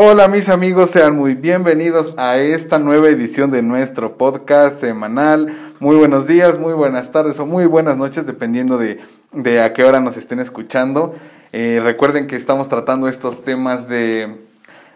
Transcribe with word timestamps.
Hola 0.00 0.28
mis 0.28 0.48
amigos, 0.48 0.90
sean 0.90 1.16
muy 1.16 1.34
bienvenidos 1.34 2.14
a 2.18 2.36
esta 2.36 2.78
nueva 2.78 3.08
edición 3.08 3.50
de 3.50 3.62
nuestro 3.62 4.16
podcast 4.16 4.80
semanal. 4.80 5.52
Muy 5.80 5.96
buenos 5.96 6.28
días, 6.28 6.56
muy 6.56 6.72
buenas 6.72 7.10
tardes 7.10 7.40
o 7.40 7.46
muy 7.46 7.66
buenas 7.66 7.96
noches, 7.96 8.24
dependiendo 8.24 8.78
de, 8.78 9.00
de 9.32 9.60
a 9.60 9.72
qué 9.72 9.82
hora 9.82 9.98
nos 9.98 10.16
estén 10.16 10.38
escuchando. 10.38 11.16
Eh, 11.50 11.80
recuerden 11.82 12.28
que 12.28 12.36
estamos 12.36 12.68
tratando 12.68 13.08
estos 13.08 13.42
temas 13.42 13.88
de 13.88 14.36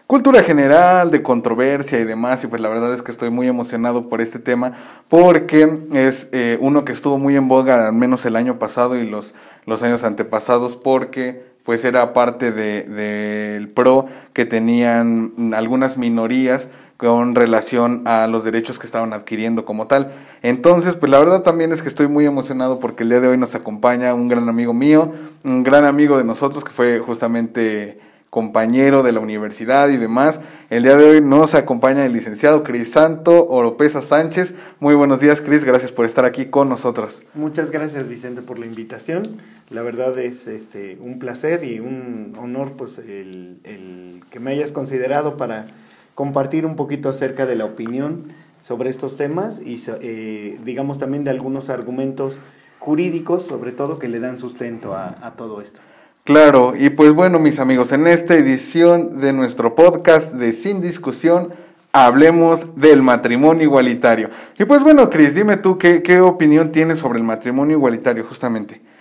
cultura 0.07 0.41
general, 0.41 1.11
de 1.11 1.21
controversia 1.21 1.99
y 1.99 2.05
demás, 2.05 2.41
y 2.45 2.47
pues 2.47 2.61
la 2.61 2.69
verdad 2.69 2.93
es 2.93 3.01
que 3.01 3.11
estoy 3.11 3.29
muy 3.29 3.49
emocionado 3.49 4.07
por 4.07 4.21
este 4.21 4.39
tema 4.39 4.71
porque 5.09 5.79
es 5.91 6.29
eh, 6.31 6.57
uno 6.61 6.85
que 6.85 6.93
estuvo 6.93 7.17
muy 7.17 7.35
en 7.35 7.49
boga 7.49 7.87
al 7.87 7.93
menos 7.93 8.25
el 8.25 8.37
año 8.37 8.57
pasado 8.57 8.95
y 8.95 9.05
los, 9.05 9.35
los 9.65 9.83
años 9.83 10.05
antepasados 10.05 10.77
porque 10.77 11.52
pues 11.63 11.85
era 11.85 12.13
parte 12.13 12.51
del 12.51 12.95
de, 12.95 13.71
PRO 13.73 14.07
que 14.33 14.45
tenían 14.45 15.53
algunas 15.55 15.97
minorías 15.97 16.67
con 16.97 17.35
relación 17.35 18.03
a 18.05 18.27
los 18.27 18.43
derechos 18.43 18.79
que 18.79 18.85
estaban 18.85 19.13
adquiriendo 19.13 19.65
como 19.65 19.87
tal. 19.87 20.11
Entonces, 20.41 20.95
pues 20.95 21.11
la 21.11 21.19
verdad 21.19 21.41
también 21.41 21.71
es 21.71 21.81
que 21.81 21.89
estoy 21.89 22.07
muy 22.07 22.25
emocionado 22.25 22.79
porque 22.79 23.03
el 23.03 23.09
día 23.09 23.19
de 23.19 23.27
hoy 23.27 23.37
nos 23.37 23.55
acompaña 23.55 24.13
un 24.13 24.27
gran 24.27 24.47
amigo 24.47 24.73
mío, 24.73 25.11
un 25.43 25.63
gran 25.63 25.85
amigo 25.85 26.17
de 26.17 26.23
nosotros 26.23 26.63
que 26.63 26.71
fue 26.71 26.99
justamente 26.99 27.99
compañero 28.33 29.03
de 29.03 29.11
la 29.11 29.19
universidad 29.19 29.89
y 29.89 29.97
demás. 29.97 30.39
El 30.71 30.81
día 30.81 30.97
de 30.97 31.05
hoy 31.07 31.21
nos 31.21 31.53
acompaña 31.53 32.03
el 32.03 32.13
licenciado 32.13 32.63
Crisanto 32.63 33.47
Oropesa 33.47 34.01
Sánchez. 34.01 34.55
Muy 34.79 34.95
buenos 34.95 35.19
días, 35.19 35.39
Cris, 35.39 35.63
gracias 35.63 35.91
por 35.91 36.07
estar 36.07 36.25
aquí 36.25 36.45
con 36.45 36.67
nosotros. 36.67 37.23
Muchas 37.35 37.69
gracias, 37.69 38.07
Vicente, 38.09 38.41
por 38.41 38.57
la 38.57 38.65
invitación. 38.65 39.37
La 39.73 39.81
verdad 39.81 40.15
es 40.19 40.45
este 40.45 40.99
un 41.01 41.17
placer 41.17 41.63
y 41.63 41.79
un 41.79 42.33
honor 42.37 42.73
pues 42.73 42.99
el, 42.99 44.21
que 44.29 44.39
me 44.39 44.51
hayas 44.51 44.71
considerado 44.71 45.35
para 45.35 45.65
compartir 46.13 46.67
un 46.67 46.75
poquito 46.75 47.09
acerca 47.09 47.47
de 47.47 47.55
la 47.55 47.65
opinión 47.65 48.25
sobre 48.63 48.91
estos 48.91 49.17
temas 49.17 49.59
y 49.59 49.83
eh, 50.01 50.59
digamos 50.63 50.99
también 50.99 51.23
de 51.23 51.31
algunos 51.31 51.71
argumentos 51.71 52.37
jurídicos, 52.77 53.47
sobre 53.47 53.71
todo, 53.71 53.97
que 53.97 54.09
le 54.09 54.19
dan 54.19 54.37
sustento 54.37 54.93
a, 54.93 55.33
todo 55.37 55.59
esto. 55.59 55.81
Claro, 56.23 56.73
y 56.77 56.91
pues 56.91 57.11
bueno, 57.13 57.39
mis 57.39 57.57
amigos, 57.57 57.93
en 57.93 58.05
esta 58.05 58.35
edición 58.35 59.21
de 59.21 59.33
nuestro 59.33 59.73
podcast 59.73 60.33
de 60.33 60.53
Sin 60.53 60.81
Discusión, 60.81 61.51
hablemos 61.93 62.75
del 62.75 63.01
matrimonio 63.01 63.63
igualitario. 63.63 64.29
Y 64.59 64.65
pues 64.65 64.83
bueno, 64.83 65.09
Cris, 65.09 65.33
dime 65.33 65.57
tú 65.57 65.79
qué 65.79 66.21
opinión 66.21 66.71
tienes 66.71 66.99
sobre 66.99 67.17
el 67.17 67.25
matrimonio 67.25 67.75
igualitario, 67.75 68.23
justamente. 68.23 68.92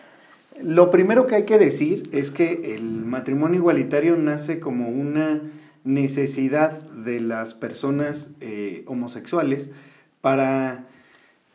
Lo 0.62 0.90
primero 0.90 1.26
que 1.26 1.34
hay 1.34 1.44
que 1.44 1.58
decir 1.58 2.08
es 2.12 2.30
que 2.30 2.74
el 2.76 3.04
matrimonio 3.04 3.58
igualitario 3.58 4.16
nace 4.16 4.60
como 4.60 4.88
una 4.88 5.42
necesidad 5.82 6.80
de 6.80 7.20
las 7.20 7.54
personas 7.54 8.30
eh, 8.40 8.84
homosexuales 8.86 9.70
para 10.20 10.86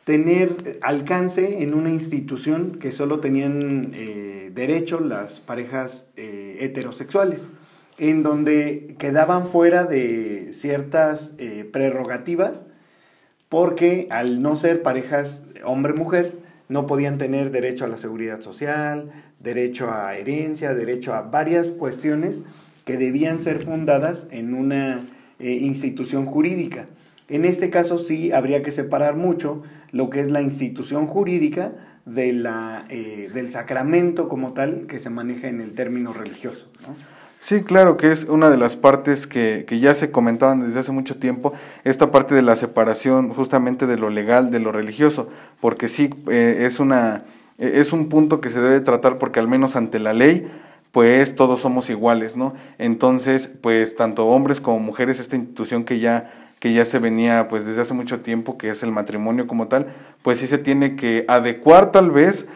tener 0.04 0.78
alcance 0.82 1.62
en 1.62 1.72
una 1.72 1.90
institución 1.90 2.72
que 2.72 2.92
solo 2.92 3.20
tenían 3.20 3.92
eh, 3.94 4.50
derecho 4.54 5.00
las 5.00 5.40
parejas 5.40 6.08
eh, 6.16 6.58
heterosexuales, 6.60 7.48
en 7.96 8.22
donde 8.22 8.94
quedaban 8.98 9.46
fuera 9.46 9.84
de 9.84 10.50
ciertas 10.52 11.32
prerrogativas 11.72 12.64
porque 13.48 14.06
al 14.10 14.42
no 14.42 14.56
ser 14.56 14.82
parejas 14.82 15.42
hombre-mujer, 15.64 16.37
no 16.68 16.86
podían 16.86 17.18
tener 17.18 17.50
derecho 17.50 17.84
a 17.84 17.88
la 17.88 17.96
seguridad 17.96 18.40
social, 18.40 19.10
derecho 19.40 19.90
a 19.90 20.16
herencia, 20.16 20.74
derecho 20.74 21.14
a 21.14 21.22
varias 21.22 21.70
cuestiones 21.70 22.42
que 22.84 22.96
debían 22.96 23.40
ser 23.40 23.60
fundadas 23.60 24.26
en 24.30 24.54
una 24.54 25.04
institución 25.38 26.26
jurídica. 26.26 26.86
En 27.28 27.44
este 27.44 27.70
caso 27.70 27.98
sí 27.98 28.32
habría 28.32 28.62
que 28.62 28.70
separar 28.70 29.16
mucho 29.16 29.62
lo 29.92 30.10
que 30.10 30.20
es 30.20 30.30
la 30.30 30.40
institución 30.40 31.06
jurídica 31.06 31.72
de 32.06 32.32
la, 32.32 32.86
eh, 32.88 33.30
del 33.32 33.50
sacramento 33.50 34.28
como 34.28 34.54
tal 34.54 34.86
que 34.86 34.98
se 34.98 35.10
maneja 35.10 35.48
en 35.48 35.60
el 35.60 35.72
término 35.74 36.12
religioso. 36.12 36.70
Sí, 37.40 37.62
claro, 37.62 37.96
que 37.96 38.10
es 38.10 38.24
una 38.24 38.50
de 38.50 38.56
las 38.56 38.76
partes 38.76 39.26
que, 39.26 39.64
que, 39.66 39.78
ya 39.78 39.94
se 39.94 40.10
comentaban 40.10 40.66
desde 40.66 40.80
hace 40.80 40.92
mucho 40.92 41.16
tiempo, 41.16 41.52
esta 41.84 42.10
parte 42.10 42.34
de 42.34 42.42
la 42.42 42.56
separación 42.56 43.30
justamente 43.30 43.86
de 43.86 43.96
lo 43.96 44.10
legal 44.10 44.50
de 44.50 44.58
lo 44.58 44.72
religioso, 44.72 45.28
porque 45.60 45.88
sí, 45.88 46.10
eh, 46.28 46.64
es, 46.66 46.80
una, 46.80 47.22
es 47.58 47.92
un 47.92 48.08
punto 48.08 48.40
que 48.40 48.50
se 48.50 48.60
debe 48.60 48.80
tratar 48.80 49.18
porque 49.18 49.38
al 49.38 49.46
menos 49.46 49.76
ante 49.76 50.00
la 50.00 50.12
ley, 50.12 50.50
pues 50.90 51.36
todos 51.36 51.60
somos 51.60 51.90
iguales, 51.90 52.36
¿no? 52.36 52.54
Entonces, 52.76 53.48
pues 53.60 53.94
tanto 53.94 54.26
hombres 54.26 54.60
como 54.60 54.80
mujeres, 54.80 55.20
esta 55.20 55.36
institución 55.36 55.84
que 55.84 56.00
ya 56.00 56.30
que 56.58 56.72
ya 56.72 56.84
se 56.84 56.98
venía 56.98 57.48
pues 57.48 57.64
desde 57.64 57.82
hace 57.82 57.94
mucho 57.94 58.20
tiempo, 58.20 58.58
que 58.58 58.70
es 58.70 58.82
el 58.82 58.90
matrimonio 58.90 59.46
como 59.46 59.68
tal, 59.68 59.86
pues 60.22 60.38
sí 60.38 60.46
se 60.46 60.58
tiene 60.58 60.96
que 60.96 61.24
adecuar 61.28 61.92
tal 61.92 62.10
vez 62.10 62.46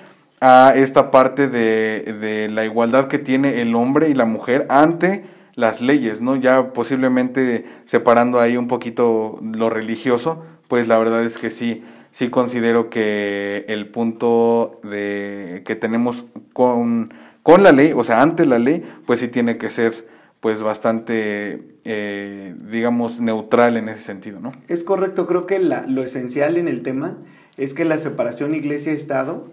a 0.44 0.74
esta 0.74 1.12
parte 1.12 1.46
de, 1.46 2.00
de 2.20 2.48
la 2.48 2.64
igualdad 2.64 3.06
que 3.06 3.18
tiene 3.18 3.62
el 3.62 3.76
hombre 3.76 4.08
y 4.08 4.14
la 4.14 4.24
mujer 4.24 4.66
ante 4.70 5.24
las 5.54 5.80
leyes, 5.80 6.20
¿no? 6.20 6.34
Ya 6.34 6.72
posiblemente 6.72 7.64
separando 7.84 8.40
ahí 8.40 8.56
un 8.56 8.66
poquito 8.66 9.38
lo 9.40 9.70
religioso, 9.70 10.42
pues 10.66 10.88
la 10.88 10.98
verdad 10.98 11.22
es 11.22 11.38
que 11.38 11.48
sí, 11.48 11.84
sí 12.10 12.28
considero 12.28 12.90
que 12.90 13.64
el 13.68 13.88
punto 13.88 14.80
de 14.82 15.62
que 15.64 15.76
tenemos 15.76 16.24
con, 16.52 17.14
con 17.44 17.62
la 17.62 17.70
ley, 17.70 17.92
o 17.94 18.02
sea, 18.02 18.20
ante 18.20 18.44
la 18.44 18.58
ley, 18.58 18.82
pues 19.06 19.20
sí 19.20 19.28
tiene 19.28 19.58
que 19.58 19.70
ser 19.70 20.08
pues 20.40 20.60
bastante, 20.60 21.76
eh, 21.84 22.56
digamos, 22.68 23.20
neutral 23.20 23.76
en 23.76 23.88
ese 23.88 24.00
sentido, 24.00 24.40
¿no? 24.40 24.50
Es 24.66 24.82
correcto, 24.82 25.28
creo 25.28 25.46
que 25.46 25.60
la, 25.60 25.86
lo 25.86 26.02
esencial 26.02 26.56
en 26.56 26.66
el 26.66 26.82
tema 26.82 27.16
es 27.56 27.74
que 27.74 27.84
la 27.84 27.96
separación 27.96 28.56
iglesia-estado, 28.56 29.52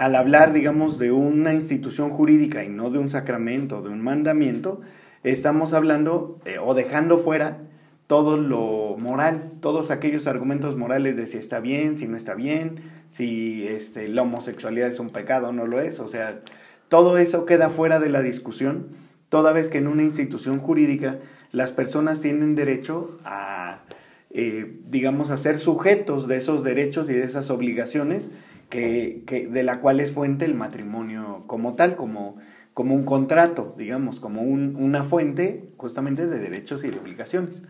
al 0.00 0.16
hablar, 0.16 0.54
digamos, 0.54 0.98
de 0.98 1.12
una 1.12 1.52
institución 1.52 2.08
jurídica 2.08 2.64
y 2.64 2.70
no 2.70 2.88
de 2.88 2.98
un 2.98 3.10
sacramento, 3.10 3.82
de 3.82 3.90
un 3.90 4.00
mandamiento, 4.00 4.80
estamos 5.24 5.74
hablando 5.74 6.38
eh, 6.46 6.56
o 6.58 6.72
dejando 6.72 7.18
fuera 7.18 7.58
todo 8.06 8.38
lo 8.38 8.96
moral, 8.96 9.52
todos 9.60 9.90
aquellos 9.90 10.26
argumentos 10.26 10.74
morales 10.74 11.18
de 11.18 11.26
si 11.26 11.36
está 11.36 11.60
bien, 11.60 11.98
si 11.98 12.08
no 12.08 12.16
está 12.16 12.34
bien, 12.34 12.76
si 13.10 13.68
este, 13.68 14.08
la 14.08 14.22
homosexualidad 14.22 14.88
es 14.88 15.00
un 15.00 15.10
pecado 15.10 15.50
o 15.50 15.52
no 15.52 15.66
lo 15.66 15.82
es, 15.82 16.00
o 16.00 16.08
sea, 16.08 16.40
todo 16.88 17.18
eso 17.18 17.44
queda 17.44 17.68
fuera 17.68 18.00
de 18.00 18.08
la 18.08 18.22
discusión 18.22 18.86
toda 19.28 19.52
vez 19.52 19.68
que 19.68 19.76
en 19.76 19.86
una 19.86 20.02
institución 20.02 20.60
jurídica 20.60 21.18
las 21.52 21.72
personas 21.72 22.22
tienen 22.22 22.54
derecho 22.54 23.18
a, 23.22 23.82
eh, 24.30 24.78
digamos, 24.88 25.28
a 25.28 25.36
ser 25.36 25.58
sujetos 25.58 26.26
de 26.26 26.38
esos 26.38 26.64
derechos 26.64 27.10
y 27.10 27.12
de 27.12 27.24
esas 27.24 27.50
obligaciones 27.50 28.30
que, 28.70 29.48
de 29.50 29.62
la 29.62 29.80
cual 29.80 30.00
es 30.00 30.12
fuente 30.12 30.46
el 30.46 30.54
matrimonio 30.54 31.44
como 31.46 31.74
tal, 31.74 31.96
como, 31.96 32.36
como 32.72 32.94
un 32.94 33.04
contrato, 33.04 33.74
digamos, 33.76 34.20
como 34.20 34.42
un, 34.42 34.76
una 34.76 35.02
fuente 35.04 35.66
justamente 35.76 36.26
de 36.26 36.38
derechos 36.38 36.84
y 36.84 36.90
de 36.90 36.98
obligaciones. 36.98 37.62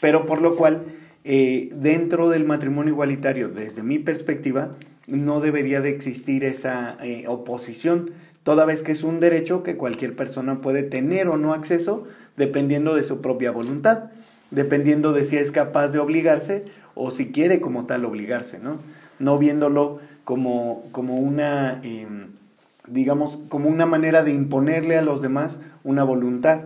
Pero 0.00 0.26
por 0.26 0.40
lo 0.40 0.56
cual, 0.56 0.84
eh, 1.24 1.70
dentro 1.74 2.30
del 2.30 2.44
matrimonio 2.44 2.92
igualitario, 2.92 3.48
desde 3.48 3.82
mi 3.82 3.98
perspectiva, 3.98 4.72
no 5.06 5.40
debería 5.40 5.80
de 5.80 5.90
existir 5.90 6.44
esa 6.44 6.96
eh, 7.02 7.24
oposición 7.28 8.10
toda 8.42 8.64
vez 8.64 8.82
que 8.82 8.92
es 8.92 9.02
un 9.02 9.20
derecho 9.20 9.62
que 9.62 9.76
cualquier 9.76 10.16
persona 10.16 10.62
puede 10.62 10.82
tener 10.82 11.28
o 11.28 11.36
no 11.36 11.52
acceso 11.52 12.04
dependiendo 12.38 12.94
de 12.94 13.02
su 13.02 13.20
propia 13.20 13.50
voluntad, 13.50 14.04
dependiendo 14.50 15.12
de 15.12 15.24
si 15.24 15.36
es 15.36 15.52
capaz 15.52 15.88
de 15.88 15.98
obligarse 15.98 16.64
o 16.94 17.10
si 17.10 17.30
quiere 17.30 17.60
como 17.60 17.84
tal 17.84 18.06
obligarse, 18.06 18.58
¿no? 18.58 18.78
No 19.18 19.36
viéndolo 19.36 19.98
como, 20.28 20.84
como 20.92 21.14
una, 21.14 21.80
eh, 21.82 22.06
digamos, 22.86 23.38
como 23.48 23.70
una 23.70 23.86
manera 23.86 24.22
de 24.22 24.30
imponerle 24.30 24.98
a 24.98 25.00
los 25.00 25.22
demás 25.22 25.56
una 25.84 26.04
voluntad, 26.04 26.64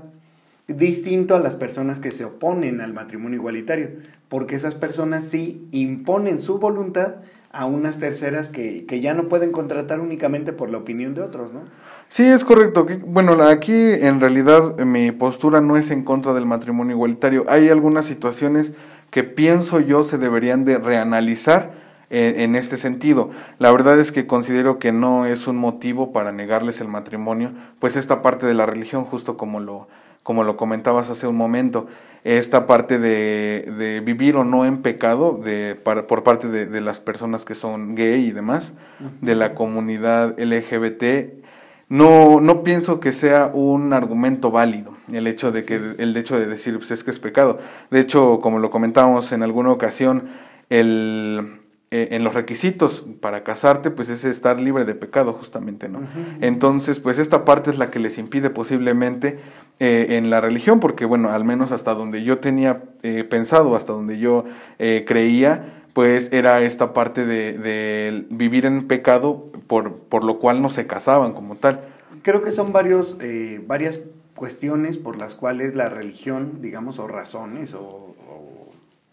distinto 0.67 1.37
a 1.37 1.39
las 1.39 1.55
personas 1.55 2.01
que 2.01 2.11
se 2.11 2.25
oponen 2.25 2.81
al 2.81 2.93
matrimonio 2.93 3.37
igualitario, 3.39 3.91
porque 4.29 4.57
esas 4.57 4.75
personas 4.75 5.23
sí 5.23 5.69
imponen 5.71 6.41
su 6.41 6.59
voluntad 6.59 7.19
a 7.53 7.67
unas 7.67 8.01
terceras 8.01 8.49
que, 8.49 8.85
que, 8.85 9.01
ya 9.01 9.15
no 9.15 9.29
pueden 9.29 9.53
contratar 9.53 10.01
únicamente 10.01 10.53
por 10.53 10.69
la 10.69 10.79
opinión 10.79 11.15
de 11.15 11.23
otros, 11.23 11.53
¿no? 11.53 11.61
Sí, 12.09 12.25
es 12.25 12.45
correcto. 12.45 12.85
Bueno, 13.07 13.41
aquí 13.45 13.77
en 13.77 14.19
realidad 14.19 14.77
mi 14.79 15.13
postura 15.13 15.61
no 15.61 15.77
es 15.77 15.93
en 15.93 16.03
contra 16.03 16.35
del 16.35 16.47
matrimonio 16.47 16.97
igualitario. 16.97 17.45
Hay 17.47 17.69
algunas 17.69 18.07
situaciones 18.07 18.73
que 19.13 19.23
pienso 19.23 19.79
yo 19.79 20.03
se 20.03 20.19
deberían 20.19 20.65
de 20.65 20.79
reanalizar 20.79 21.82
en, 22.13 22.39
en 22.39 22.57
este 22.57 22.77
sentido. 22.77 23.31
La 23.59 23.73
verdad 23.73 23.99
es 23.99 24.13
que 24.13 24.27
considero 24.27 24.79
que 24.79 24.93
no 24.93 25.27
es 25.27 25.49
un 25.49 25.57
motivo 25.57 26.13
para 26.13 26.31
negarles 26.31 26.81
el 26.81 26.89
matrimonio, 26.89 27.53
pues 27.81 27.97
esta 27.97 28.23
parte 28.23 28.47
de 28.47 28.55
la 28.55 28.67
religión, 28.67 29.05
justo 29.05 29.37
como 29.37 29.59
lo, 29.59 29.89
como 30.23 30.45
lo 30.45 30.57
comentabas 30.57 31.11
hace 31.11 31.27
un 31.27 31.37
momento, 31.37 31.89
esta 32.23 32.67
parte 32.67 32.99
de, 32.99 33.73
de 33.77 34.01
vivir 34.01 34.37
o 34.37 34.45
no 34.45 34.65
en 34.65 34.83
pecado 34.83 35.41
de, 35.43 35.75
para, 35.75 36.07
por 36.07 36.23
parte 36.23 36.49
de, 36.49 36.67
de, 36.67 36.81
las 36.81 37.01
personas 37.01 37.45
que 37.45 37.55
son 37.55 37.97
gay 37.97 38.27
y 38.27 38.31
demás, 38.31 38.75
de 39.21 39.35
la 39.35 39.55
comunidad 39.55 40.39
LGBT, 40.39 41.43
no, 41.89 42.41
no 42.41 42.63
pienso 42.63 43.01
que 43.01 43.13
sea 43.13 43.51
un 43.53 43.93
argumento 43.93 44.51
válido 44.51 44.95
el 45.13 45.27
hecho 45.27 45.51
de 45.53 45.65
que 45.65 45.81
el 45.99 46.17
hecho 46.17 46.39
de 46.39 46.47
decir 46.47 46.79
pues 46.79 46.91
es 46.91 47.05
que 47.05 47.11
es 47.11 47.19
pecado. 47.19 47.59
De 47.91 48.01
hecho, 48.01 48.39
como 48.41 48.59
lo 48.59 48.71
comentábamos 48.71 49.33
en 49.33 49.43
alguna 49.43 49.71
ocasión, 49.71 50.29
el, 50.71 51.62
eh, 51.95 52.17
en 52.17 52.25
los 52.25 52.33
requisitos 52.33 53.05
para 53.21 53.45
casarte, 53.45 53.91
pues 53.91 54.09
es 54.09 54.25
estar 54.25 54.59
libre 54.59 54.87
de 54.87 54.95
pecado 54.95 55.35
justamente, 55.35 55.91
¿no? 55.91 56.01
Entonces, 56.41 56.99
pues 56.99 57.19
esta 57.19 57.45
parte 57.45 57.71
es 57.71 57.77
la 57.77 57.91
que 57.91 57.99
les 57.99 58.17
impide 58.17 58.49
posiblemente 58.49 59.39
eh, 59.79 60.07
en 60.17 60.31
la 60.31 60.41
religión, 60.41 60.81
porque 60.81 61.05
bueno, 61.05 61.29
al 61.29 61.45
menos 61.45 61.71
hasta 61.71 61.93
donde 61.93 62.25
yo 62.25 62.39
tenía 62.39 62.83
eh, 63.03 63.25
pensado, 63.25 63.77
hasta 63.77 63.93
donde 63.93 64.19
yo 64.19 64.47
creía, 64.79 65.85
pues 65.93 66.33
era 66.33 66.63
esta 66.63 66.95
parte 66.95 67.27
de, 67.27 68.25
vivir 68.31 68.65
en 68.65 68.89
pecado 68.89 69.53
por, 69.67 69.97
por, 69.97 70.25
lo 70.25 70.39
cual 70.39 70.63
no 70.63 70.71
se 70.71 70.87
casaban 70.87 71.35
como 71.35 71.57
tal. 71.57 71.83
Creo 72.23 72.41
que 72.41 72.53
son 72.53 72.73
varios, 72.73 73.19
varias 73.67 74.01
cuestiones 74.35 74.97
por 74.97 75.19
las 75.19 75.35
cuales 75.35 75.77
la 75.77 75.91
religión, 75.91 76.63
digamos, 76.63 76.99
o 76.99 77.07
razones, 77.07 77.75
o, 77.75 78.15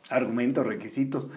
argumentos, 0.09 0.65
requisitos, 0.65 1.27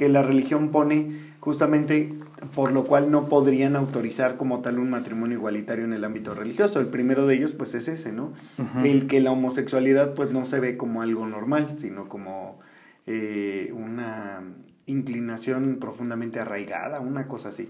que 0.00 0.08
la 0.08 0.22
religión 0.22 0.70
pone 0.70 1.10
justamente 1.40 2.14
por 2.54 2.72
lo 2.72 2.84
cual 2.84 3.10
no 3.10 3.28
podrían 3.28 3.76
autorizar 3.76 4.38
como 4.38 4.60
tal 4.60 4.78
un 4.78 4.88
matrimonio 4.88 5.36
igualitario 5.36 5.84
en 5.84 5.92
el 5.92 6.04
ámbito 6.04 6.34
religioso. 6.34 6.80
El 6.80 6.86
primero 6.86 7.26
de 7.26 7.34
ellos, 7.34 7.52
pues, 7.52 7.74
es 7.74 7.86
ese, 7.86 8.10
¿no? 8.10 8.32
El 8.82 9.08
que 9.08 9.20
la 9.20 9.30
homosexualidad, 9.30 10.14
pues, 10.14 10.32
no 10.32 10.46
se 10.46 10.58
ve 10.58 10.78
como 10.78 11.02
algo 11.02 11.26
normal, 11.26 11.76
sino 11.76 12.08
como 12.08 12.60
eh, 13.06 13.74
una 13.76 14.40
inclinación 14.86 15.76
profundamente 15.78 16.40
arraigada, 16.40 17.00
una 17.00 17.28
cosa 17.28 17.50
así. 17.50 17.68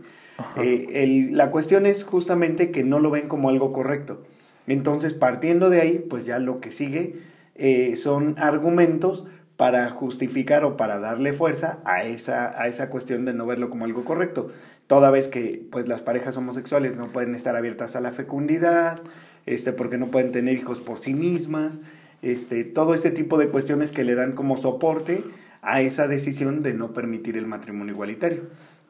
Eh, 0.56 1.26
la 1.32 1.50
cuestión 1.50 1.84
es 1.84 2.04
justamente 2.04 2.70
que 2.70 2.84
no 2.84 3.00
lo 3.00 3.10
ven 3.10 3.26
como 3.26 3.48
algo 3.48 3.72
correcto. 3.72 4.22
Entonces, 4.68 5.14
partiendo 5.14 5.68
de 5.68 5.80
ahí, 5.80 6.06
pues 6.08 6.26
ya 6.26 6.38
lo 6.38 6.60
que 6.60 6.70
sigue 6.70 7.16
eh, 7.56 7.96
son 7.96 8.36
argumentos 8.38 9.26
para 9.60 9.90
justificar 9.90 10.64
o 10.64 10.78
para 10.78 10.98
darle 11.00 11.34
fuerza 11.34 11.80
a 11.84 12.02
esa, 12.04 12.58
a 12.58 12.66
esa 12.66 12.88
cuestión 12.88 13.26
de 13.26 13.34
no 13.34 13.44
verlo 13.44 13.68
como 13.68 13.84
algo 13.84 14.06
correcto. 14.06 14.48
Toda 14.86 15.10
vez 15.10 15.28
que 15.28 15.62
pues, 15.70 15.86
las 15.86 16.00
parejas 16.00 16.34
homosexuales 16.38 16.96
no 16.96 17.08
pueden 17.08 17.34
estar 17.34 17.54
abiertas 17.56 17.94
a 17.94 18.00
la 18.00 18.10
fecundidad, 18.10 19.02
este, 19.44 19.74
porque 19.74 19.98
no 19.98 20.06
pueden 20.06 20.32
tener 20.32 20.56
hijos 20.56 20.80
por 20.80 20.98
sí 20.98 21.12
mismas, 21.12 21.78
este, 22.22 22.64
todo 22.64 22.94
este 22.94 23.10
tipo 23.10 23.36
de 23.36 23.48
cuestiones 23.48 23.92
que 23.92 24.02
le 24.02 24.14
dan 24.14 24.32
como 24.32 24.56
soporte 24.56 25.24
a 25.60 25.82
esa 25.82 26.08
decisión 26.08 26.62
de 26.62 26.72
no 26.72 26.94
permitir 26.94 27.36
el 27.36 27.44
matrimonio 27.44 27.92
igualitario. 27.92 28.44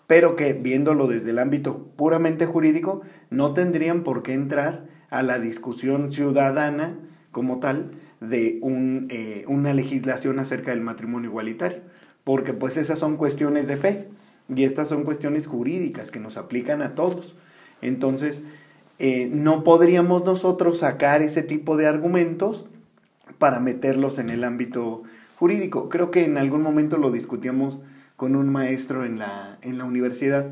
Pero 0.07 0.37
que 0.37 0.53
viéndolo 0.53 1.09
desde 1.09 1.31
el 1.31 1.41
ámbito 1.41 1.89
puramente 1.97 2.47
jurídico, 2.47 3.03
no 3.29 3.55
tendrían 3.55 4.05
por 4.05 4.23
qué 4.23 4.35
entrar 4.35 4.85
a 5.11 5.25
la 5.25 5.41
discusión 5.41 6.13
ciudadana 6.13 6.97
como 7.33 7.59
tal 7.59 7.91
de 8.21 8.59
un, 8.63 9.07
eh, 9.11 9.45
una 9.49 9.75
legislación 9.75 10.39
acerca 10.39 10.71
del 10.71 10.81
matrimonio 10.81 11.31
igualitario. 11.31 11.79
Porque 12.25 12.53
pues 12.53 12.77
esas 12.77 12.99
son 12.99 13.17
cuestiones 13.17 13.67
de 13.67 13.77
fe 13.77 14.09
y 14.55 14.65
estas 14.65 14.89
son 14.89 15.05
cuestiones 15.05 15.47
jurídicas 15.47 16.11
que 16.11 16.21
nos 16.21 16.37
aplican 16.37 16.83
a 16.83 16.95
todos. 16.95 17.35
Entonces, 17.83 18.43
eh, 18.99 19.31
no 19.33 19.65
podríamos 19.65 20.25
nosotros 20.25 20.79
sacar 20.79 21.23
ese 21.23 21.43
tipo 21.43 21.77
de 21.77 21.87
argumentos 21.87 22.67
para 23.39 23.59
meterlos 23.59 24.19
en 24.19 24.29
el 24.29 24.45
ámbito 24.45 25.03
jurídico. 25.37 25.89
Creo 25.89 26.11
que 26.11 26.25
en 26.25 26.37
algún 26.37 26.63
momento 26.63 26.99
lo 26.99 27.11
discutíamos 27.11 27.81
con 28.17 28.37
un 28.37 28.51
maestro 28.51 29.07
en 29.07 29.19
la, 29.19 29.57
en 29.63 29.79
la 29.79 29.85
universidad, 29.85 30.51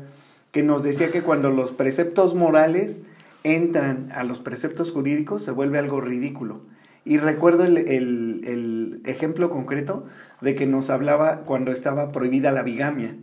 que 0.51 0.63
nos 0.63 0.81
decía 0.81 1.11
que 1.11 1.21
cuando 1.21 1.51
los 1.51 1.71
preceptos 1.71 2.33
morales 2.33 3.01
entran 3.43 4.11
a 4.11 4.23
los 4.23 4.39
preceptos 4.39 4.91
jurídicos 4.91 5.43
se 5.43 5.51
vuelve 5.51 5.77
algo 5.77 6.01
ridículo. 6.01 6.61
Y 7.05 7.17
recuerdo 7.17 7.63
el, 7.63 7.77
el, 7.77 9.01
ejemplo 9.05 9.49
concreto 9.49 10.05
de 10.41 10.55
que 10.55 10.67
nos 10.67 10.89
hablaba 10.89 11.41
cuando 11.41 11.71
estaba 11.71 12.11
prohibida 12.11 12.51
la 12.51 12.63
bigamia 12.63 13.15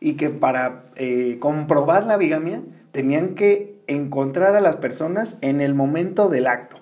y 0.00 0.14
que 0.14 0.28
para 0.28 0.84
eh, 0.96 1.38
comprobar 1.40 2.04
la 2.04 2.16
bigamia 2.16 2.62
tenían 2.92 3.34
que 3.34 3.80
encontrar 3.86 4.54
a 4.54 4.60
las 4.60 4.76
personas 4.76 5.38
en 5.40 5.60
el 5.60 5.74
momento 5.74 6.28
del 6.28 6.46
acto. 6.46 6.76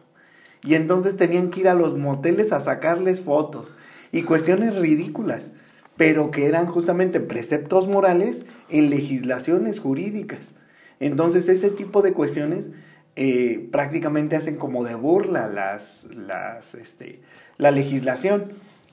Y 0.65 0.75
entonces 0.75 1.17
tenían 1.17 1.51
que 1.51 1.61
ir 1.61 1.69
a 1.69 1.75
los 1.75 1.97
moteles 1.97 2.53
a 2.53 2.61
sacarles 2.61 3.21
fotos 3.21 3.75
y 4.13 4.23
cuestiones 4.23 4.77
ridículas, 4.77 5.51
pero 5.97 6.31
que 6.31 6.47
eran 6.47 6.67
justamente 6.67 7.21
preceptos 7.21 7.89
morales 7.89 8.45
en 8.69 8.91
legislaciones 8.91 9.81
jurídicas. 9.81 10.53
Entonces 11.01 11.49
ese 11.49 11.71
tipo 11.71 12.03
de 12.03 12.13
cuestiones 12.13 12.71
eh, 13.15 13.69
prácticamente 13.71 14.37
hacen 14.37 14.57
como 14.57 14.85
de 14.85 14.95
burla 14.95 15.47
las, 15.47 16.07
las, 16.15 16.75
este, 16.75 17.21
la 17.59 17.71
legislación, 17.71 18.45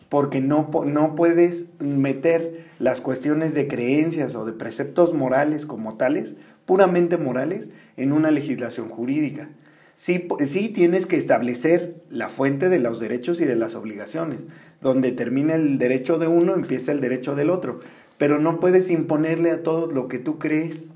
porque 0.10 0.42
no, 0.42 0.70
no 0.86 1.16
puedes 1.16 1.66
meter 1.80 2.66
las 2.80 3.00
cuestiones 3.00 3.54
de 3.54 3.68
creencias 3.68 4.36
o 4.36 4.46
de 4.46 4.54
preceptos 4.54 5.14
morales 5.14 5.66
como 5.66 5.96
tales, 5.96 6.36
puramente 6.66 7.18
morales, 7.18 7.70
en 7.96 8.12
una 8.12 8.32
legislación 8.32 8.90
jurídica. 8.90 9.50
Sí, 9.96 10.28
sí 10.46 10.70
tienes 10.70 11.06
que 11.06 11.18
establecer 11.18 11.96
la 12.10 12.30
fuente 12.30 12.70
de 12.70 12.80
los 12.80 13.00
derechos 13.00 13.42
y 13.42 13.46
de 13.46 13.56
las 13.56 13.76
obligaciones, 13.76 14.46
donde 14.82 15.12
termina 15.12 15.56
el 15.56 15.78
derecho 15.78 16.18
de 16.18 16.28
uno, 16.28 16.54
empieza 16.54 16.92
el 16.92 17.02
derecho 17.02 17.36
del 17.36 17.50
otro. 17.50 17.82
Pero 18.18 18.40
no 18.40 18.60
puedes 18.60 18.90
imponerle 18.92 19.52
a 19.52 19.62
todos 19.64 19.94
lo 19.94 20.08
que 20.08 20.20
tú 20.20 20.40
crees, 20.40 20.90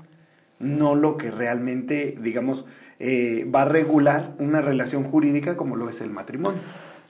no 0.58 0.94
lo 0.94 1.16
que 1.16 1.30
realmente, 1.30 2.16
digamos, 2.20 2.64
eh, 2.98 3.48
va 3.52 3.62
a 3.62 3.64
regular 3.66 4.34
una 4.38 4.60
relación 4.60 5.04
jurídica 5.04 5.56
como 5.56 5.76
lo 5.76 5.88
es 5.88 6.00
el 6.00 6.10
matrimonio. 6.10 6.60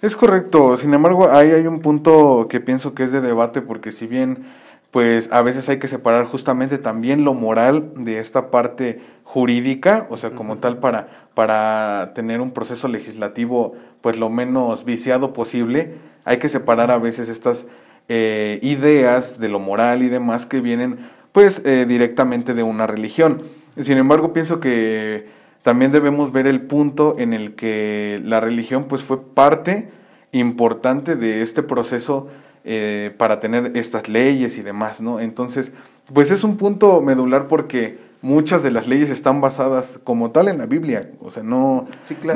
Es 0.03 0.17
correcto, 0.17 0.77
sin 0.77 0.93
embargo, 0.93 1.31
ahí 1.31 1.51
hay 1.51 1.67
un 1.67 1.81
punto 1.81 2.47
que 2.49 2.61
pienso 2.61 2.95
que 2.95 3.05
es 3.05 3.13
de 3.13 3.21
debate, 3.21 3.63
porque 3.63 3.91
si 3.91 4.07
bien, 4.07 4.45
pues 4.91 5.29
a 5.33 5.41
veces 5.41 5.69
hay 5.69 5.79
que 5.79 5.89
separar 5.89 6.27
justamente 6.27 6.77
también 6.79 7.25
lo 7.25 7.33
moral 7.33 7.93
de 7.97 8.19
esta 8.19 8.51
parte 8.51 9.01
jurídica, 9.25 10.07
o 10.11 10.17
sea, 10.17 10.31
como 10.31 10.59
tal 10.59 10.79
para, 10.79 11.29
para 11.35 12.13
tener 12.15 12.41
un 12.41 12.51
proceso 12.51 12.87
legislativo 12.89 13.75
pues 14.01 14.19
lo 14.19 14.29
menos 14.29 14.85
viciado 14.85 15.33
posible, 15.33 15.95
hay 16.25 16.37
que 16.37 16.51
separar 16.51 16.91
a 16.91 16.99
veces 16.99 17.31
estas 17.31 17.67
eh, 18.09 18.59
ideas 18.61 19.41
de 19.41 19.49
lo 19.49 19.59
moral 19.59 20.03
y 20.03 20.11
demás 20.11 20.45
que 20.45 20.61
vienen 20.61 20.99
pues 21.33 21.63
eh, 21.65 21.87
directamente 21.89 22.53
de 22.53 22.63
una 22.63 22.87
religión. 22.87 23.43
Sin 23.81 23.97
embargo, 23.97 24.35
pienso 24.35 24.61
que 24.61 25.27
también 25.65 25.93
debemos 25.93 26.31
ver 26.31 26.47
el 26.47 26.61
punto 26.61 27.17
en 27.19 27.33
el 27.33 27.55
que 27.55 28.21
la 28.23 28.39
religión 28.39 28.85
pues 28.85 29.03
fue 29.03 29.23
parte 29.25 29.89
importante 30.31 31.17
de 31.17 31.41
este 31.41 31.63
proceso 31.63 32.29
eh, 32.65 33.15
para 33.17 33.41
tener 33.41 33.73
estas 33.75 34.11
leyes 34.11 34.59
y 34.59 34.63
demás, 34.63 35.01
¿no? 35.01 35.21
Entonces, 35.21 35.73
pues 36.13 36.31
es 36.31 36.45
un 36.45 36.59
punto 36.59 37.01
medular 37.01 37.49
porque 37.49 37.99
muchas 38.21 38.63
de 38.63 38.73
las 38.73 38.87
leyes 38.87 39.09
están 39.09 39.41
basadas 39.41 39.99
como 40.05 40.33
tal 40.33 40.49
en 40.49 40.59
la 40.59 40.67
Biblia, 40.67 41.09
o 41.23 41.31
sea, 41.31 41.43
no, 41.43 41.87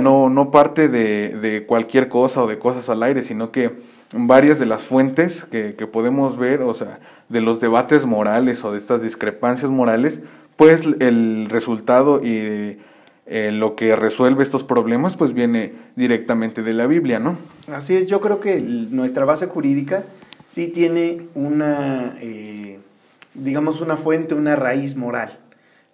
no, 0.00 0.30
no 0.30 0.50
parte 0.50 0.88
de, 0.88 1.28
de, 1.37 1.66
cualquier 1.66 2.08
cosa 2.08 2.42
o 2.42 2.47
de 2.47 2.58
cosas 2.58 2.88
al 2.88 3.02
aire, 3.02 3.23
sino 3.23 3.52
que 3.52 3.78
varias 4.14 4.58
de 4.58 4.64
las 4.64 4.85
fuentes 4.85 5.44
que, 5.44 5.75
que 5.75 5.87
podemos 5.87 6.38
ver, 6.38 6.62
o 6.62 6.73
sea, 6.73 6.99
de 7.28 7.42
los 7.42 7.61
debates 7.61 8.06
morales 8.06 8.64
o 8.64 8.73
de 8.73 8.78
estas 8.78 9.02
discrepancias 9.02 9.70
morales, 9.70 10.20
pues 10.56 10.87
el 10.99 11.49
resultado 11.50 12.23
y 12.25 12.78
eh, 13.28 13.52
lo 13.52 13.76
que 13.76 13.94
resuelve 13.94 14.42
estos 14.42 14.64
problemas 14.64 15.16
pues 15.16 15.32
viene 15.32 15.73
directamente 15.97 16.62
de 16.62 16.73
la 16.73 16.87
Biblia, 16.87 17.18
¿no? 17.18 17.37
Así 17.73 17.94
es, 17.94 18.06
yo 18.06 18.20
creo 18.20 18.40
que 18.40 18.61
nuestra 18.61 19.25
base 19.25 19.47
jurídica 19.47 20.04
sí 20.47 20.68
tiene 20.68 21.28
una, 21.35 22.16
eh, 22.20 22.78
digamos, 23.35 23.80
una 23.80 23.97
fuente, 23.97 24.35
una 24.35 24.56
raíz 24.56 24.97
moral 24.97 25.38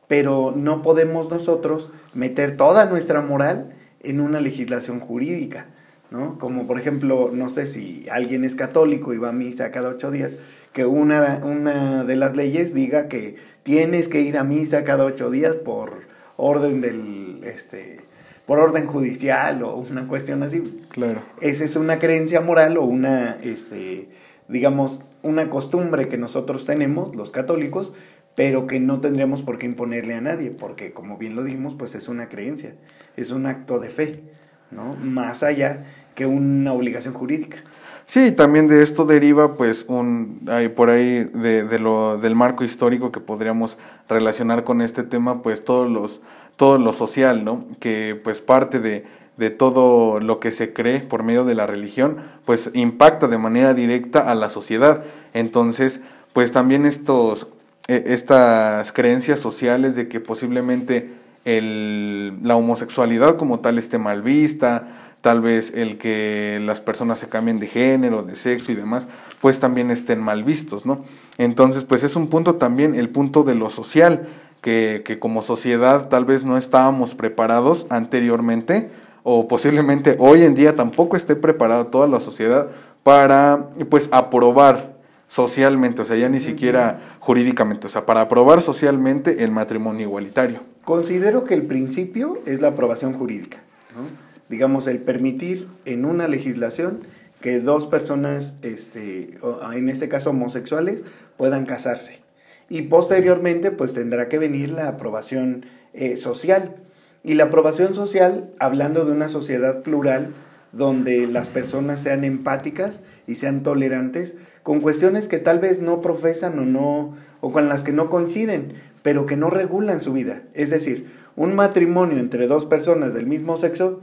pero 0.09 0.53
no 0.55 0.83
podemos 0.83 1.31
nosotros 1.31 1.91
meter 2.13 2.57
toda 2.57 2.87
nuestra 2.87 3.21
moral 3.21 3.75
en 4.01 4.21
una 4.21 4.41
legislación 4.41 5.01
jurídica, 5.01 5.67
¿no? 6.11 6.39
Como 6.39 6.67
por 6.67 6.79
ejemplo, 6.79 7.31
no 7.33 7.49
sé 7.49 7.67
si 7.67 8.07
alguien 8.11 8.45
es 8.45 8.55
católico 8.55 9.15
y 9.15 9.19
va 9.19 9.31
a 9.31 9.33
misa 9.33 9.71
cada 9.71 9.89
ocho 9.89 10.11
días, 10.11 10.37
que 10.73 10.85
una, 10.85 11.41
una 11.45 12.05
de 12.05 12.17
las 12.17 12.37
leyes 12.37 12.75
diga 12.75 13.09
que 13.09 13.37
tienes 13.63 14.09
que 14.09 14.21
ir 14.21 14.37
a 14.37 14.45
misa 14.45 14.85
cada 14.85 15.05
ocho 15.05 15.31
días 15.31 15.57
por 15.57 16.03
orden 16.37 16.81
del, 16.81 17.41
este, 17.45 18.01
por 18.47 18.59
orden 18.59 18.87
judicial 18.87 19.63
o 19.63 19.77
una 19.77 20.07
cuestión 20.07 20.43
así. 20.43 20.63
Claro. 20.91 21.23
Esa 21.41 21.65
es 21.65 21.77
una 21.77 21.99
creencia 21.99 22.41
moral 22.41 22.77
o 22.77 22.85
una, 22.85 23.39
este, 23.43 24.09
digamos, 24.49 25.03
una 25.23 25.49
costumbre 25.49 26.09
que 26.09 26.19
nosotros 26.19 26.67
tenemos, 26.67 27.17
los 27.17 27.31
católicos, 27.31 27.93
pero 28.37 28.67
que 28.67 28.81
no 28.81 29.01
tendríamos 29.01 29.43
por 29.43 29.59
qué 29.59 29.67
imponerle 29.67 30.15
a 30.15 30.21
nadie, 30.21 30.51
porque 30.51 30.93
como 30.93 31.19
bien 31.19 31.37
lo 31.37 31.45
dijimos, 31.45 31.75
pues 31.75 31.95
es 31.95 32.09
una 32.09 32.29
creencia, 32.29 32.75
es 33.17 33.31
un 33.31 33.47
acto 33.47 33.79
de 33.79 33.91
fe, 33.91 34.25
¿no? 34.71 34.95
Más 34.97 35.43
allá 35.43 35.85
que 36.15 36.27
una 36.27 36.73
obligación 36.73 37.15
jurídica. 37.15 37.59
Sí, 38.07 38.33
también 38.33 38.69
de 38.69 38.83
esto 38.83 39.07
deriva 39.07 39.57
pues 39.57 39.87
un 39.89 40.43
hay 40.51 40.69
por 40.69 40.91
ahí 40.91 41.25
de, 41.25 41.65
de, 41.65 41.79
lo 41.79 42.19
del 42.19 42.35
marco 42.35 42.63
histórico 42.63 43.11
que 43.11 43.21
podríamos 43.21 43.79
relacionar 44.09 44.65
con 44.65 44.83
este 44.83 45.03
tema, 45.03 45.43
pues 45.43 45.65
todos 45.65 45.91
los 45.91 46.21
todo 46.57 46.79
lo 46.79 46.93
social, 46.93 47.45
¿no? 47.45 47.65
Que 47.81 48.19
pues 48.23 48.41
parte 48.41 48.79
de, 48.79 49.05
de 49.37 49.51
todo 49.51 50.21
lo 50.21 50.39
que 50.39 50.53
se 50.53 50.73
cree 50.73 51.01
por 51.01 51.23
medio 51.23 51.45
de 51.45 51.55
la 51.55 51.67
religión, 51.67 52.19
pues 52.45 52.71
impacta 52.75 53.27
de 53.27 53.39
manera 53.39 53.75
directa 53.75 54.31
a 54.31 54.35
la 54.35 54.51
sociedad. 54.51 55.03
Entonces, 55.33 56.01
pues 56.33 56.53
también 56.53 56.87
estos, 56.87 57.49
e, 57.89 58.05
estas 58.07 58.93
creencias 58.93 59.41
sociales 59.41 59.97
de 59.97 60.09
que 60.09 60.21
posiblemente 60.21 61.11
el, 61.45 62.39
la 62.43 62.57
homosexualidad 62.57 63.37
como 63.37 63.61
tal 63.61 63.79
esté 63.79 63.99
mal 63.99 64.23
vista, 64.23 64.89
tal 65.25 65.41
vez 65.41 65.73
el 65.75 65.97
que 65.97 66.61
las 66.63 66.83
personas 66.83 67.19
se 67.19 67.29
cambien 67.29 67.59
de 67.59 67.67
género, 67.67 68.25
de 68.25 68.37
sexo 68.37 68.73
y 68.73 68.75
demás, 68.75 69.09
pues 69.41 69.59
también 69.59 69.91
estén 69.91 70.21
mal 70.21 70.45
vistos, 70.45 70.85
¿no? 70.85 71.03
Entonces, 71.39 71.85
pues 71.85 72.05
es 72.05 72.15
un 72.15 72.27
punto 72.27 72.57
también, 72.57 72.95
el 72.95 73.09
punto 73.09 73.43
de 73.43 73.55
lo 73.55 73.71
social, 73.71 74.29
que, 74.61 75.01
que 75.03 75.19
como 75.19 75.41
sociedad 75.41 76.11
tal 76.11 76.27
vez 76.27 76.45
no 76.45 76.59
estábamos 76.59 77.15
preparados 77.15 77.87
anteriormente, 77.89 78.91
o 79.23 79.49
posiblemente 79.49 80.17
hoy 80.19 80.43
en 80.43 80.55
día 80.55 80.77
tampoco 80.77 81.17
esté 81.17 81.37
preparada 81.37 81.85
toda 81.85 82.07
la 82.07 82.21
sociedad 82.21 82.69
para, 83.03 83.71
pues, 83.89 84.11
aprobar 84.13 84.99
socialmente, 85.27 86.03
o 86.03 86.05
sea, 86.05 86.17
ya 86.17 86.29
ni 86.29 86.41
siquiera 86.41 87.01
jurídicamente, 87.21 87.87
o 87.87 87.91
sea, 87.91 88.05
para 88.05 88.21
aprobar 88.21 88.61
socialmente 88.61 89.43
el 89.43 89.53
matrimonio 89.53 90.03
igualitario. 90.03 90.61
Considero 90.85 91.45
que 91.45 91.55
el 91.55 91.63
principio 91.63 92.41
es 92.45 92.61
la 92.61 92.69
aprobación 92.69 93.15
jurídica. 93.15 93.63
¿no? 93.97 94.24
Digamos, 94.49 94.87
el 94.87 94.99
permitir 94.99 95.69
en 95.85 96.05
una 96.05 96.29
legislación 96.29 97.01
que 97.41 97.61
dos 97.61 97.87
personas, 97.87 98.55
este, 98.63 99.39
en 99.75 99.89
este 99.89 100.09
caso 100.09 100.31
homosexuales, 100.31 101.05
puedan 101.37 101.67
casarse. 101.67 102.21
Y 102.69 102.83
posteriormente, 102.83 103.71
pues 103.71 103.93
tendrá 103.93 104.29
que 104.29 104.39
venir 104.39 104.71
la 104.71 104.89
aprobación 104.89 105.67
eh, 105.93 106.17
social. 106.17 106.77
Y 107.23 107.35
la 107.35 107.45
aprobación 107.45 107.95
social, 107.95 108.51
hablando 108.59 109.05
de 109.05 109.13
una 109.13 109.29
sociedad 109.29 109.83
plural, 109.83 110.33
donde 110.73 111.27
las 111.27 111.49
personas 111.49 112.01
sean 112.01 112.25
empáticas 112.25 113.01
y 113.27 113.37
sean 113.37 113.63
tolerantes 113.63 114.35
con 114.63 114.81
cuestiones 114.81 115.29
que 115.29 115.39
tal 115.39 115.61
vez 115.61 115.81
no 115.81 116.01
profesan 116.01 116.59
o 116.59 116.63
no 116.65 117.15
o 117.41 117.53
con 117.53 117.69
las 117.69 117.85
que 117.85 117.93
no 117.93 118.11
coinciden, 118.11 118.73
pero 119.03 119.27
que 119.27 119.37
no 119.37 119.51
regulan 119.51 120.01
su 120.01 120.13
vida. 120.13 120.43
Es 120.55 120.71
decir, 120.71 121.07
un 121.37 121.55
matrimonio 121.55 122.19
entre 122.19 122.47
dos 122.47 122.65
personas 122.65 123.15
del 123.15 123.27
mismo 123.27 123.57
sexo 123.57 124.01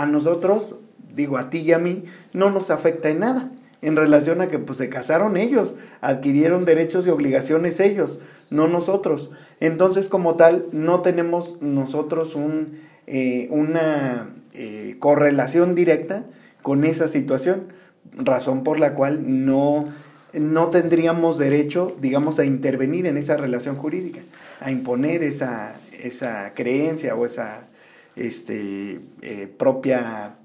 a 0.00 0.06
nosotros, 0.06 0.76
digo 1.14 1.38
a 1.38 1.50
ti 1.50 1.58
y 1.58 1.72
a 1.72 1.78
mí, 1.78 2.04
no 2.32 2.50
nos 2.50 2.70
afecta 2.70 3.08
en 3.10 3.20
nada 3.20 3.50
en 3.82 3.96
relación 3.96 4.40
a 4.40 4.48
que 4.48 4.58
pues 4.58 4.78
se 4.78 4.88
casaron 4.88 5.36
ellos, 5.36 5.74
adquirieron 6.00 6.64
derechos 6.64 7.06
y 7.06 7.10
obligaciones 7.10 7.80
ellos, 7.80 8.18
no 8.50 8.68
nosotros. 8.68 9.30
Entonces 9.60 10.08
como 10.08 10.34
tal 10.36 10.66
no 10.72 11.00
tenemos 11.00 11.60
nosotros 11.62 12.34
un, 12.34 12.78
eh, 13.06 13.48
una 13.50 14.28
eh, 14.52 14.96
correlación 14.98 15.74
directa 15.74 16.24
con 16.62 16.84
esa 16.84 17.08
situación, 17.08 17.72
razón 18.12 18.64
por 18.64 18.78
la 18.78 18.94
cual 18.94 19.46
no, 19.46 19.86
no 20.34 20.68
tendríamos 20.68 21.38
derecho, 21.38 21.96
digamos, 22.00 22.38
a 22.38 22.44
intervenir 22.44 23.06
en 23.06 23.16
esa 23.16 23.36
relación 23.36 23.76
jurídica, 23.76 24.20
a 24.60 24.70
imponer 24.70 25.22
esa, 25.22 25.76
esa 25.92 26.52
creencia 26.54 27.14
o 27.14 27.24
esa 27.24 27.69
este, 28.16 29.00
eh, 29.22 29.52
propia, 29.58 30.36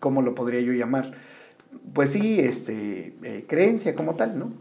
¿cómo 0.00 0.22
lo 0.22 0.34
podría 0.34 0.60
yo 0.60 0.72
llamar? 0.72 1.12
Pues 1.92 2.10
sí, 2.10 2.40
este, 2.40 3.14
eh, 3.22 3.44
creencia 3.48 3.94
como 3.94 4.14
tal, 4.14 4.38
¿no? 4.38 4.52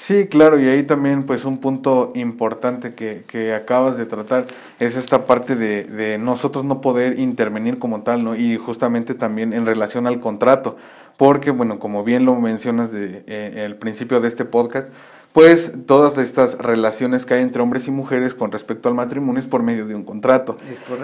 Sí, 0.00 0.28
claro, 0.28 0.60
y 0.60 0.68
ahí 0.68 0.84
también 0.84 1.24
pues 1.24 1.44
un 1.44 1.58
punto 1.58 2.12
importante 2.14 2.94
que, 2.94 3.24
que 3.26 3.52
acabas 3.52 3.96
de 3.96 4.06
tratar 4.06 4.46
es 4.78 4.96
esta 4.96 5.26
parte 5.26 5.56
de, 5.56 5.84
de, 5.84 6.18
nosotros 6.18 6.64
no 6.64 6.80
poder 6.80 7.18
intervenir 7.18 7.80
como 7.80 8.02
tal, 8.02 8.22
¿no? 8.22 8.36
Y 8.36 8.56
justamente 8.56 9.14
también 9.14 9.52
en 9.52 9.66
relación 9.66 10.06
al 10.06 10.20
contrato, 10.20 10.76
porque 11.16 11.50
bueno, 11.50 11.80
como 11.80 12.04
bien 12.04 12.24
lo 12.24 12.36
mencionas 12.36 12.92
de, 12.92 13.24
eh, 13.26 13.64
el 13.66 13.74
principio 13.76 14.20
de 14.20 14.28
este 14.28 14.44
podcast, 14.44 14.88
pues 15.32 15.72
todas 15.86 16.18
estas 16.18 16.56
relaciones 16.58 17.26
que 17.26 17.34
hay 17.34 17.42
entre 17.42 17.62
hombres 17.62 17.86
y 17.86 17.90
mujeres 17.90 18.34
con 18.34 18.50
respecto 18.50 18.88
al 18.88 18.94
matrimonio 18.94 19.40
es 19.40 19.46
por 19.46 19.62
medio 19.62 19.86
de 19.86 19.94
un 19.94 20.04
contrato. 20.04 20.56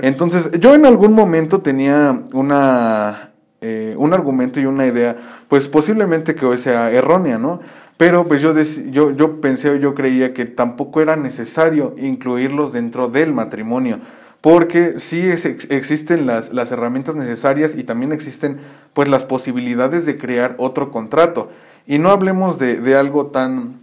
Entonces, 0.02 0.50
yo 0.58 0.74
en 0.74 0.86
algún 0.86 1.12
momento 1.12 1.60
tenía 1.60 2.22
una, 2.32 3.30
eh, 3.60 3.94
un 3.98 4.12
argumento 4.12 4.60
y 4.60 4.66
una 4.66 4.86
idea, 4.86 5.16
pues 5.48 5.68
posiblemente 5.68 6.34
que 6.34 6.46
hoy 6.46 6.58
sea 6.58 6.90
errónea, 6.90 7.38
¿no? 7.38 7.60
Pero 7.96 8.26
pues 8.26 8.42
yo, 8.42 8.54
yo, 8.90 9.12
yo 9.12 9.40
pensé 9.40 9.70
o 9.70 9.76
yo 9.76 9.94
creía 9.94 10.34
que 10.34 10.46
tampoco 10.46 11.00
era 11.00 11.16
necesario 11.16 11.94
incluirlos 11.96 12.72
dentro 12.72 13.08
del 13.08 13.32
matrimonio, 13.32 14.00
porque 14.40 14.98
sí 14.98 15.30
existen 15.30 16.26
las, 16.26 16.52
las 16.52 16.72
herramientas 16.72 17.14
necesarias 17.14 17.76
y 17.76 17.84
también 17.84 18.12
existen 18.12 18.58
pues 18.94 19.08
las 19.08 19.24
posibilidades 19.24 20.06
de 20.06 20.18
crear 20.18 20.56
otro 20.58 20.90
contrato. 20.90 21.50
Y 21.86 21.98
no 21.98 22.10
hablemos 22.10 22.58
de, 22.58 22.80
de 22.80 22.96
algo 22.96 23.26
tan 23.26 23.76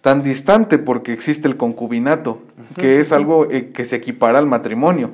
tan 0.00 0.22
distante 0.22 0.78
porque 0.78 1.12
existe 1.12 1.48
el 1.48 1.56
concubinato, 1.56 2.40
que 2.76 3.00
es 3.00 3.12
algo 3.12 3.50
eh, 3.50 3.70
que 3.72 3.84
se 3.84 3.96
equipara 3.96 4.38
al 4.38 4.46
matrimonio, 4.46 5.10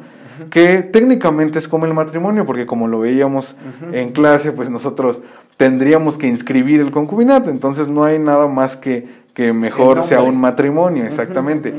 que 0.51 0.83
técnicamente 0.83 1.59
es 1.59 1.69
como 1.69 1.87
el 1.87 1.95
matrimonio, 1.95 2.45
porque 2.45 2.67
como 2.67 2.89
lo 2.89 3.01
veíamos 3.01 3.57
en 3.93 4.13
clase, 4.13 4.53
pues 4.53 4.69
nosotros 4.69 5.21
tendríamos 5.57 6.19
que 6.19 6.27
inscribir 6.27 6.81
el 6.81 6.91
concubinato, 6.91 7.51
entonces 7.51 7.89
no 7.89 8.05
hay 8.05 8.19
nada 8.19 8.49
más 8.49 8.77
que 8.77 9.25
que 9.35 9.53
mejor 9.53 10.03
sea 10.05 10.23
un 10.23 10.39
matrimonio, 10.39 11.05
exactamente. 11.05 11.75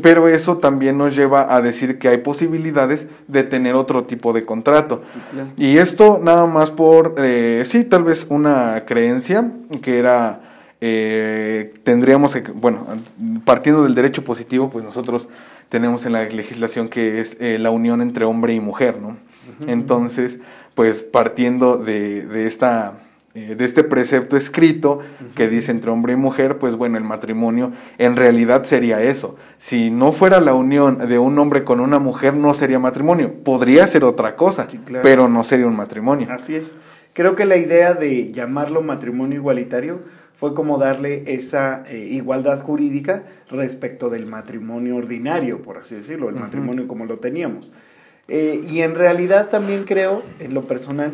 Pero 0.00 0.26
eso 0.28 0.56
también 0.56 0.96
nos 0.96 1.14
lleva 1.14 1.54
a 1.54 1.60
decir 1.60 1.98
que 1.98 2.08
hay 2.08 2.18
posibilidades 2.18 3.08
de 3.28 3.42
tener 3.42 3.74
otro 3.74 4.04
tipo 4.04 4.32
de 4.32 4.44
contrato. 4.46 5.02
Y 5.58 5.76
esto 5.76 6.18
nada 6.22 6.46
más 6.46 6.70
por, 6.70 7.16
eh, 7.18 7.64
sí, 7.66 7.84
tal 7.84 8.04
vez 8.04 8.26
una 8.30 8.84
creencia 8.86 9.50
que 9.82 9.98
era 9.98 10.40
eh, 10.84 11.72
tendríamos 11.84 12.34
que, 12.34 12.40
bueno, 12.50 12.88
partiendo 13.44 13.84
del 13.84 13.94
derecho 13.94 14.24
positivo, 14.24 14.68
pues 14.68 14.84
nosotros 14.84 15.28
tenemos 15.68 16.04
en 16.06 16.12
la 16.12 16.24
legislación 16.24 16.88
que 16.88 17.20
es 17.20 17.36
eh, 17.38 17.58
la 17.60 17.70
unión 17.70 18.02
entre 18.02 18.24
hombre 18.24 18.52
y 18.52 18.58
mujer, 18.58 19.00
¿no? 19.00 19.16
Entonces, 19.68 20.40
pues 20.74 21.02
partiendo 21.02 21.76
de, 21.76 22.26
de 22.26 22.46
esta 22.48 22.94
eh, 23.34 23.54
de 23.54 23.64
este 23.64 23.82
precepto 23.82 24.36
escrito 24.36 24.98
que 25.34 25.48
dice 25.48 25.70
entre 25.70 25.90
hombre 25.90 26.14
y 26.14 26.16
mujer, 26.16 26.58
pues 26.58 26.74
bueno, 26.74 26.98
el 26.98 27.04
matrimonio 27.04 27.72
en 27.96 28.16
realidad 28.16 28.64
sería 28.64 29.00
eso. 29.00 29.36
Si 29.56 29.90
no 29.90 30.12
fuera 30.12 30.40
la 30.40 30.52
unión 30.52 30.98
de 30.98 31.18
un 31.18 31.38
hombre 31.38 31.64
con 31.64 31.80
una 31.80 31.98
mujer, 31.98 32.34
no 32.34 32.52
sería 32.54 32.78
matrimonio. 32.78 33.32
Podría 33.42 33.86
ser 33.86 34.04
otra 34.04 34.36
cosa, 34.36 34.66
pero 35.02 35.28
no 35.28 35.44
sería 35.44 35.66
un 35.66 35.76
matrimonio. 35.76 36.26
Así 36.30 36.56
es. 36.56 36.74
Creo 37.12 37.36
que 37.36 37.44
la 37.44 37.56
idea 37.56 37.94
de 37.94 38.32
llamarlo 38.32 38.82
matrimonio 38.82 39.38
igualitario 39.38 40.00
fue 40.34 40.54
como 40.54 40.78
darle 40.78 41.24
esa 41.26 41.84
eh, 41.86 42.08
igualdad 42.10 42.62
jurídica 42.62 43.24
respecto 43.50 44.10
del 44.10 44.26
matrimonio 44.26 44.96
ordinario, 44.96 45.62
por 45.62 45.78
así 45.78 45.94
decirlo, 45.94 46.30
el 46.30 46.36
matrimonio 46.36 46.88
como 46.88 47.04
lo 47.04 47.18
teníamos. 47.18 47.70
Eh, 48.28 48.60
y 48.68 48.80
en 48.80 48.94
realidad 48.94 49.50
también 49.50 49.84
creo, 49.84 50.22
en 50.40 50.54
lo 50.54 50.66
personal, 50.66 51.12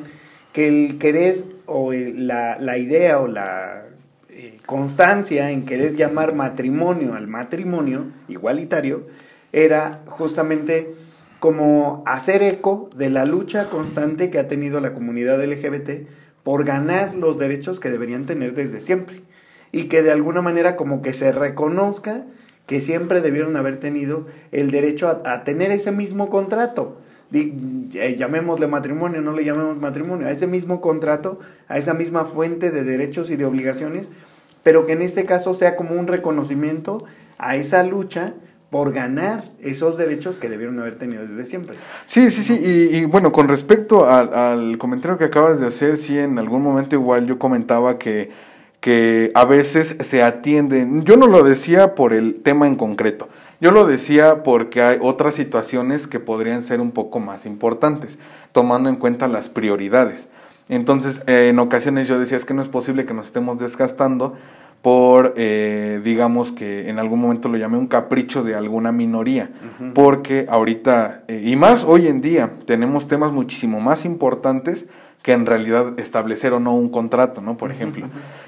que 0.52 0.68
el 0.68 0.98
querer 0.98 1.44
o 1.66 1.92
la, 1.92 2.78
idea 2.78 3.20
o 3.20 3.26
la 3.26 3.84
eh, 4.30 4.56
constancia 4.66 5.50
en 5.50 5.66
querer 5.66 5.96
llamar 5.96 6.34
matrimonio 6.34 7.14
al 7.14 7.26
matrimonio 7.26 8.06
igualitario 8.28 9.06
era 9.52 10.02
justamente 10.06 10.94
como 11.40 12.02
hacer 12.06 12.42
eco 12.42 12.90
de 12.96 13.10
la 13.10 13.24
lucha 13.24 13.70
constante 13.70 14.30
que 14.30 14.38
ha 14.38 14.48
tenido 14.48 14.80
la 14.80 14.92
comunidad 14.92 15.42
LGBT 15.44 16.08
por 16.42 16.64
ganar 16.64 17.14
los 17.14 17.38
derechos 17.38 17.80
que 17.80 17.90
deberían 17.90 18.26
tener 18.26 18.54
desde 18.54 18.80
siempre. 18.80 19.22
Y 19.70 19.84
que 19.84 20.02
de 20.02 20.10
alguna 20.10 20.40
manera 20.40 20.76
como 20.76 21.02
que 21.02 21.12
se 21.12 21.30
reconozca 21.30 22.24
que 22.66 22.80
siempre 22.80 23.20
debieron 23.20 23.56
haber 23.56 23.78
tenido 23.78 24.26
el 24.52 24.70
derecho 24.70 25.08
a, 25.08 25.44
tener 25.44 25.70
ese 25.70 25.92
mismo 25.92 26.28
contrato. 26.28 27.00
Eh, 27.32 28.16
llamémosle 28.18 28.66
matrimonio, 28.66 29.20
no 29.20 29.32
le 29.32 29.44
llamemos 29.44 29.76
matrimonio, 29.78 30.26
a 30.26 30.30
ese 30.30 30.46
mismo 30.46 30.80
contrato, 30.80 31.38
a 31.68 31.78
esa 31.78 31.94
misma 31.94 32.24
fuente 32.24 32.70
de 32.70 32.84
derechos 32.84 33.30
y 33.30 33.36
de 33.36 33.44
obligaciones, 33.44 34.10
pero 34.62 34.86
que 34.86 34.92
en 34.92 35.02
este 35.02 35.24
caso 35.24 35.54
sea 35.54 35.76
como 35.76 35.94
un 35.94 36.06
reconocimiento 36.06 37.04
a 37.38 37.56
esa 37.56 37.82
lucha 37.84 38.34
por 38.70 38.92
ganar 38.92 39.50
esos 39.60 39.96
derechos 39.96 40.36
que 40.36 40.48
debieron 40.48 40.78
haber 40.78 40.98
tenido 40.98 41.22
desde 41.22 41.46
siempre. 41.46 41.76
Sí, 42.04 42.30
sí, 42.30 42.42
sí, 42.42 42.58
y, 42.60 43.04
bueno, 43.06 43.32
con 43.32 43.48
respecto 43.48 44.06
al, 44.06 44.76
comentario 44.78 45.16
que 45.16 45.24
acabas 45.24 45.58
de 45.58 45.66
hacer, 45.66 45.96
sí, 45.96 46.18
en 46.18 46.38
algún 46.38 46.62
momento 46.62 46.94
igual 46.94 47.26
yo 47.26 47.38
comentaba 47.38 47.98
que, 47.98 48.30
que 48.80 49.32
a 49.34 49.46
veces 49.46 49.96
se 50.00 50.22
atienden, 50.22 51.04
yo 51.04 51.16
no 51.16 51.26
lo 51.26 51.42
decía 51.42 51.94
por 51.94 52.12
el 52.12 52.42
tema 52.42 52.66
en 52.66 52.76
concreto, 52.76 53.28
yo 53.60 53.72
lo 53.72 53.86
decía 53.86 54.42
porque 54.42 54.82
hay 54.82 54.98
otras 55.00 55.34
situaciones 55.34 56.06
que 56.06 56.20
podrían 56.20 56.60
ser 56.62 56.80
un 56.82 56.90
poco 56.90 57.20
más 57.20 57.46
importantes, 57.46 58.18
tomando 58.52 58.90
en 58.90 58.96
cuenta 58.96 59.28
las 59.28 59.48
prioridades. 59.48 60.28
Entonces, 60.68 61.22
en 61.26 61.58
ocasiones 61.58 62.06
yo 62.06 62.20
decía, 62.20 62.36
es 62.36 62.44
que 62.44 62.52
no 62.52 62.60
es 62.60 62.68
posible 62.68 63.06
que 63.06 63.14
nos 63.14 63.26
estemos 63.26 63.58
desgastando 63.58 64.36
por, 64.82 65.34
eh, 65.36 66.00
digamos 66.04 66.52
que 66.52 66.88
en 66.88 66.98
algún 66.98 67.20
momento 67.20 67.48
lo 67.48 67.56
llamé 67.56 67.78
un 67.78 67.88
capricho 67.88 68.44
de 68.44 68.54
alguna 68.54 68.92
minoría, 68.92 69.50
porque 69.94 70.46
ahorita, 70.48 71.24
eh, 71.28 71.42
y 71.44 71.56
más 71.56 71.84
hoy 71.84 72.06
en 72.06 72.20
día, 72.20 72.52
tenemos 72.64 73.08
temas 73.08 73.32
muchísimo 73.32 73.80
más 73.80 74.04
importantes 74.04 74.86
que 75.22 75.32
en 75.32 75.46
realidad 75.46 75.98
establecer 75.98 76.52
o 76.52 76.60
no 76.60 76.74
un 76.74 76.88
contrato, 76.88 77.40
¿no? 77.40 77.56
Por 77.56 77.72
ejemplo, 77.72 78.06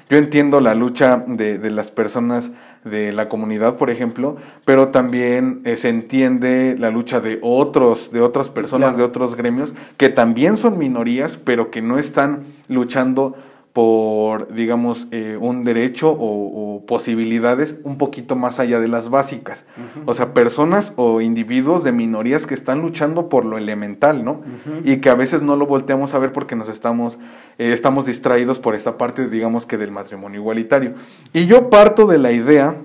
yo 0.09 0.17
entiendo 0.17 0.61
la 0.61 0.73
lucha 0.73 1.23
de, 1.27 1.57
de, 1.57 1.69
las 1.69 1.91
personas 1.91 2.51
de 2.85 3.11
la 3.11 3.27
comunidad, 3.27 3.75
por 3.75 3.89
ejemplo, 3.89 4.37
pero 4.63 4.87
también 4.87 5.61
eh, 5.65 5.75
se 5.75 5.89
entiende 5.89 6.75
la 6.79 6.89
lucha 6.89 7.19
de 7.19 7.39
otros, 7.41 8.11
de 8.11 8.21
otras 8.21 8.49
personas, 8.49 8.95
de 8.95 9.03
otros 9.03 9.35
gremios, 9.35 9.75
que 9.97 10.09
también 10.09 10.55
son 10.55 10.77
minorías, 10.77 11.37
pero 11.37 11.71
que 11.71 11.81
no 11.81 11.97
están 11.97 12.45
luchando 12.69 13.35
por, 13.73 14.53
digamos, 14.53 15.07
eh, 15.11 15.37
un 15.39 15.63
derecho 15.63 16.15
o, 16.17 16.83
posibilidades 16.87 17.77
un 17.83 17.97
poquito 17.97 18.35
más 18.35 18.59
allá 18.59 18.79
de 18.81 18.89
las 18.89 19.09
básicas. 19.09 19.65
O 20.05 20.13
sea, 20.13 20.33
personas 20.33 20.91
o 20.97 21.21
individuos 21.21 21.85
de 21.85 21.93
minorías 21.93 22.47
que 22.47 22.53
están 22.53 22.81
luchando 22.81 23.29
por 23.29 23.45
lo 23.45 23.57
elemental, 23.57 24.25
¿no? 24.25 24.41
Y 24.83 24.97
que 24.97 25.09
a 25.09 25.15
veces 25.15 25.41
no 25.41 25.55
lo 25.55 25.67
volteamos 25.67 26.13
a 26.13 26.19
ver 26.19 26.33
porque 26.33 26.55
nos 26.55 26.67
estamos, 26.67 27.17
eh, 27.59 27.71
estamos 27.71 28.07
distraídos 28.07 28.59
por 28.59 28.75
esta 28.75 28.97
parte, 28.97 29.29
digamos, 29.29 29.65
que 29.65 29.77
del 29.77 29.91
matrimonio 29.91 30.41
igualitario. 30.41 30.95
Y 31.31 31.45
yo 31.45 31.69
parto 31.69 32.07
de 32.07 32.17
la 32.17 32.33
idea 32.33 32.75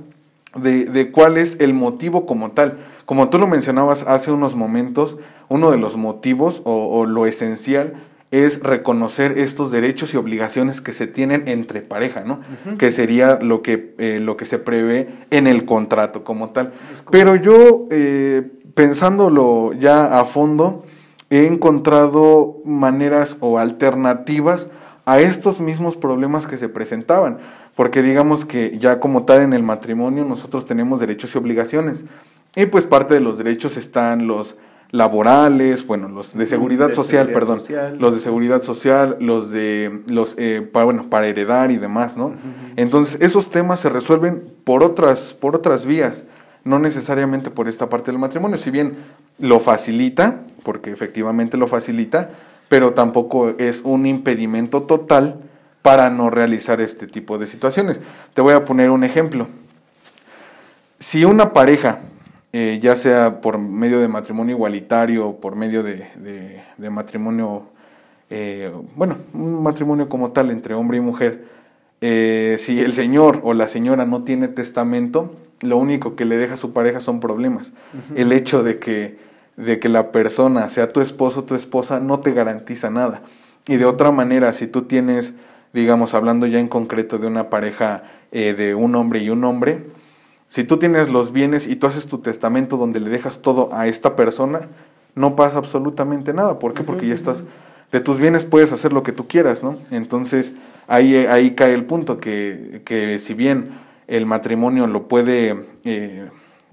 de, 0.55 0.85
de 0.85 1.11
cuál 1.11 1.37
es 1.37 1.57
el 1.59 1.75
motivo 1.75 2.27
como 2.27 2.53
tal. 2.53 2.79
Como 3.07 3.29
tú 3.29 3.39
lo 3.39 3.49
mencionabas 3.49 4.05
hace 4.05 4.31
unos 4.31 4.55
momentos, 4.55 5.17
uno 5.49 5.71
de 5.71 5.79
los 5.79 5.97
motivos 5.97 6.63
o, 6.65 6.99
o 6.99 7.07
lo 7.07 7.27
esencial 7.27 7.95
es 8.31 8.61
reconocer 8.61 9.39
estos 9.39 9.71
derechos 9.71 10.13
y 10.13 10.17
obligaciones 10.17 10.81
que 10.81 10.93
se 10.93 11.07
tienen 11.07 11.47
entre 11.47 11.81
pareja, 11.81 12.23
¿no? 12.25 12.41
Que 12.79 12.91
sería 12.91 13.39
lo 13.41 13.63
que, 13.63 13.95
eh, 13.99 14.19
lo 14.21 14.37
que 14.37 14.45
se 14.45 14.59
prevé 14.59 15.09
en 15.31 15.47
el 15.47 15.65
contrato 15.65 16.25
como 16.25 16.51
tal. 16.51 16.73
Pero 17.11 17.37
yo, 17.37 17.85
eh, 17.91 18.43
pensándolo 18.75 19.73
ya 19.75 20.19
a 20.19 20.25
fondo, 20.25 20.85
he 21.31 21.47
encontrado 21.47 22.59
maneras 22.65 23.37
o 23.41 23.59
alternativas 23.59 24.69
a 25.05 25.21
estos 25.21 25.61
mismos 25.61 25.97
problemas 25.97 26.47
que 26.47 26.57
se 26.57 26.69
presentaban. 26.69 27.39
Porque 27.77 28.03
digamos 28.03 28.45
que 28.45 28.79
ya 28.79 29.01
como 29.01 29.25
tal 29.25 29.43
en 29.43 29.53
el 29.53 29.63
matrimonio 29.63 30.25
nosotros 30.25 30.65
tenemos 30.65 30.99
derechos 30.99 31.35
y 31.35 31.39
obligaciones. 31.39 32.05
Y 32.57 32.67
pues 32.67 32.87
parte 32.87 33.15
de 33.15 33.21
los 33.21 33.39
derechos 33.39 33.77
están 33.77 34.27
los 34.27 34.57
laborales, 34.91 35.87
bueno, 35.87 36.09
los 36.09 36.35
de 36.35 36.47
seguridad 36.47 36.93
social, 36.93 37.31
perdón, 37.31 37.63
los 37.99 38.15
de 38.15 38.21
seguridad 38.21 38.63
social, 38.63 39.17
los 39.21 39.51
de 39.51 40.03
los 40.09 40.35
eh, 40.39 40.67
para 40.73 40.85
bueno, 40.85 41.11
para 41.11 41.27
heredar 41.27 41.71
y 41.71 41.77
demás, 41.77 42.17
¿no? 42.17 42.35
Entonces, 42.77 43.21
esos 43.21 43.51
temas 43.51 43.81
se 43.81 43.89
resuelven 43.89 44.45
por 44.65 44.83
otras 44.83 45.35
por 45.35 45.57
otras 45.57 45.87
vías, 45.87 46.25
no 46.65 46.79
necesariamente 46.79 47.51
por 47.51 47.69
esta 47.69 47.89
parte 47.89 48.11
del 48.11 48.21
matrimonio, 48.21 48.57
si 48.57 48.71
bien 48.71 48.97
lo 49.39 49.61
facilita, 49.61 50.43
porque 50.63 50.91
efectivamente 50.91 51.57
lo 51.57 51.67
facilita, 51.67 52.31
pero 52.69 52.93
tampoco 52.93 53.51
es 53.59 53.83
un 53.85 54.07
impedimento 54.07 54.83
total 54.83 55.41
para 55.83 56.11
no 56.11 56.31
realizar 56.31 56.81
este 56.81 57.07
tipo 57.07 57.39
de 57.39 57.47
situaciones. 57.47 58.01
Te 58.35 58.41
voy 58.41 58.55
a 58.55 58.65
poner 58.65 58.91
un 58.91 59.05
ejemplo. 59.05 59.47
Si 60.99 61.25
una 61.25 61.53
pareja 61.53 62.01
eh, 62.53 62.79
ya 62.81 62.97
sea 62.97 63.41
por 63.41 63.59
medio 63.59 64.01
de 64.01 64.09
matrimonio 64.09 64.55
igualitario 64.55 65.37
por 65.37 65.57
medio 65.57 65.83
de, 65.83 66.63
matrimonio, 66.91 67.65
eh, 68.31 68.73
bueno, 68.95 69.17
un 69.35 69.63
matrimonio 69.63 70.09
como 70.09 70.31
tal 70.31 70.51
entre 70.51 70.75
hombre 70.75 70.99
y 70.99 71.01
mujer, 71.01 71.45
eh, 72.01 72.57
si 72.59 72.81
el 72.81 72.93
señor 72.93 73.41
o 73.45 73.53
la 73.53 73.69
señora 73.69 74.07
no 74.07 74.23
tiene 74.23 74.49
testamento, 74.49 75.35
lo 75.61 75.77
único 75.77 76.17
que 76.17 76.25
le 76.25 76.37
deja 76.37 76.55
a 76.55 76.57
su 76.57 76.73
pareja 76.73 77.01
son 77.01 77.21
problemas. 77.21 77.73
El 78.15 78.33
hecho 78.33 78.63
de 78.63 78.79
que, 78.79 79.19
de 79.57 79.79
que 79.79 79.89
la 79.89 80.13
persona 80.13 80.69
sea 80.69 80.89
tu 80.89 81.01
esposo 81.01 81.41
o 81.41 81.45
tu 81.45 81.55
esposa 81.55 82.01
no 82.01 82.21
te 82.21 82.33
garantiza 82.33 82.91
nada. 82.91 83.23
Y 83.67 83.77
de 83.77 83.87
otra 83.87 84.13
manera, 84.13 84.53
si 84.53 84.67
tú 84.67 84.83
tienes, 84.83 85.33
digamos, 85.73 86.15
hablando 86.15 86.47
ya 86.47 86.61
en 86.61 86.69
concreto 86.69 87.19
de 87.19 87.27
una 87.27 87.51
pareja 87.51 88.05
de 88.33 88.75
un 88.75 88.95
hombre 88.95 89.21
y 89.21 89.31
un 89.31 89.45
hombre, 89.45 89.85
si 90.49 90.65
tú 90.65 90.79
tienes 90.79 91.09
los 91.09 91.33
bienes 91.33 91.67
y 91.67 91.77
tú 91.77 91.87
haces 91.87 92.07
tu 92.07 92.19
testamento 92.19 92.77
donde 92.77 93.01
le 93.01 93.11
dejas 93.11 93.41
todo 93.41 93.71
a 93.73 93.87
esta 93.87 94.17
persona, 94.17 94.69
no 95.15 95.35
pasa 95.37 95.59
absolutamente 95.59 96.33
nada. 96.33 96.59
¿Por 96.59 96.75
qué? 96.75 96.83
Porque 96.83 97.07
ya 97.07 97.15
estás, 97.15 97.43
de 97.93 98.01
tus 98.01 98.19
bienes 98.19 98.45
puedes 98.45 98.73
hacer 98.73 98.93
lo 98.93 99.03
que 99.03 99.13
tú 99.13 99.27
quieras, 99.27 99.63
¿no? 99.63 99.79
Entonces 99.91 100.53
ahí, 100.87 101.17
ahí 101.17 101.53
cae 101.53 101.75
el 101.75 101.85
punto, 101.85 102.21
que, 102.21 102.83
que 102.85 103.19
si 103.19 103.35
bien 103.35 103.71
el 104.07 104.27
matrimonio 104.27 104.87
lo 104.87 105.09
puede 105.09 105.65
eh, 105.85 106.29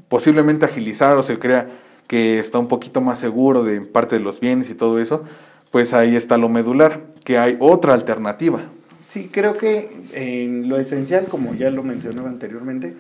posiblemente 0.08 0.66
agilizar 0.66 1.18
o 1.18 1.24
se 1.24 1.40
crea 1.40 1.70
que 2.08 2.38
está 2.38 2.60
un 2.60 2.68
poquito 2.68 3.02
más 3.02 3.20
seguro 3.20 3.64
de 3.64 3.82
parte 3.82 4.18
de 4.18 4.22
los 4.22 4.40
bienes 4.40 4.70
y 4.70 4.76
todo 4.76 5.00
eso, 5.00 5.24
pues 5.72 5.94
ahí 5.94 6.16
está 6.16 6.38
lo 6.38 6.50
medular, 6.50 7.02
que 7.26 7.40
hay 7.40 7.58
otra 7.60 7.96
alternativa. 7.96 8.60
Sí, 9.02 9.30
creo 9.32 9.58
que 9.58 9.90
en 10.14 10.70
lo 10.70 10.78
esencial, 10.78 11.26
como 11.26 11.56
ya 11.56 11.70
lo 11.70 11.84
mencionaba 11.84 12.30
anteriormente, 12.30 12.94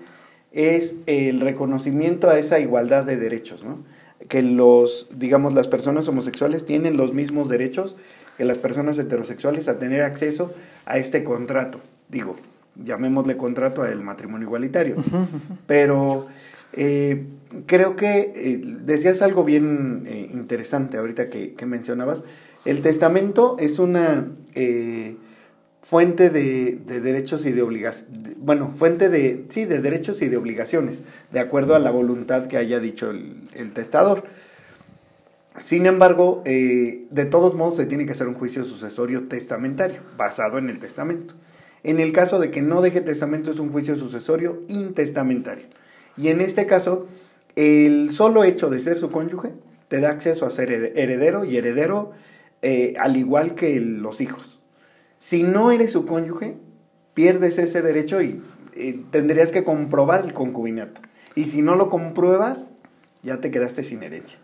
es 0.53 0.95
el 1.07 1.41
reconocimiento 1.41 2.29
a 2.29 2.37
esa 2.37 2.59
igualdad 2.59 3.03
de 3.03 3.17
derechos, 3.17 3.63
¿no? 3.63 3.79
Que 4.29 4.41
los, 4.41 5.09
digamos, 5.13 5.53
las 5.53 5.67
personas 5.67 6.07
homosexuales 6.07 6.65
tienen 6.65 6.95
los 6.95 7.13
mismos 7.13 7.49
derechos 7.49 7.97
que 8.37 8.45
las 8.45 8.57
personas 8.57 8.97
heterosexuales 8.97 9.67
a 9.67 9.77
tener 9.77 10.01
acceso 10.01 10.53
a 10.85 10.97
este 10.97 11.23
contrato. 11.23 11.79
Digo, 12.07 12.37
llamémosle 12.75 13.35
contrato 13.35 13.83
al 13.83 14.01
matrimonio 14.01 14.47
igualitario. 14.47 14.95
Pero 15.67 16.27
eh, 16.71 17.25
creo 17.65 17.95
que 17.95 18.31
eh, 18.35 18.61
decías 18.63 19.21
algo 19.21 19.43
bien 19.43 20.03
eh, 20.07 20.29
interesante 20.33 20.97
ahorita 20.97 21.29
que, 21.29 21.53
que, 21.53 21.65
mencionabas. 21.65 22.23
El 22.65 22.81
testamento 22.81 23.57
es 23.59 23.79
una 23.79 24.27
fuente 25.83 26.29
de, 26.29 26.75
derechos 26.85 27.45
y 27.45 27.51
de 27.51 27.61
obligaciones, 27.61 28.37
bueno, 28.39 28.73
fuente 28.75 29.09
de, 29.09 29.45
sí, 29.49 29.65
de 29.65 29.81
derechos 29.81 30.21
y 30.21 30.29
de 30.29 30.37
obligaciones, 30.37 31.01
de 31.31 31.41
acuerdo 31.41 31.75
a 31.75 31.79
la 31.79 31.91
voluntad 31.91 32.47
que 32.47 32.57
haya 32.57 32.79
dicho 32.79 33.11
el, 33.11 33.73
testador. 33.73 34.23
Sin 35.59 35.85
embargo, 35.85 36.41
eh, 36.45 37.05
de 37.11 37.25
todos 37.25 37.53
modos 37.53 37.75
se 37.75 37.85
tiene 37.85 38.05
que 38.05 38.13
hacer 38.13 38.27
un 38.27 38.33
juicio 38.33 38.63
sucesorio 38.63 39.27
testamentario, 39.27 40.01
basado 40.17 40.57
en 40.57 40.69
el 40.69 40.79
testamento. 40.79 41.35
En 41.83 41.99
el 41.99 42.13
caso 42.13 42.39
de 42.39 42.49
que 42.49 42.61
no 42.61 42.81
deje 42.81 43.01
testamento 43.01 43.51
es 43.51 43.59
un 43.59 43.71
juicio 43.71 43.97
sucesorio 43.97 44.63
intestamentario. 44.69 45.65
Y 46.15 46.29
en 46.29 46.39
este 46.39 46.65
caso, 46.65 47.07
el 47.57 48.13
solo 48.13 48.45
hecho 48.45 48.69
de 48.69 48.79
ser 48.79 48.97
su 48.97 49.09
cónyuge 49.09 49.51
te 49.89 49.99
da 49.99 50.11
acceso 50.11 50.45
a 50.45 50.49
ser 50.49 50.71
heredero 50.71 51.43
y 51.43 51.57
heredero 51.57 52.13
eh, 52.61 52.93
al 52.97 53.17
igual 53.17 53.53
que 53.53 53.79
los 53.81 54.21
hijos. 54.21 54.52
Si 55.23 55.41
no 55.41 55.71
eres 55.71 55.93
su 55.93 56.05
cónyuge, 56.05 56.57
pierdes 57.13 57.57
ese 57.57 57.81
derecho 57.81 58.21
y 58.21 58.41
tendrías 59.09 59.51
que 59.51 59.63
comprobar 59.63 60.25
el 60.25 60.33
concubinato. 60.33 60.99
Y 61.33 61.45
si 61.45 61.61
no 61.61 61.77
lo 61.77 61.89
compruebas, 61.89 62.65
ya 63.23 63.37
te 63.37 63.49
quedaste 63.49 63.85
sin 63.85 64.03
herencia. 64.03 64.37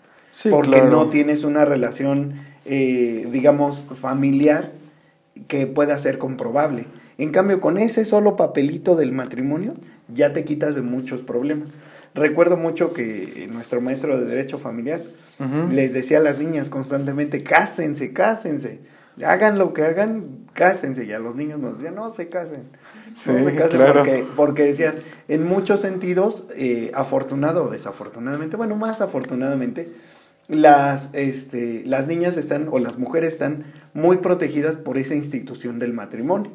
porque 0.49 0.81
no 0.83 1.09
tienes 1.09 1.43
una 1.43 1.65
relación, 1.65 2.35
eh, 2.63 3.27
digamos, 3.29 3.83
familiar 3.93 4.71
que 5.49 5.67
pueda 5.67 5.97
ser 5.97 6.17
comprobable. 6.17 6.85
En 7.17 7.31
cambio, 7.31 7.59
con 7.59 7.77
ese 7.77 8.05
solo 8.05 8.37
papelito 8.37 8.95
del 8.95 9.11
matrimonio, 9.11 9.73
ya 10.07 10.31
te 10.31 10.45
quitas 10.45 10.75
de 10.75 10.81
muchos 10.81 11.21
problemas. 11.21 11.73
Recuerdo 12.15 12.55
mucho 12.55 12.93
que 12.93 13.49
nuestro 13.51 13.81
maestro 13.81 14.17
de 14.17 14.23
Derecho 14.23 14.57
Familiar 14.57 15.01
les 15.73 15.91
decía 15.91 16.19
a 16.19 16.21
las 16.21 16.39
niñas 16.39 16.69
constantemente, 16.69 17.43
cásense, 17.43 18.13
cásense 18.13 18.79
hagan 19.25 19.57
lo 19.57 19.73
que 19.73 19.83
hagan, 19.83 20.47
cásense. 20.53 21.05
Y 21.05 21.13
a 21.13 21.19
los 21.19 21.35
niños 21.35 21.59
nos 21.59 21.75
decían, 21.75 21.95
no 21.95 22.09
se 22.11 22.29
casen. 22.29 22.63
no 23.27 23.49
se 23.49 23.55
casen 23.55 23.81
porque, 23.93 24.25
porque, 24.35 24.63
decían, 24.63 24.95
en 25.27 25.45
muchos 25.47 25.79
sentidos, 25.81 26.45
eh, 26.55 26.91
afortunado 26.93 27.65
o 27.65 27.69
desafortunadamente, 27.69 28.57
bueno, 28.57 28.75
más 28.75 29.01
afortunadamente, 29.01 29.91
las, 30.47 31.09
este, 31.13 31.83
las 31.85 32.07
niñas 32.07 32.37
están, 32.37 32.67
o 32.71 32.79
las 32.79 32.97
mujeres 32.97 33.33
están 33.33 33.65
muy 33.93 34.17
protegidas 34.17 34.75
por 34.75 34.97
esa 34.97 35.15
institución 35.15 35.79
del 35.79 35.93
matrimonio. 35.93 36.51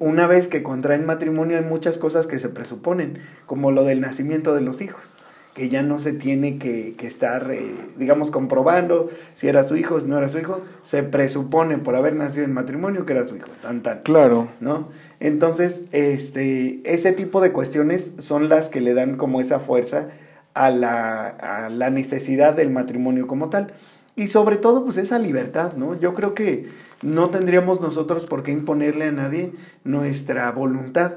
Una 0.00 0.26
vez 0.26 0.48
que 0.48 0.62
contraen 0.64 1.06
matrimonio 1.06 1.56
hay 1.56 1.64
muchas 1.64 1.98
cosas 1.98 2.26
que 2.26 2.38
se 2.38 2.48
presuponen, 2.48 3.20
como 3.46 3.70
lo 3.70 3.84
del 3.84 4.00
nacimiento 4.00 4.54
de 4.54 4.60
los 4.60 4.80
hijos 4.80 5.17
que 5.58 5.68
ya 5.68 5.82
no 5.82 5.98
se 5.98 6.12
tiene 6.12 6.56
que, 6.56 6.94
estar, 7.00 7.50
eh, 7.50 7.74
digamos, 7.96 8.30
comprobando 8.30 9.08
si 9.34 9.48
era 9.48 9.64
su 9.64 9.76
hijo, 9.76 10.00
si 10.00 10.06
no 10.06 10.16
era 10.16 10.28
su 10.28 10.38
hijo, 10.38 10.60
se 10.84 11.02
presupone 11.02 11.78
por 11.78 11.96
haber 11.96 12.14
nacido 12.14 12.44
en 12.44 12.52
matrimonio 12.52 13.04
que 13.04 13.12
era 13.12 13.24
su 13.24 13.34
hijo, 13.34 13.48
tan 13.60 13.82
tan. 13.82 14.02
Claro. 14.02 14.48
¿No? 14.60 14.88
Entonces, 15.18 15.82
este, 15.90 16.80
ese 16.84 17.10
tipo 17.10 17.40
de 17.40 17.50
cuestiones 17.50 18.12
son 18.18 18.48
las 18.48 18.68
que 18.68 18.80
le 18.80 18.94
dan 18.94 19.16
como 19.16 19.40
esa 19.40 19.58
fuerza 19.58 20.10
a 20.54 20.70
la, 20.70 21.26
a 21.26 21.68
la 21.70 21.90
necesidad 21.90 22.54
del 22.54 22.70
matrimonio 22.70 23.26
como 23.26 23.48
tal. 23.48 23.72
Y 24.14 24.28
sobre 24.28 24.58
todo, 24.58 24.84
pues 24.84 24.96
esa 24.96 25.18
libertad, 25.18 25.72
¿no? 25.72 25.98
Yo 25.98 26.14
creo 26.14 26.34
que 26.34 26.66
no 27.02 27.30
tendríamos 27.30 27.80
nosotros 27.80 28.26
por 28.26 28.44
qué 28.44 28.52
imponerle 28.52 29.06
a 29.06 29.12
nadie 29.12 29.52
nuestra 29.82 30.52
voluntad 30.52 31.14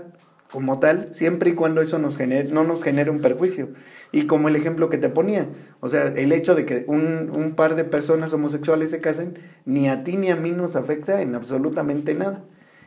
como 0.51 0.79
tal, 0.79 1.13
siempre 1.13 1.51
y 1.51 1.53
cuando 1.53 1.81
eso 1.81 1.97
nos 1.97 2.17
genere, 2.17 2.49
no 2.49 2.63
nos 2.63 2.83
genere 2.83 3.09
un 3.09 3.21
perjuicio. 3.21 3.69
Y 4.11 4.27
como 4.27 4.49
el 4.49 4.55
ejemplo 4.55 4.89
que 4.89 4.97
te 4.97 5.09
ponía, 5.09 5.47
o 5.79 5.87
sea, 5.87 6.07
el 6.07 6.31
hecho 6.33 6.53
de 6.53 6.65
que 6.65 6.83
un, 6.87 7.31
un 7.33 7.55
par 7.55 7.75
de 7.75 7.85
personas 7.85 8.33
homosexuales 8.33 8.91
se 8.91 8.99
casen, 8.99 9.39
ni 9.65 9.87
a 9.87 10.03
ti 10.03 10.17
ni 10.17 10.29
a 10.29 10.35
mí 10.35 10.51
nos 10.51 10.75
afecta 10.75 11.21
en 11.21 11.33
absolutamente 11.33 12.13
nada. 12.13 12.43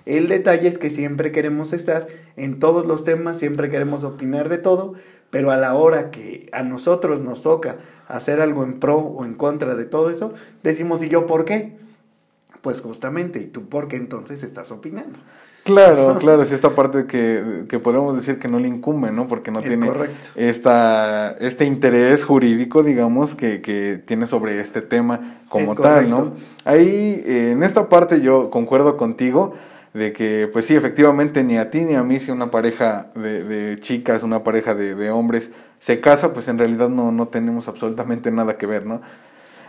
El 0.07 0.29
detalle 0.29 0.69
es 0.69 0.77
que 0.77 0.91
siempre 0.91 1.33
queremos 1.33 1.73
estar 1.73 2.09
en 2.37 2.59
todos 2.59 2.87
los 2.87 3.05
temas, 3.05 3.39
siempre 3.39 3.71
queremos 3.71 4.05
opinar 4.05 4.51
de 4.51 4.59
todo, 4.59 4.95
pero 5.31 5.51
a 5.51 5.57
la 5.57 5.75
hora 5.75 6.11
que 6.11 6.49
a 6.53 6.63
nosotros 6.63 7.21
nos 7.21 7.43
toca 7.43 7.79
hacer 8.07 8.41
algo 8.41 8.63
en 8.65 8.81
pro 8.81 8.99
o 8.99 9.25
en 9.25 9.35
contra 9.35 9.75
de 9.75 9.87
todo 9.87 10.11
eso, 10.11 10.35
decimos, 10.63 11.03
¿y 11.03 11.09
yo 11.09 11.27
por 11.27 11.47
qué? 11.47 11.79
Pues 12.61 12.83
justamente, 12.83 13.41
¿y 13.41 13.47
tú 13.47 13.69
por 13.69 13.89
qué 13.89 13.97
entonces 13.97 14.43
estás 14.43 14.71
opinando? 14.73 15.19
Claro, 15.65 16.19
claro, 16.21 16.43
es 16.43 16.53
esta 16.53 16.71
parte 16.71 17.07
que, 17.07 17.65
que 17.69 17.79
podemos 17.79 18.15
decir 18.15 18.39
que 18.39 18.49
no 18.49 18.59
le 18.59 18.69
incumbe, 18.69 19.11
¿no? 19.11 19.27
Porque 19.27 19.51
no 19.51 19.63
tiene 19.63 19.91
esta, 20.37 21.33
este 21.41 21.65
interés 21.65 22.25
jurídico, 22.25 22.83
digamos, 22.83 23.35
que, 23.35 23.61
que 23.63 24.01
tiene 24.05 24.27
sobre 24.27 24.61
este 24.61 24.83
tema 24.83 25.39
como 25.49 25.75
tal, 25.75 26.11
¿no? 26.11 26.35
Ahí, 26.65 27.23
eh, 27.27 27.51
en 27.53 27.63
esta 27.63 27.89
parte 27.89 28.21
yo 28.21 28.51
concuerdo 28.51 28.97
contigo 28.97 29.55
de 29.95 30.13
que, 30.13 30.51
pues 30.53 30.67
sí, 30.67 30.75
efectivamente, 30.75 31.43
ni 31.45 31.57
a 31.57 31.71
ti 31.71 31.85
ni 31.85 31.95
a 31.95 32.03
mí, 32.03 32.21
si 32.21 32.31
una 32.31 32.51
pareja 32.51 33.11
de, 33.15 33.45
de 33.45 33.79
chicas, 33.79 34.23
una 34.23 34.45
pareja 34.45 34.75
de, 34.75 34.95
de, 34.95 35.11
hombres 35.11 35.51
se 35.79 36.01
casa, 36.01 36.33
pues 36.33 36.49
en 36.49 36.59
realidad 36.59 36.89
no, 36.89 37.11
no 37.11 37.29
tenemos 37.29 37.69
absolutamente 37.69 38.31
nada 38.31 38.59
que 38.59 38.67
ver, 38.67 38.85
¿no? 38.87 39.01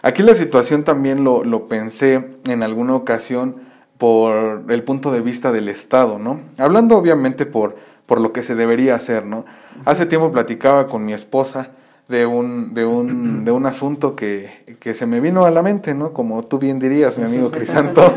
Aquí 0.01 0.23
la 0.23 0.33
situación 0.33 0.83
también 0.83 1.23
lo, 1.23 1.43
lo 1.43 1.67
pensé 1.67 2.37
en 2.47 2.63
alguna 2.63 2.95
ocasión 2.95 3.64
por 3.97 4.63
el 4.69 4.83
punto 4.83 5.11
de 5.11 5.21
vista 5.21 5.51
del 5.51 5.69
Estado, 5.69 6.19
¿no? 6.19 6.39
Hablando 6.57 6.97
obviamente 6.97 7.45
por, 7.45 7.75
por 8.05 8.19
lo 8.19 8.33
que 8.33 8.43
se 8.43 8.55
debería 8.55 8.95
hacer, 8.95 9.25
¿no? 9.25 9.45
Hace 9.85 10.05
tiempo 10.05 10.31
platicaba 10.31 10.87
con 10.87 11.05
mi 11.05 11.13
esposa 11.13 11.69
de 12.07 12.25
un, 12.25 12.73
de 12.73 12.85
un, 12.85 13.45
de 13.45 13.51
un 13.51 13.65
asunto 13.65 14.15
que, 14.15 14.77
que 14.79 14.93
se 14.93 15.05
me 15.05 15.21
vino 15.21 15.45
a 15.45 15.51
la 15.51 15.61
mente, 15.61 15.93
¿no? 15.93 16.13
Como 16.13 16.43
tú 16.43 16.59
bien 16.59 16.79
dirías, 16.79 17.17
mi 17.17 17.25
amigo 17.25 17.51
Crisanto. 17.51 18.13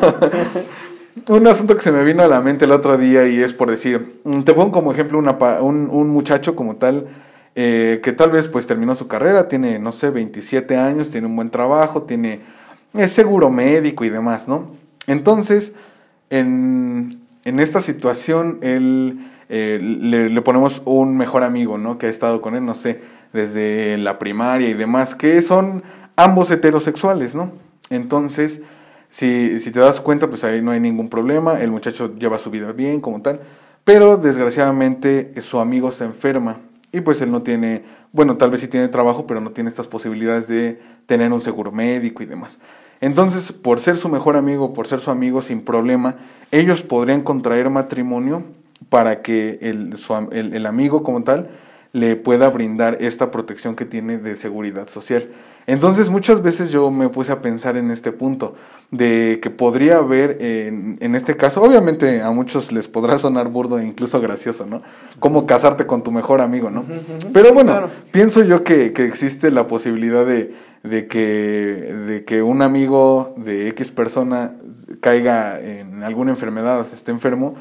un 1.29 1.47
asunto 1.47 1.77
que 1.77 1.83
se 1.83 1.93
me 1.93 2.05
vino 2.05 2.23
a 2.23 2.29
la 2.29 2.41
mente 2.41 2.65
el 2.65 2.73
otro 2.73 2.97
día 2.97 3.27
y 3.27 3.41
es 3.41 3.55
por 3.55 3.71
decir, 3.71 4.21
te 4.45 4.53
pongo 4.55 4.73
como 4.73 4.93
ejemplo 4.93 5.19
una, 5.19 5.33
un, 5.61 5.89
un 5.91 6.09
muchacho 6.09 6.55
como 6.55 6.77
tal 6.77 7.07
eh, 7.61 8.01
que 8.05 8.13
tal 8.13 8.31
vez 8.31 8.47
pues 8.47 8.69
terminó 8.69 8.95
su 8.95 9.09
carrera, 9.09 9.49
tiene, 9.49 9.81
no 9.81 9.91
sé, 9.91 10.11
27 10.11 10.77
años, 10.77 11.11
tiene 11.11 11.27
un 11.27 11.35
buen 11.35 11.51
trabajo, 11.51 12.03
tiene, 12.05 12.41
es 12.95 13.11
seguro 13.11 13.51
médico 13.51 14.05
y 14.05 14.11
demás, 14.11 14.47
¿no? 14.47 14.71
Entonces, 15.09 15.73
en, 16.31 17.21
en 17.45 17.59
esta 17.59 17.81
situación, 17.81 18.59
él, 18.63 19.27
eh, 19.49 19.81
le, 19.83 20.29
le, 20.29 20.43
ponemos 20.43 20.83
un 20.85 21.17
mejor 21.17 21.43
amigo, 21.43 21.79
¿no? 21.79 21.99
Que 21.99 22.07
ha 22.07 22.11
estado 22.11 22.41
con 22.41 22.55
él, 22.55 22.65
no 22.65 22.77
sé, 22.77 23.01
desde 23.33 23.99
la 23.99 24.19
primaria 24.19 24.69
y 24.69 24.75
demás, 24.75 25.17
que 25.17 25.43
son 25.43 25.83
ambos 26.15 26.51
heterosexuales, 26.51 27.35
¿no? 27.35 27.53
Entonces, 27.91 28.61
si, 29.09 29.59
si 29.59 29.71
te 29.71 29.81
das 29.81 30.01
cuenta, 30.01 30.29
pues 30.29 30.45
ahí 30.45 30.61
no 30.61 30.73
hay 30.73 30.81
ningún 30.81 31.09
problema, 31.09 31.61
el 31.61 31.71
muchacho 31.71 32.15
lleva 32.15 32.39
su 32.39 32.51
vida 32.51 32.73
bien 32.73 33.01
como 33.01 33.23
tal, 33.23 33.41
pero 33.85 34.19
desgraciadamente 34.19 35.33
su 35.41 35.59
amigo 35.59 35.91
se 35.91 36.05
enferma 36.05 36.59
y 36.93 37.01
pues 37.01 37.23
él 37.23 37.31
no 37.31 37.41
tiene, 37.41 37.83
bueno, 38.13 38.37
tal 38.37 38.51
vez 38.51 38.61
sí 38.61 38.69
tiene 38.69 38.89
trabajo, 38.89 39.27
pero 39.27 39.41
no 39.41 39.53
tiene 39.53 39.71
estas 39.71 39.87
posibilidades 39.87 40.49
de 40.49 40.79
tener 41.07 41.33
un 41.33 41.41
seguro 41.41 41.73
médico 41.73 42.23
y 42.23 42.27
demás. 42.27 42.59
Entonces, 43.01 43.53
por 43.53 43.81
ser 43.81 43.97
su 43.97 44.09
mejor 44.09 44.37
amigo, 44.37 44.73
por 44.73 44.87
ser 44.87 45.01
su 45.01 45.11
amigo 45.11 45.41
sin 45.41 45.61
problema, 45.61 46.17
ellos 46.51 46.83
podrían 46.83 47.23
contraer 47.23 47.71
matrimonio 47.71 48.45
para 48.89 49.23
que 49.23 49.59
el, 49.63 49.97
su, 49.97 50.15
el, 50.33 50.55
el 50.55 50.67
amigo 50.67 51.03
como 51.03 51.23
tal 51.23 51.51
le 51.93 52.17
pueda 52.17 52.49
brindar 52.51 52.99
esta 53.01 53.31
protección 53.31 53.77
que 53.77 53.85
tiene 53.85 54.19
de 54.19 54.37
seguridad 54.37 54.89
social. 54.89 55.29
Entonces 55.69 56.09
muchas 56.09 56.41
veces 56.41 56.71
yo 56.71 56.91
me 56.91 57.11
puse 57.11 57.31
a 57.31 57.43
pensar 57.43 57.77
en 57.77 57.91
este 57.91 58.11
punto, 58.11 58.55
de 58.91 59.39
que 59.43 59.51
podría 59.51 59.99
haber 59.99 60.39
en, 60.41 60.97
en, 61.03 61.15
este 61.15 61.37
caso, 61.37 61.63
obviamente 61.63 62.23
a 62.23 62.31
muchos 62.31 62.73
les 62.73 62.89
podrá 62.89 63.19
sonar 63.19 63.49
burdo 63.49 63.79
e 63.79 63.85
incluso 63.85 64.19
gracioso, 64.19 64.65
¿no? 64.65 64.81
Como 65.21 65.47
casarte 65.47 65.87
con 65.87 66.03
tu 66.03 66.11
mejor 66.11 66.41
amigo, 66.41 66.71
¿no? 66.71 66.87
Pero 67.35 67.53
bueno, 67.53 67.73
claro. 67.73 67.91
pienso 68.11 68.43
yo 68.45 68.65
que, 68.65 68.95
que, 68.95 69.05
existe 69.05 69.51
la 69.51 69.67
posibilidad 69.67 70.25
de, 70.25 70.55
de, 70.85 71.07
que, 71.07 71.21
de 72.07 72.25
que 72.25 72.43
un 72.43 72.63
amigo 72.63 73.35
de 73.37 73.69
X 73.69 73.91
persona 73.91 74.55
caiga 75.01 75.61
en 75.61 76.03
alguna 76.03 76.31
enfermedad, 76.31 76.83
se 76.87 76.95
esté 76.95 77.11
enfermo, 77.11 77.57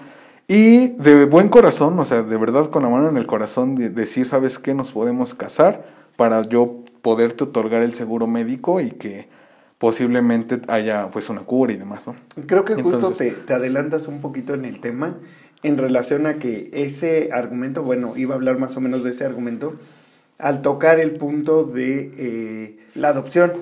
y 0.47 0.93
de 0.93 1.25
buen 1.25 1.49
corazón, 1.49 1.99
o 1.99 2.05
sea, 2.05 2.23
de 2.23 2.37
verdad 2.37 2.67
con 2.67 2.83
la 2.83 2.89
mano 2.89 3.09
en 3.09 3.17
el 3.17 3.27
corazón, 3.27 3.75
de 3.75 3.89
decir, 3.89 4.23
¿sabes 4.23 4.59
qué? 4.59 4.73
Nos 4.73 4.93
podemos 4.93 5.33
casar 5.33 5.83
para 6.15 6.41
yo 6.43 6.83
poderte 7.01 7.43
otorgar 7.45 7.83
el 7.83 7.93
seguro 7.93 8.27
médico 8.27 8.81
y 8.81 8.91
que 8.91 9.27
posiblemente 9.77 10.59
haya 10.67 11.09
pues 11.11 11.29
una 11.29 11.41
cura 11.41 11.73
y 11.73 11.77
demás, 11.77 12.07
¿no? 12.07 12.15
Creo 12.47 12.65
que 12.65 12.75
justo 12.75 13.11
te, 13.11 13.31
te, 13.31 13.53
adelantas 13.53 14.07
un 14.07 14.21
poquito 14.21 14.53
en 14.53 14.65
el 14.65 14.79
tema 14.79 15.17
en 15.63 15.77
relación 15.77 16.27
a 16.27 16.35
que 16.35 16.69
ese 16.73 17.29
argumento, 17.31 17.83
bueno, 17.83 18.13
iba 18.15 18.33
a 18.33 18.37
hablar 18.37 18.59
más 18.59 18.77
o 18.77 18.81
menos 18.81 19.03
de 19.03 19.09
ese 19.11 19.25
argumento, 19.25 19.75
al 20.37 20.61
tocar 20.61 20.99
el 20.99 21.11
punto 21.13 21.63
de 21.63 22.11
eh, 22.17 22.77
la 22.95 23.09
adopción 23.09 23.53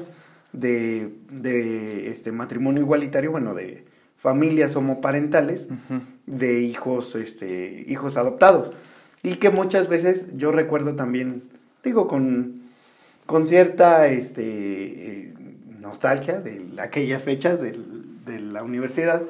de, 0.51 1.13
de, 1.29 2.09
este 2.09 2.31
matrimonio 2.31 2.81
igualitario, 2.81 3.31
bueno, 3.31 3.53
de 3.53 3.85
familias 4.17 4.75
homoparentales, 4.75 5.67
uh 5.69 5.93
-huh. 5.93 6.01
de 6.25 6.61
hijos, 6.61 7.15
este, 7.15 7.83
hijos 7.87 8.17
adoptados. 8.17 8.73
Y 9.23 9.35
que 9.35 9.49
muchas 9.49 9.87
veces 9.87 10.27
yo 10.35 10.51
recuerdo 10.51 10.95
también, 10.95 11.43
digo, 11.83 12.07
con, 12.07 12.55
con 13.25 13.45
cierta 13.45 14.07
este, 14.07 14.43
eh, 14.43 15.33
nostalgia 15.79 16.39
de 16.39 16.65
aquellas 16.81 17.23
fechas 17.23 17.61
de, 17.61 17.77
de, 18.25 18.39
la 18.39 18.63
universidad, 18.63 19.23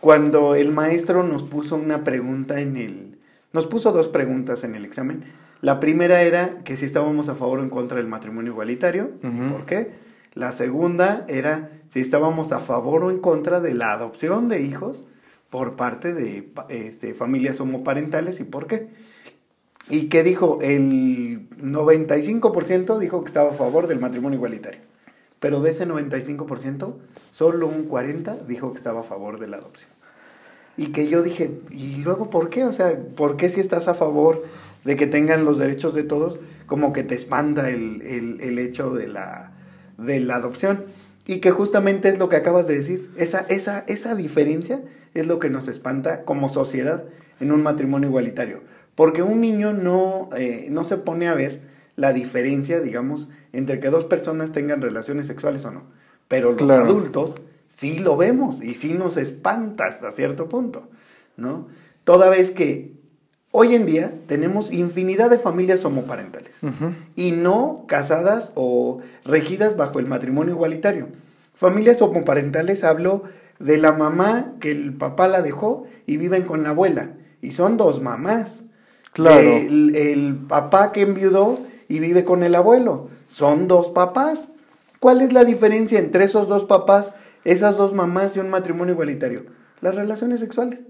cuando 0.00 0.54
el 0.54 0.70
maestro 0.72 1.22
nos 1.22 1.42
puso 1.42 1.76
una 1.76 2.04
pregunta 2.04 2.60
en 2.60 2.76
el... 2.76 3.18
Nos 3.52 3.66
puso 3.66 3.92
dos 3.92 4.08
preguntas 4.08 4.64
en 4.64 4.74
el 4.74 4.84
examen. 4.84 5.24
La 5.60 5.78
primera 5.78 6.22
era 6.22 6.58
que 6.64 6.76
si 6.76 6.86
estábamos 6.86 7.28
a 7.28 7.34
favor 7.34 7.60
o 7.60 7.62
en 7.62 7.70
contra 7.70 7.98
del 7.98 8.08
matrimonio 8.08 8.52
igualitario. 8.52 9.12
Uh 9.22 9.26
-huh. 9.26 9.52
¿Por 9.52 9.66
qué? 9.66 9.90
La 10.34 10.52
segunda 10.52 11.24
era 11.28 11.70
si 11.88 12.00
estábamos 12.00 12.52
a 12.52 12.60
favor 12.60 13.04
o 13.04 13.10
en 13.10 13.18
contra 13.18 13.60
de 13.60 13.74
la 13.74 13.92
adopción 13.92 14.48
de 14.48 14.62
hijos 14.62 15.04
por 15.50 15.76
parte 15.76 16.14
de 16.14 16.50
este, 16.70 17.12
familias 17.12 17.60
homoparentales 17.60 18.40
y 18.40 18.44
por 18.44 18.66
qué. 18.66 18.88
¿Y 19.88 20.08
qué 20.08 20.22
dijo? 20.22 20.58
El 20.62 21.48
95% 21.60 22.98
dijo 22.98 23.20
que 23.20 23.26
estaba 23.26 23.50
a 23.50 23.54
favor 23.54 23.86
del 23.88 23.98
matrimonio 23.98 24.36
igualitario. 24.36 24.80
Pero 25.40 25.60
de 25.60 25.70
ese 25.70 25.88
95%, 25.88 26.94
solo 27.30 27.66
un 27.66 27.88
40% 27.88 28.46
dijo 28.46 28.72
que 28.72 28.78
estaba 28.78 29.00
a 29.00 29.04
favor 29.04 29.40
de 29.40 29.48
la 29.48 29.56
adopción. 29.56 29.90
Y 30.76 30.86
que 30.92 31.08
yo 31.08 31.22
dije, 31.22 31.50
¿y 31.70 31.96
luego 31.96 32.30
por 32.30 32.48
qué? 32.48 32.64
O 32.64 32.72
sea, 32.72 32.96
¿por 33.16 33.36
qué 33.36 33.48
si 33.48 33.60
estás 33.60 33.88
a 33.88 33.94
favor 33.94 34.44
de 34.84 34.96
que 34.96 35.06
tengan 35.06 35.44
los 35.44 35.58
derechos 35.58 35.94
de 35.94 36.04
todos, 36.04 36.38
como 36.66 36.92
que 36.92 37.02
te 37.02 37.14
espanta 37.14 37.70
el, 37.70 38.02
el, 38.02 38.40
el 38.40 38.58
hecho 38.58 38.94
de 38.94 39.08
la, 39.08 39.52
de 39.98 40.20
la 40.20 40.36
adopción? 40.36 40.84
Y 41.26 41.40
que 41.40 41.50
justamente 41.50 42.08
es 42.08 42.18
lo 42.18 42.28
que 42.28 42.36
acabas 42.36 42.66
de 42.66 42.76
decir. 42.76 43.10
Esa, 43.16 43.40
esa, 43.48 43.84
esa 43.88 44.14
diferencia 44.14 44.82
es 45.14 45.26
lo 45.26 45.38
que 45.38 45.50
nos 45.50 45.68
espanta 45.68 46.24
como 46.24 46.48
sociedad 46.48 47.04
en 47.40 47.52
un 47.52 47.62
matrimonio 47.62 48.08
igualitario. 48.08 48.60
Porque 49.02 49.24
un 49.24 49.40
niño 49.40 49.72
no, 49.72 50.28
eh, 50.36 50.68
no 50.70 50.84
se 50.84 50.96
pone 50.96 51.26
a 51.26 51.34
ver 51.34 51.60
la 51.96 52.12
diferencia, 52.12 52.78
digamos, 52.78 53.28
entre 53.52 53.80
que 53.80 53.90
dos 53.90 54.04
personas 54.04 54.52
tengan 54.52 54.80
relaciones 54.80 55.26
sexuales 55.26 55.64
o 55.64 55.72
no. 55.72 55.82
Pero 56.28 56.52
los 56.52 56.62
claro. 56.62 56.84
adultos 56.84 57.40
sí 57.66 57.98
lo 57.98 58.16
vemos 58.16 58.62
y 58.62 58.74
sí 58.74 58.92
nos 58.92 59.16
espanta 59.16 59.86
hasta 59.86 60.12
cierto 60.12 60.48
punto, 60.48 60.88
¿no? 61.36 61.66
Toda 62.04 62.30
vez 62.30 62.52
que 62.52 62.92
hoy 63.50 63.74
en 63.74 63.86
día 63.86 64.14
tenemos 64.28 64.72
infinidad 64.72 65.30
de 65.30 65.40
familias 65.40 65.84
homoparentales 65.84 66.62
uh 66.62 66.68
-huh. 66.68 66.94
y 67.16 67.32
no 67.32 67.86
casadas 67.88 68.52
o 68.54 69.00
regidas 69.24 69.76
bajo 69.76 69.98
el 69.98 70.06
matrimonio 70.06 70.54
igualitario. 70.54 71.08
Familias 71.54 72.00
homoparentales 72.02 72.84
hablo 72.84 73.24
de 73.58 73.78
la 73.78 73.90
mamá 73.90 74.52
que 74.60 74.70
el 74.70 74.94
papá 74.94 75.26
la 75.26 75.42
dejó 75.42 75.88
y 76.06 76.18
viven 76.18 76.44
con 76.44 76.62
la 76.62 76.68
abuela. 76.68 77.14
Y 77.40 77.50
son 77.50 77.76
dos 77.76 78.00
mamás. 78.00 78.62
Claro. 79.12 79.48
El, 79.48 79.94
el, 79.94 80.34
papá 80.48 80.92
que 80.92 81.02
enviudó 81.02 81.58
y 81.88 82.00
vive 82.00 82.24
con 82.24 82.42
el 82.42 82.54
abuelo. 82.54 83.08
Son 83.26 83.68
dos 83.68 83.88
papás. 83.88 84.48
¿Cuál 85.00 85.20
es 85.20 85.32
la 85.32 85.44
diferencia 85.44 85.98
entre 85.98 86.24
esos 86.24 86.48
dos 86.48 86.64
papás, 86.64 87.14
esas 87.44 87.76
dos 87.76 87.92
mamás 87.92 88.36
y 88.36 88.40
un 88.40 88.50
matrimonio 88.50 88.94
igualitario? 88.94 89.44
Las 89.80 89.94
relaciones 89.94 90.40
sexuales. 90.40 90.80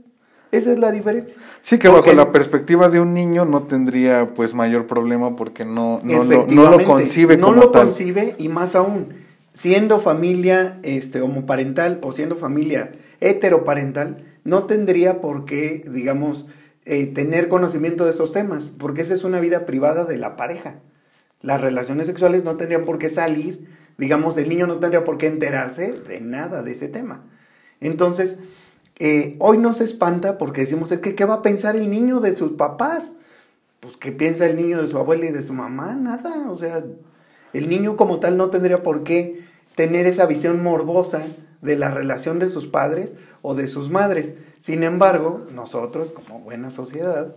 Esa 0.53 0.71
es 0.71 0.79
la 0.79 0.93
diferencia. 0.93 1.35
Sí, 1.63 1.79
que 1.79 1.89
porque, 1.89 2.11
bajo 2.11 2.27
la 2.27 2.31
perspectiva 2.31 2.91
de 2.91 3.01
un 3.01 3.15
niño 3.15 3.47
no 3.47 3.63
tendría 3.63 4.35
pues 4.35 4.53
mayor 4.53 4.87
problema 4.87 5.35
porque 5.35 5.65
no, 5.65 5.99
no, 6.05 6.25
lo, 6.25 6.47
no 6.47 6.71
lo 6.71 6.85
concibe 6.85 7.39
no 7.39 7.47
como 7.49 7.63
lo 7.63 7.71
tal. 7.71 7.87
concibe 7.87 8.35
y 8.37 8.51
más 8.51 8.77
aún, 8.77 9.15
siendo 9.55 9.99
familia 9.99 10.79
este, 10.83 11.23
homoparental 11.23 12.01
o 12.03 12.13
siendo 12.13 12.37
familia 12.37 12.93
heteroparental, 13.21 14.25
no 14.45 14.65
tendría 14.65 15.23
por 15.23 15.47
qué, 15.47 15.85
digamos, 15.89 16.47
eh, 16.85 17.07
tener 17.07 17.49
conocimiento 17.49 18.05
de 18.05 18.11
estos 18.11 18.33
temas, 18.33 18.71
porque 18.77 19.03
esa 19.03 19.15
es 19.15 19.25
una 19.25 19.41
vida 19.41 19.67
privada 19.67 20.05
de 20.05 20.19
la 20.19 20.37
pareja. 20.37 20.81
Las 21.41 21.61
relaciones 21.61 22.07
sexuales 22.07 22.45
no 22.45 22.57
tendrían 22.57 22.85
por 22.85 22.99
qué 22.99 23.09
salir, 23.09 23.69
digamos, 23.99 24.37
el 24.37 24.49
niño 24.49 24.67
no 24.67 24.79
tendría 24.79 25.05
por 25.05 25.19
qué 25.19 25.27
enterarse 25.27 25.93
de 25.93 26.21
nada 26.21 26.63
de 26.63 26.73
ese 26.73 26.89
tema. 26.89 27.25
Entonces, 27.81 28.39
eh, 28.99 29.37
hoy 29.41 29.59
nos 29.59 29.81
espanta 29.81 30.39
porque 30.39 30.63
decimos, 30.63 30.93
es 30.93 31.01
que, 31.01 31.15
¿qué 31.15 31.25
va 31.25 31.35
a 31.35 31.43
pensar 31.43 31.77
el 31.77 31.91
niño 31.91 32.21
de 32.21 32.37
sus 32.37 32.53
papás? 32.53 33.15
Pues, 33.81 33.97
¿qué 33.97 34.13
piensa 34.13 34.47
el 34.47 34.57
niño 34.57 34.81
de 34.81 34.87
su 34.87 34.99
abuela 34.99 35.27
y 35.27 35.33
de 35.33 35.43
su 35.43 35.53
mamá? 35.53 35.95
Nada, 35.95 36.51
o 36.51 36.57
sea, 36.57 36.85
el 37.53 37.69
niño 37.69 37.97
como 37.97 38.21
tal 38.21 38.37
no 38.37 38.51
tendría 38.51 38.83
por 38.83 39.03
qué 39.03 39.43
tener 39.75 40.07
esa 40.07 40.27
visión 40.27 40.63
morbosa 40.63 41.23
de 41.61 41.77
la 41.77 41.91
relación 41.91 42.39
de 42.39 42.49
sus 42.49 42.67
padres 42.67 43.15
o 43.41 43.55
de 43.55 43.67
sus 43.67 43.91
madres. 43.91 44.35
Sin 44.63 44.85
embargo, 44.85 45.45
nosotros, 45.53 46.13
como 46.13 46.39
buena 46.39 46.71
sociedad, 46.71 47.35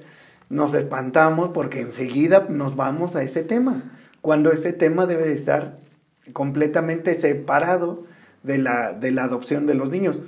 nos 0.50 0.76
espantamos 0.76 1.50
porque 1.50 1.82
enseguida 1.82 2.46
nos 2.50 2.76
vamos 2.76 3.16
a 3.16 3.24
ese 3.24 3.42
tema, 3.42 3.98
cuando 4.22 4.52
ese 4.52 4.74
tema 4.74 5.08
debe 5.08 5.26
de 5.26 5.34
estar 5.34 5.80
completamente 6.34 7.20
separado 7.20 8.04
de 8.44 8.60
la, 8.60 8.94
de 8.94 9.10
la 9.10 9.24
adopción 9.24 9.66
de 9.66 9.74
los 9.74 9.90
niños. 9.90 10.22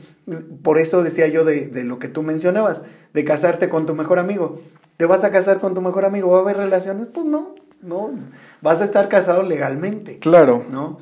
Por 0.64 0.80
eso 0.80 1.04
decía 1.04 1.28
yo 1.28 1.46
de, 1.46 1.68
de, 1.68 1.84
lo 1.84 2.00
que 2.00 2.08
tú 2.08 2.24
mencionabas, 2.24 2.82
de 3.14 3.24
casarte 3.24 3.70
con 3.70 3.86
tu 3.86 3.94
mejor 3.94 4.18
amigo. 4.18 4.60
¿Te 4.98 5.06
vas 5.06 5.24
a 5.24 5.32
casar 5.32 5.60
con 5.60 5.76
tu 5.76 5.82
mejor 5.82 6.04
amigo? 6.04 6.32
¿Va 6.32 6.40
a 6.40 6.42
haber 6.42 6.58
relaciones? 6.58 7.10
Pues 7.14 7.28
no, 7.28 7.54
no. 7.84 8.10
Vas 8.62 8.82
a 8.82 8.86
estar 8.86 9.08
casado 9.08 9.44
legalmente. 9.44 10.18
Claro. 10.18 10.66
¿No? 10.68 10.98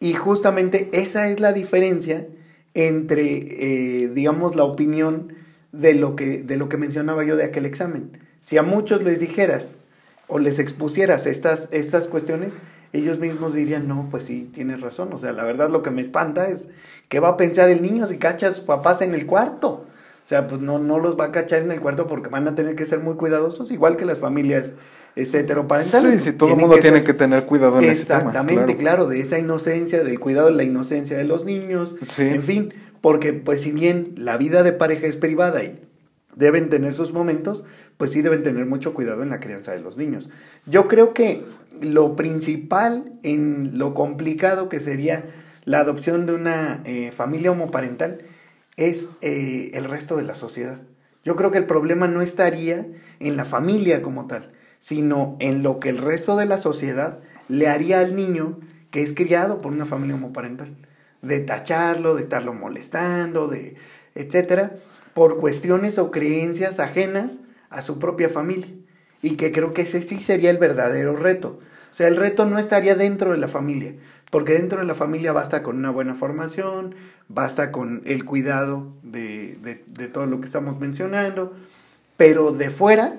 Y 0.00 0.12
justamente 0.12 0.90
esa 0.92 1.28
es 1.28 1.40
la 1.40 1.54
diferencia 1.54 2.26
entre, 2.74 4.04
eh, 4.04 4.08
digamos, 4.08 4.56
la 4.56 4.64
opinión 4.64 5.34
de 5.72 5.94
lo, 5.94 6.16
que, 6.16 6.42
de 6.42 6.56
lo 6.56 6.68
que 6.68 6.76
mencionaba 6.76 7.24
yo 7.24 7.36
de 7.36 7.44
aquel 7.44 7.66
examen. 7.66 8.18
Si 8.40 8.58
a 8.58 8.62
muchos 8.62 9.02
les 9.02 9.20
dijeras 9.20 9.68
o 10.26 10.38
les 10.38 10.58
expusieras 10.58 11.26
estas, 11.26 11.68
estas 11.72 12.06
cuestiones, 12.06 12.52
ellos 12.92 13.18
mismos 13.18 13.54
dirían, 13.54 13.86
no, 13.86 14.08
pues 14.10 14.24
sí, 14.24 14.50
tienes 14.52 14.80
razón. 14.80 15.12
O 15.12 15.18
sea, 15.18 15.32
la 15.32 15.44
verdad 15.44 15.70
lo 15.70 15.82
que 15.82 15.90
me 15.90 16.02
espanta 16.02 16.48
es 16.48 16.68
qué 17.08 17.20
va 17.20 17.30
a 17.30 17.36
pensar 17.36 17.70
el 17.70 17.82
niño 17.82 18.06
si 18.06 18.18
cacha 18.18 18.52
sus 18.52 18.64
papás 18.64 19.02
en 19.02 19.14
el 19.14 19.26
cuarto. 19.26 19.86
O 20.24 20.28
sea, 20.30 20.46
pues 20.46 20.60
no, 20.60 20.78
no 20.78 20.98
los 20.98 21.18
va 21.18 21.26
a 21.26 21.32
cachar 21.32 21.62
en 21.62 21.72
el 21.72 21.80
cuarto 21.80 22.06
porque 22.06 22.28
van 22.28 22.46
a 22.46 22.54
tener 22.54 22.76
que 22.76 22.86
ser 22.86 23.00
muy 23.00 23.16
cuidadosos, 23.16 23.70
igual 23.72 23.96
que 23.96 24.04
las 24.04 24.20
familias 24.20 24.74
este, 25.16 25.40
heteroparentales. 25.40 26.22
Sí, 26.22 26.30
sí, 26.30 26.32
todo 26.32 26.50
el 26.50 26.56
mundo 26.56 26.78
tiene 26.78 27.04
que 27.04 27.14
tener 27.14 27.44
cuidado 27.46 27.78
en 27.78 27.84
ese 27.84 28.06
tema. 28.06 28.18
Exactamente, 28.20 28.76
claro. 28.76 29.06
de 29.06 29.20
esa 29.20 29.38
inocencia, 29.38 30.02
del 30.04 30.18
cuidado 30.20 30.48
de 30.48 30.54
la 30.54 30.64
inocencia 30.64 31.16
de 31.16 31.24
los 31.24 31.44
niños, 31.44 31.96
en 32.18 32.42
fin, 32.42 32.74
porque 33.00 33.32
pues 33.32 33.62
si 33.62 33.72
bien 33.72 34.14
la 34.16 34.36
vida 34.36 34.62
de 34.62 34.72
pareja 34.72 35.06
es 35.06 35.16
privada 35.16 35.62
y 35.64 35.80
deben 36.36 36.70
tener 36.70 36.94
sus 36.94 37.12
momentos, 37.12 37.64
pues 37.96 38.12
sí 38.12 38.22
deben 38.22 38.42
tener 38.42 38.66
mucho 38.66 38.94
cuidado 38.94 39.22
en 39.22 39.30
la 39.30 39.40
crianza 39.40 39.72
de 39.72 39.80
los 39.80 39.96
niños. 39.96 40.28
Yo 40.66 40.88
creo 40.88 41.12
que 41.12 41.44
lo 41.80 42.16
principal 42.16 43.12
en 43.22 43.78
lo 43.78 43.94
complicado 43.94 44.68
que 44.68 44.80
sería 44.80 45.24
la 45.64 45.80
adopción 45.80 46.26
de 46.26 46.34
una 46.34 46.82
eh, 46.84 47.12
familia 47.12 47.50
homoparental 47.50 48.18
es 48.76 49.08
eh, 49.20 49.70
el 49.74 49.84
resto 49.84 50.16
de 50.16 50.22
la 50.22 50.34
sociedad. 50.34 50.80
Yo 51.24 51.36
creo 51.36 51.50
que 51.50 51.58
el 51.58 51.66
problema 51.66 52.08
no 52.08 52.22
estaría 52.22 52.86
en 53.18 53.36
la 53.36 53.44
familia 53.44 54.00
como 54.00 54.26
tal, 54.26 54.50
sino 54.80 55.36
en 55.38 55.62
lo 55.62 55.78
que 55.78 55.90
el 55.90 55.98
resto 55.98 56.36
de 56.36 56.46
la 56.46 56.58
sociedad 56.58 57.18
le 57.48 57.68
haría 57.68 58.00
al 58.00 58.16
niño 58.16 58.58
que 58.90 59.02
es 59.02 59.12
criado 59.12 59.60
por 59.60 59.72
una 59.72 59.86
familia 59.86 60.16
homoparental. 60.16 60.74
De 61.22 61.38
tacharlo, 61.40 62.16
de 62.16 62.22
estarlo 62.22 62.54
molestando, 62.54 63.46
de 63.46 63.76
etcétera, 64.14 64.72
por 65.14 65.38
cuestiones 65.38 65.98
o 65.98 66.10
creencias 66.10 66.80
ajenas 66.80 67.38
a 67.68 67.82
su 67.82 67.98
propia 67.98 68.28
familia. 68.28 68.70
Y 69.22 69.36
que 69.36 69.52
creo 69.52 69.74
que 69.74 69.82
ese 69.82 70.00
sí 70.02 70.18
sería 70.18 70.50
el 70.50 70.58
verdadero 70.58 71.14
reto. 71.14 71.60
O 71.90 71.94
sea, 71.94 72.08
el 72.08 72.16
reto 72.16 72.46
no 72.46 72.58
estaría 72.58 72.94
dentro 72.94 73.32
de 73.32 73.36
la 73.36 73.48
familia, 73.48 73.94
porque 74.30 74.54
dentro 74.54 74.78
de 74.80 74.86
la 74.86 74.94
familia 74.94 75.32
basta 75.32 75.62
con 75.62 75.76
una 75.76 75.90
buena 75.90 76.14
formación, 76.14 76.94
basta 77.28 77.70
con 77.70 78.02
el 78.06 78.24
cuidado 78.24 78.94
de, 79.02 79.58
de, 79.62 79.84
de 79.86 80.08
todo 80.08 80.26
lo 80.26 80.40
que 80.40 80.46
estamos 80.46 80.78
mencionando, 80.78 81.52
pero 82.16 82.52
de 82.52 82.70
fuera 82.70 83.16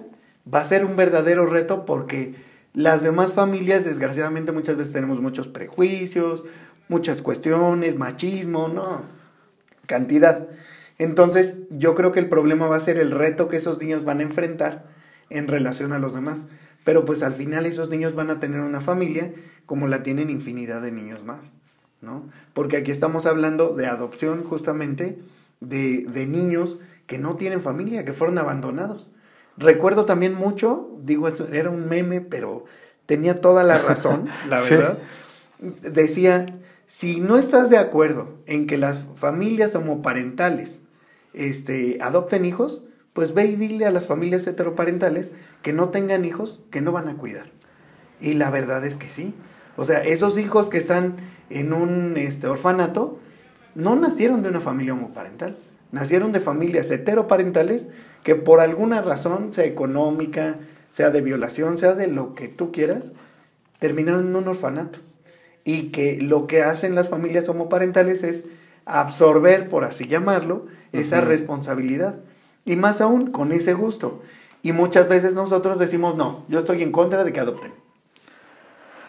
va 0.52 0.62
a 0.62 0.66
ser 0.66 0.86
un 0.86 0.96
verdadero 0.96 1.46
reto 1.46 1.86
porque 1.86 2.36
las 2.74 3.04
demás 3.04 3.34
familias, 3.34 3.84
desgraciadamente, 3.84 4.52
muchas 4.52 4.78
veces 4.78 4.94
tenemos 4.94 5.22
muchos 5.22 5.48
prejuicios, 5.48 6.46
muchas 6.88 7.22
cuestiones, 7.22 7.98
machismo, 7.98 8.68
no, 8.68 9.04
cantidad. 9.88 10.48
Entonces, 10.98 11.58
yo 11.70 11.96
creo 11.96 12.12
que 12.12 12.20
el 12.20 12.30
problema 12.30 12.68
va 12.68 12.78
a 12.78 12.82
ser 12.82 12.98
el 12.98 13.12
reto 13.12 13.48
que 13.48 13.58
esos 13.58 13.80
niños 13.80 14.04
van 14.06 14.20
a 14.20 14.24
enfrentar 14.24 14.86
en 15.30 15.48
relación 15.48 15.94
a 15.94 16.00
los 16.00 16.14
demás. 16.14 16.44
Pero 16.84 17.06
pues 17.06 17.24
al 17.24 17.34
final 17.34 17.66
esos 17.66 17.90
niños 17.90 18.16
van 18.16 18.30
a 18.30 18.40
tener 18.40 18.62
una 18.62 18.82
familia 18.82 19.34
como 19.66 19.88
la 19.88 20.04
tienen 20.04 20.30
infinidad 20.30 20.82
de 20.82 20.92
niños 20.92 21.24
más, 21.24 21.52
¿no? 22.02 22.30
Porque 22.54 22.78
aquí 22.78 22.92
estamos 22.92 23.26
hablando 23.26 23.76
de 23.76 23.86
adopción 23.86 24.44
justamente 24.44 25.20
de, 25.60 26.06
de 26.06 26.26
niños 26.26 26.80
que 27.06 27.20
no 27.20 27.36
tienen 27.36 27.62
familia, 27.62 28.04
que 28.04 28.14
fueron 28.14 28.38
abandonados. 28.38 29.12
Recuerdo 29.62 30.06
también 30.06 30.34
mucho, 30.34 30.90
digo, 31.04 31.28
era 31.52 31.70
un 31.70 31.88
meme, 31.88 32.20
pero 32.22 32.66
tenía 33.06 33.40
toda 33.40 33.64
la 33.64 33.78
razón, 33.78 34.26
la 34.50 34.60
verdad. 34.62 34.98
Decía, 35.60 36.48
si 36.88 37.20
no 37.20 37.38
estás 37.38 37.70
de 37.70 37.78
acuerdo 37.78 38.40
en 38.48 38.66
que 38.66 38.78
las 38.78 39.06
familias 39.16 39.76
homoparentales 39.76 40.80
este, 41.34 42.00
adopten 42.02 42.44
hijos, 42.44 42.82
pues 43.14 43.34
ve 43.34 43.46
y 43.46 43.56
dile 43.56 43.86
a 43.86 43.92
las 43.92 44.08
familias 44.08 44.48
heteroparentales 44.48 45.32
que 45.62 45.74
no 45.74 45.90
tengan 45.90 46.26
hijos, 46.26 46.62
que 46.72 46.82
no 46.82 46.92
van 46.92 47.08
a 47.08 47.18
cuidar. 47.18 47.52
Y 48.20 48.34
la 48.34 48.50
verdad 48.50 48.84
es 48.86 48.96
que 48.96 49.10
sí. 49.10 49.34
O 49.78 49.86
sea, 49.86 50.00
esos 50.02 50.38
hijos 50.38 50.70
que 50.70 50.78
están 50.78 51.18
en 51.50 51.74
un 51.74 52.18
este, 52.18 52.48
orfanato 52.48 53.20
no 53.76 53.96
nacieron 53.96 54.44
de 54.44 54.50
una 54.50 54.60
familia 54.60 54.94
homoparental, 54.94 55.58
nacieron 55.92 56.32
de 56.32 56.40
familias 56.40 56.90
heteroparentales 56.92 57.88
que 58.24 58.36
por 58.36 58.60
alguna 58.60 59.02
razón, 59.02 59.54
sea 59.54 59.66
económica, 59.66 60.58
sea 60.92 61.10
de 61.10 61.22
violación, 61.22 61.78
sea 61.78 61.94
de 61.94 62.08
lo 62.08 62.36
que 62.36 62.48
tú 62.48 62.72
quieras, 62.72 63.12
terminaron 63.80 64.28
en 64.28 64.36
un 64.36 64.48
orfanato. 64.48 65.00
Y 65.64 65.90
que 65.90 66.20
lo 66.22 66.48
que 66.48 66.64
hacen 66.64 66.96
las 66.96 67.10
familias 67.10 67.48
homoparentales 67.50 68.24
es 68.24 68.44
absorber, 68.86 69.70
por 69.70 69.86
así 69.86 70.08
llamarlo, 70.08 70.66
esa 70.92 71.22
responsabilidad. 71.22 72.16
Y 72.66 72.76
más 72.76 73.02
aún, 73.02 73.32
con 73.32 73.52
ese 73.52 73.74
gusto. 73.74 74.22
Y 74.64 74.72
muchas 74.72 75.08
veces 75.08 75.34
nosotros 75.34 75.80
decimos, 75.80 76.16
no, 76.16 76.46
yo 76.48 76.60
estoy 76.60 76.84
en 76.84 76.92
contra 76.92 77.24
de 77.24 77.34
que 77.34 77.40
adopten. 77.40 77.74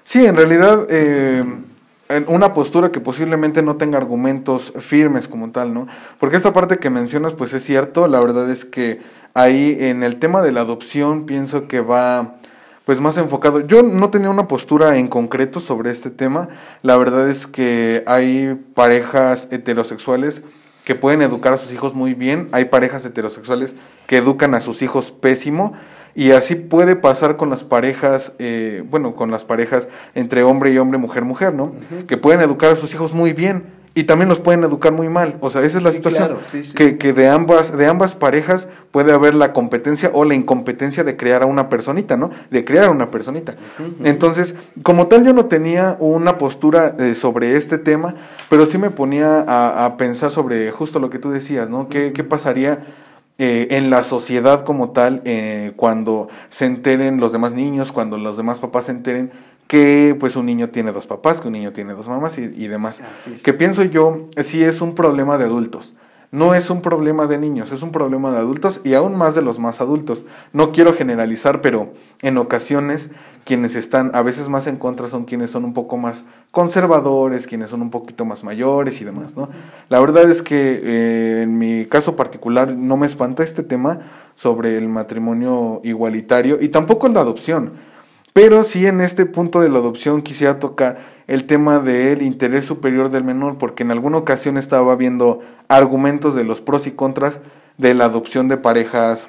Sí, 0.04 0.26
en 0.26 0.36
realidad, 0.36 0.86
eh, 0.90 1.44
en 2.16 2.24
una 2.28 2.54
postura 2.54 2.92
que 2.92 3.00
posiblemente 3.00 3.62
no 3.62 3.76
tenga 3.76 3.98
argumentos 3.98 4.72
firmes 4.78 5.28
como 5.28 5.50
tal, 5.50 5.74
¿no? 5.74 5.86
Porque 6.18 6.36
esta 6.36 6.52
parte 6.52 6.78
que 6.78 6.90
mencionas, 6.90 7.34
pues 7.34 7.52
es 7.54 7.64
cierto, 7.64 8.06
la 8.06 8.20
verdad 8.20 8.50
es 8.50 8.64
que 8.64 9.00
ahí 9.34 9.76
en 9.80 10.02
el 10.02 10.18
tema 10.18 10.42
de 10.42 10.52
la 10.52 10.60
adopción 10.60 11.26
pienso 11.26 11.68
que 11.68 11.80
va 11.80 12.36
pues 12.84 13.00
más 13.00 13.16
enfocado. 13.16 13.60
Yo 13.60 13.82
no 13.82 14.10
tenía 14.10 14.30
una 14.30 14.48
postura 14.48 14.96
en 14.96 15.08
concreto 15.08 15.60
sobre 15.60 15.90
este 15.90 16.10
tema. 16.10 16.48
La 16.82 16.96
verdad 16.96 17.28
es 17.28 17.46
que 17.46 18.02
hay 18.06 18.60
parejas 18.74 19.48
heterosexuales 19.50 20.42
que 20.84 20.94
pueden 20.94 21.22
educar 21.22 21.52
a 21.52 21.58
sus 21.58 21.72
hijos 21.72 21.94
muy 21.94 22.14
bien, 22.14 22.48
hay 22.50 22.64
parejas 22.64 23.04
heterosexuales 23.04 23.76
que 24.08 24.16
educan 24.16 24.54
a 24.54 24.60
sus 24.60 24.82
hijos 24.82 25.12
pésimo 25.12 25.74
y 26.14 26.32
así 26.32 26.54
puede 26.54 26.96
pasar 26.96 27.36
con 27.36 27.50
las 27.50 27.64
parejas, 27.64 28.32
eh, 28.38 28.84
bueno, 28.88 29.14
con 29.14 29.30
las 29.30 29.44
parejas 29.44 29.88
entre 30.14 30.42
hombre 30.42 30.72
y 30.72 30.78
hombre, 30.78 30.98
mujer, 30.98 31.24
mujer, 31.24 31.54
¿no? 31.54 31.72
Que 32.06 32.16
pueden 32.16 32.40
educar 32.40 32.70
a 32.70 32.76
sus 32.76 32.92
hijos 32.92 33.12
muy 33.12 33.32
bien 33.32 33.64
y 33.94 34.04
también 34.04 34.28
los 34.28 34.40
pueden 34.40 34.64
educar 34.64 34.92
muy 34.92 35.08
mal. 35.08 35.36
O 35.40 35.50
sea, 35.50 35.62
esa 35.62 35.78
es 35.78 35.84
la 35.84 35.92
situación. 35.92 36.38
Que, 36.74 36.96
que, 36.96 37.12
de 37.12 37.28
ambas, 37.28 37.76
de 37.76 37.86
ambas 37.86 38.14
parejas 38.14 38.68
puede 38.90 39.12
haber 39.12 39.34
la 39.34 39.52
competencia 39.52 40.10
o 40.14 40.24
la 40.24 40.34
incompetencia 40.34 41.04
de 41.04 41.16
crear 41.16 41.42
a 41.42 41.46
una 41.46 41.68
personita, 41.68 42.16
¿no? 42.16 42.30
De 42.50 42.64
crear 42.64 42.86
a 42.86 42.90
una 42.90 43.10
personita. 43.10 43.56
Entonces, 44.02 44.54
como 44.82 45.08
tal, 45.08 45.24
yo 45.24 45.32
no 45.34 45.46
tenía 45.46 45.96
una 46.00 46.38
postura 46.38 46.96
eh, 46.98 47.14
sobre 47.14 47.56
este 47.56 47.76
tema, 47.76 48.14
pero 48.48 48.64
sí 48.64 48.78
me 48.78 48.90
ponía 48.90 49.40
a, 49.40 49.84
a, 49.84 49.96
pensar 49.96 50.30
sobre 50.30 50.70
justo 50.70 50.98
lo 50.98 51.10
que 51.10 51.18
tú 51.18 51.30
decías, 51.30 51.68
¿no? 51.68 51.88
¿Qué, 51.88 52.12
qué 52.12 52.24
pasaría? 52.24 52.80
Eh, 53.38 53.68
en 53.76 53.90
la 53.90 54.04
sociedad 54.04 54.64
como 54.64 54.90
tal, 54.90 55.22
eh, 55.24 55.72
cuando 55.76 56.28
se 56.48 56.66
enteren 56.66 57.18
los 57.18 57.32
demás 57.32 57.52
niños, 57.52 57.90
cuando 57.90 58.18
los 58.18 58.36
demás 58.36 58.58
papás 58.58 58.84
se 58.84 58.92
enteren 58.92 59.32
que 59.66 60.14
pues 60.20 60.36
un 60.36 60.46
niño 60.46 60.68
tiene 60.68 60.92
dos 60.92 61.06
papás, 61.06 61.40
que 61.40 61.48
un 61.48 61.54
niño 61.54 61.72
tiene 61.72 61.94
dos 61.94 62.06
mamás 62.06 62.38
y, 62.38 62.42
y 62.42 62.68
demás. 62.68 63.02
Que 63.42 63.54
pienso 63.54 63.84
yo, 63.84 64.28
sí 64.42 64.62
es 64.62 64.80
un 64.82 64.94
problema 64.94 65.38
de 65.38 65.44
adultos. 65.44 65.94
No 66.32 66.54
es 66.54 66.70
un 66.70 66.80
problema 66.80 67.26
de 67.26 67.36
niños, 67.36 67.72
es 67.72 67.82
un 67.82 67.92
problema 67.92 68.30
de 68.30 68.38
adultos 68.38 68.80
y 68.84 68.94
aún 68.94 69.16
más 69.16 69.34
de 69.34 69.42
los 69.42 69.58
más 69.58 69.82
adultos. 69.82 70.24
No 70.54 70.72
quiero 70.72 70.94
generalizar, 70.94 71.60
pero 71.60 71.92
en 72.22 72.38
ocasiones 72.38 73.10
quienes 73.44 73.76
están 73.76 74.10
a 74.14 74.22
veces 74.22 74.48
más 74.48 74.66
en 74.66 74.78
contra 74.78 75.08
son 75.08 75.26
quienes 75.26 75.50
son 75.50 75.66
un 75.66 75.74
poco 75.74 75.98
más 75.98 76.24
conservadores, 76.50 77.46
quienes 77.46 77.68
son 77.68 77.82
un 77.82 77.90
poquito 77.90 78.24
más 78.24 78.44
mayores 78.44 78.98
y 79.02 79.04
demás, 79.04 79.36
¿no? 79.36 79.50
La 79.90 80.00
verdad 80.00 80.30
es 80.30 80.40
que 80.40 80.80
eh, 80.82 81.42
en 81.42 81.58
mi 81.58 81.84
caso 81.84 82.16
particular 82.16 82.74
no 82.74 82.96
me 82.96 83.06
espanta 83.06 83.42
este 83.42 83.62
tema 83.62 84.00
sobre 84.34 84.78
el 84.78 84.88
matrimonio 84.88 85.82
igualitario 85.84 86.56
y 86.62 86.68
tampoco 86.68 87.08
la 87.08 87.20
adopción. 87.20 87.91
Pero 88.32 88.64
sí 88.64 88.86
en 88.86 89.00
este 89.00 89.26
punto 89.26 89.60
de 89.60 89.68
la 89.68 89.78
adopción 89.78 90.22
quisiera 90.22 90.58
tocar 90.58 91.00
el 91.26 91.46
tema 91.46 91.78
del 91.80 92.22
interés 92.22 92.64
superior 92.64 93.10
del 93.10 93.24
menor, 93.24 93.58
porque 93.58 93.82
en 93.82 93.90
alguna 93.90 94.16
ocasión 94.16 94.56
estaba 94.56 94.96
viendo 94.96 95.40
argumentos 95.68 96.34
de 96.34 96.44
los 96.44 96.60
pros 96.60 96.86
y 96.86 96.92
contras 96.92 97.40
de 97.78 97.94
la 97.94 98.06
adopción 98.06 98.48
de 98.48 98.56
parejas 98.56 99.28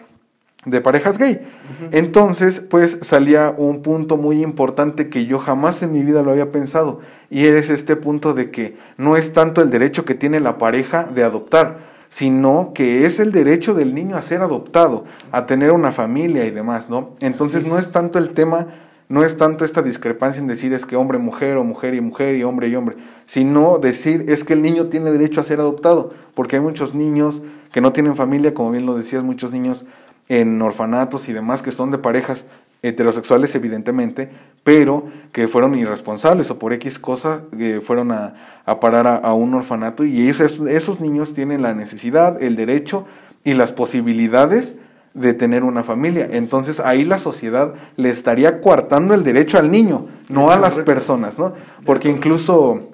de 0.66 0.80
parejas 0.80 1.18
gay. 1.18 1.42
Entonces, 1.92 2.62
pues 2.62 2.98
salía 3.02 3.54
un 3.58 3.82
punto 3.82 4.16
muy 4.16 4.42
importante 4.42 5.10
que 5.10 5.26
yo 5.26 5.38
jamás 5.40 5.84
en 5.84 5.92
mi 5.92 6.04
vida 6.04 6.24
lo 6.24 6.32
había 6.32 6.52
pensado, 6.52 7.02
y 7.30 7.48
es 7.48 7.70
este 7.70 7.98
punto 7.98 8.34
de 8.34 8.50
que 8.50 8.78
no 8.98 9.18
es 9.18 9.34
tanto 9.34 9.62
el 9.62 9.70
derecho 9.70 10.06
que 10.06 10.16
tiene 10.16 10.40
la 10.40 10.58
pareja 10.58 11.04
de 11.04 11.24
adoptar, 11.24 11.80
sino 12.08 12.72
que 12.74 13.06
es 13.06 13.20
el 13.20 13.34
derecho 13.34 13.74
del 13.74 13.94
niño 13.94 14.16
a 14.16 14.22
ser 14.22 14.42
adoptado, 14.42 15.04
a 15.32 15.46
tener 15.48 15.72
una 15.72 15.92
familia 15.92 16.46
y 16.46 16.52
demás, 16.52 16.90
¿no? 16.90 17.16
Entonces, 17.20 17.66
no 17.66 17.78
es 17.78 17.92
tanto 17.92 18.18
el 18.18 18.30
tema 18.30 18.68
no 19.14 19.24
es 19.24 19.38
tanto 19.38 19.64
esta 19.64 19.84
discrepancia 19.84 20.42
en 20.42 20.48
decir 20.48 20.74
es 20.74 20.88
que 20.88 20.96
hombre, 20.96 21.20
mujer 21.20 21.58
o 21.58 21.64
mujer 21.64 21.94
y 21.94 22.02
mujer 22.02 22.36
y 22.36 22.42
hombre 22.42 22.70
y 22.70 22.76
hombre, 22.76 22.98
sino 23.28 23.78
decir 23.78 24.26
es 24.28 24.44
que 24.44 24.54
el 24.54 24.64
niño 24.64 24.88
tiene 24.88 25.12
derecho 25.12 25.40
a 25.40 25.44
ser 25.44 25.60
adoptado, 25.60 26.16
porque 26.34 26.56
hay 26.56 26.64
muchos 26.64 26.96
niños 26.96 27.44
que 27.72 27.80
no 27.80 27.94
tienen 27.94 28.16
familia, 28.16 28.56
como 28.56 28.72
bien 28.72 28.88
lo 28.88 28.96
decías, 28.96 29.22
muchos 29.22 29.52
niños 29.52 29.86
en 30.30 30.60
orfanatos 30.60 31.30
y 31.30 31.34
demás 31.34 31.62
que 31.62 31.70
son 31.70 31.92
de 31.92 32.00
parejas 32.00 32.46
heterosexuales 32.82 33.54
evidentemente, 33.54 34.32
pero 34.64 35.06
que 35.32 35.48
fueron 35.48 35.76
irresponsables 35.76 36.50
o 36.50 36.58
por 36.58 36.74
X 36.74 36.98
cosa 36.98 37.44
que 37.56 37.82
fueron 37.82 38.12
a, 38.12 38.34
parar 38.82 39.22
a, 39.24 39.34
un 39.36 39.54
orfanato 39.54 40.06
y 40.06 40.28
esos, 40.28 40.60
esos 40.62 41.00
niños 41.00 41.36
tienen 41.36 41.62
la 41.62 41.76
necesidad, 41.76 42.42
el 42.42 42.56
derecho 42.56 43.06
y 43.44 43.54
las 43.54 43.74
posibilidades 43.74 44.76
de 45.14 45.34
tener 45.34 45.64
una 45.64 45.84
familia. 45.84 46.28
Entonces 46.32 46.80
ahí 46.80 47.06
la 47.06 47.18
sociedad 47.18 47.74
le 47.98 48.10
estaría 48.10 48.62
coartando 48.62 49.14
el 49.14 49.24
derecho 49.24 49.58
al 49.58 49.72
niño, 49.72 50.08
no 50.30 50.52
a 50.52 50.58
las 50.58 50.80
personas, 50.80 51.38
¿no? 51.38 51.54
Porque 51.86 52.10
incluso 52.10 52.90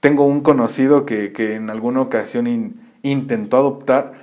tengo 0.00 0.26
un 0.26 0.40
conocido 0.40 1.04
que, 1.04 1.32
que 1.32 1.56
en 1.56 1.68
alguna 1.68 2.00
ocasión 2.00 2.74
intentó 3.02 3.58
adoptar, 3.58 4.14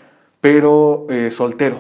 pero 0.42 1.06
eh, 1.10 1.32
soltero. 1.32 1.78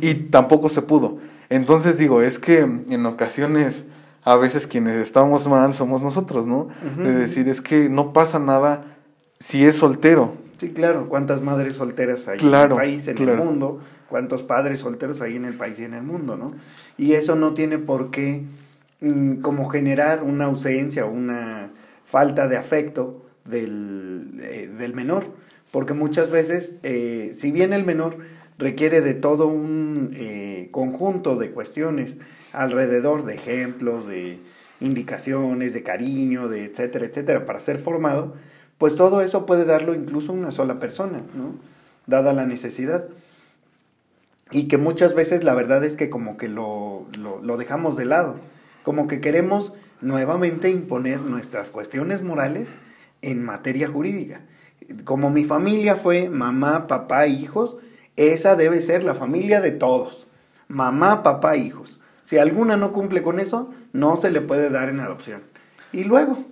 Y 0.00 0.14
tampoco 0.14 0.68
se 0.68 0.82
pudo. 0.82 1.18
Entonces 1.48 1.98
digo, 1.98 2.22
es 2.22 2.38
que 2.38 2.60
en 2.60 3.06
ocasiones 3.06 3.84
a 4.24 4.36
veces 4.36 4.66
quienes 4.66 4.94
estamos 4.96 5.46
mal 5.48 5.74
somos 5.74 6.00
nosotros, 6.00 6.46
¿no? 6.46 6.68
De 6.96 7.12
decir, 7.12 7.48
es 7.48 7.60
que 7.60 7.88
no 7.88 8.12
pasa 8.12 8.38
nada 8.38 8.84
si 9.38 9.64
es 9.64 9.76
soltero. 9.76 10.32
Sí, 10.64 10.70
claro. 10.72 11.08
¿Cuántas 11.10 11.42
madres 11.42 11.74
solteras 11.74 12.26
hay 12.26 12.38
en 12.40 12.54
el 12.54 12.68
país, 12.70 13.06
en 13.08 13.18
el 13.18 13.36
mundo? 13.36 13.80
¿Cuántos 14.08 14.42
padres 14.42 14.78
solteros 14.80 15.20
hay 15.20 15.36
en 15.36 15.44
el 15.44 15.54
país 15.54 15.78
y 15.78 15.84
en 15.84 15.92
el 15.92 16.02
mundo, 16.02 16.36
no? 16.36 16.54
Y 16.96 17.12
eso 17.12 17.36
no 17.36 17.52
tiene 17.52 17.78
por 17.78 18.10
qué 18.10 18.44
mm, 19.00 19.42
como 19.42 19.68
generar 19.68 20.22
una 20.22 20.46
ausencia 20.46 21.04
o 21.04 21.10
una 21.10 21.70
falta 22.06 22.48
de 22.48 22.56
afecto 22.56 23.26
del, 23.44 24.40
eh, 24.40 24.70
del 24.78 24.94
menor. 24.94 25.26
Porque 25.70 25.92
muchas 25.92 26.30
veces, 26.30 26.76
eh, 26.82 27.34
si 27.36 27.52
bien 27.52 27.74
el 27.74 27.84
menor 27.84 28.16
requiere 28.56 29.02
de 29.02 29.12
todo 29.12 29.48
un 29.48 30.14
eh, 30.14 30.68
conjunto 30.70 31.36
de 31.36 31.50
cuestiones 31.50 32.16
alrededor 32.52 33.26
de 33.26 33.34
ejemplos, 33.34 34.06
de 34.06 34.38
indicaciones, 34.80 35.74
de 35.74 35.82
cariño, 35.82 36.48
de 36.48 36.64
etcétera, 36.64 37.04
etcétera, 37.04 37.44
para 37.44 37.60
ser 37.60 37.78
formado, 37.78 38.34
pues 38.78 38.96
todo 38.96 39.20
eso 39.22 39.46
puede 39.46 39.64
darlo 39.64 39.94
incluso 39.94 40.32
una 40.32 40.50
sola 40.50 40.78
persona, 40.78 41.22
¿no? 41.34 41.54
Dada 42.06 42.32
la 42.32 42.46
necesidad. 42.46 43.06
Y 44.50 44.68
que 44.68 44.78
muchas 44.78 45.14
veces 45.14 45.42
la 45.44 45.54
verdad 45.54 45.84
es 45.84 45.96
que 45.96 46.10
como 46.10 46.36
que 46.36 46.48
lo, 46.48 47.06
lo, 47.18 47.56
dejamos 47.56 47.96
de 47.96 48.04
lado, 48.04 48.36
como 48.82 49.06
que 49.06 49.20
queremos 49.20 49.72
nuevamente 50.00 50.70
imponer 50.70 51.20
nuestras 51.20 51.70
cuestiones 51.70 52.22
morales 52.22 52.68
en 53.22 53.42
materia 53.42 53.88
jurídica. 53.88 54.42
Como 55.04 55.30
mi 55.30 55.44
familia 55.44 55.96
fue 55.96 56.28
mamá, 56.28 56.86
papá, 56.86 57.26
hijos, 57.26 57.76
esa 58.16 58.54
debe 58.54 58.80
ser 58.80 59.02
la 59.02 59.14
familia 59.14 59.60
de 59.60 59.70
todos. 59.70 60.28
Mamá, 60.68 61.22
papá, 61.22 61.56
hijos. 61.56 62.00
Si 62.24 62.38
alguna 62.38 62.76
no 62.76 62.92
cumple 62.92 63.22
con 63.22 63.40
eso, 63.40 63.72
no 63.92 64.16
se 64.16 64.30
le 64.30 64.40
puede 64.40 64.70
dar 64.70 64.88
en 64.88 65.00
adopción. 65.00 65.42
Y 65.92 66.04
luego, 66.04 66.44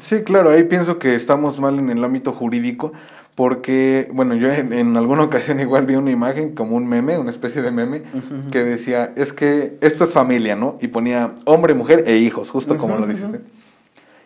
Sí, 0.00 0.22
claro, 0.22 0.50
ahí 0.50 0.64
pienso 0.64 0.98
que 0.98 1.14
estamos 1.14 1.60
mal 1.60 1.78
en 1.78 1.90
el 1.90 2.02
ámbito 2.02 2.32
jurídico, 2.32 2.92
porque, 3.34 4.08
bueno, 4.12 4.34
yo 4.34 4.50
en, 4.50 4.96
alguna 4.96 5.22
ocasión 5.24 5.60
igual 5.60 5.86
vi 5.86 5.96
una 5.96 6.10
imagen 6.10 6.54
como 6.54 6.76
un 6.76 6.86
meme, 6.86 7.18
una 7.18 7.30
especie 7.30 7.62
de 7.62 7.70
meme, 7.70 8.02
que 8.50 8.62
decía, 8.62 9.12
es 9.16 9.32
que 9.32 9.76
esto 9.80 10.04
es 10.04 10.12
familia, 10.12 10.56
¿no? 10.56 10.78
Y 10.80 10.88
ponía 10.88 11.34
hombre, 11.44 11.74
mujer 11.74 12.04
e 12.06 12.16
hijos, 12.16 12.50
justo 12.50 12.76
como 12.78 12.96
lo 12.96 13.06
dijiste. 13.06 13.40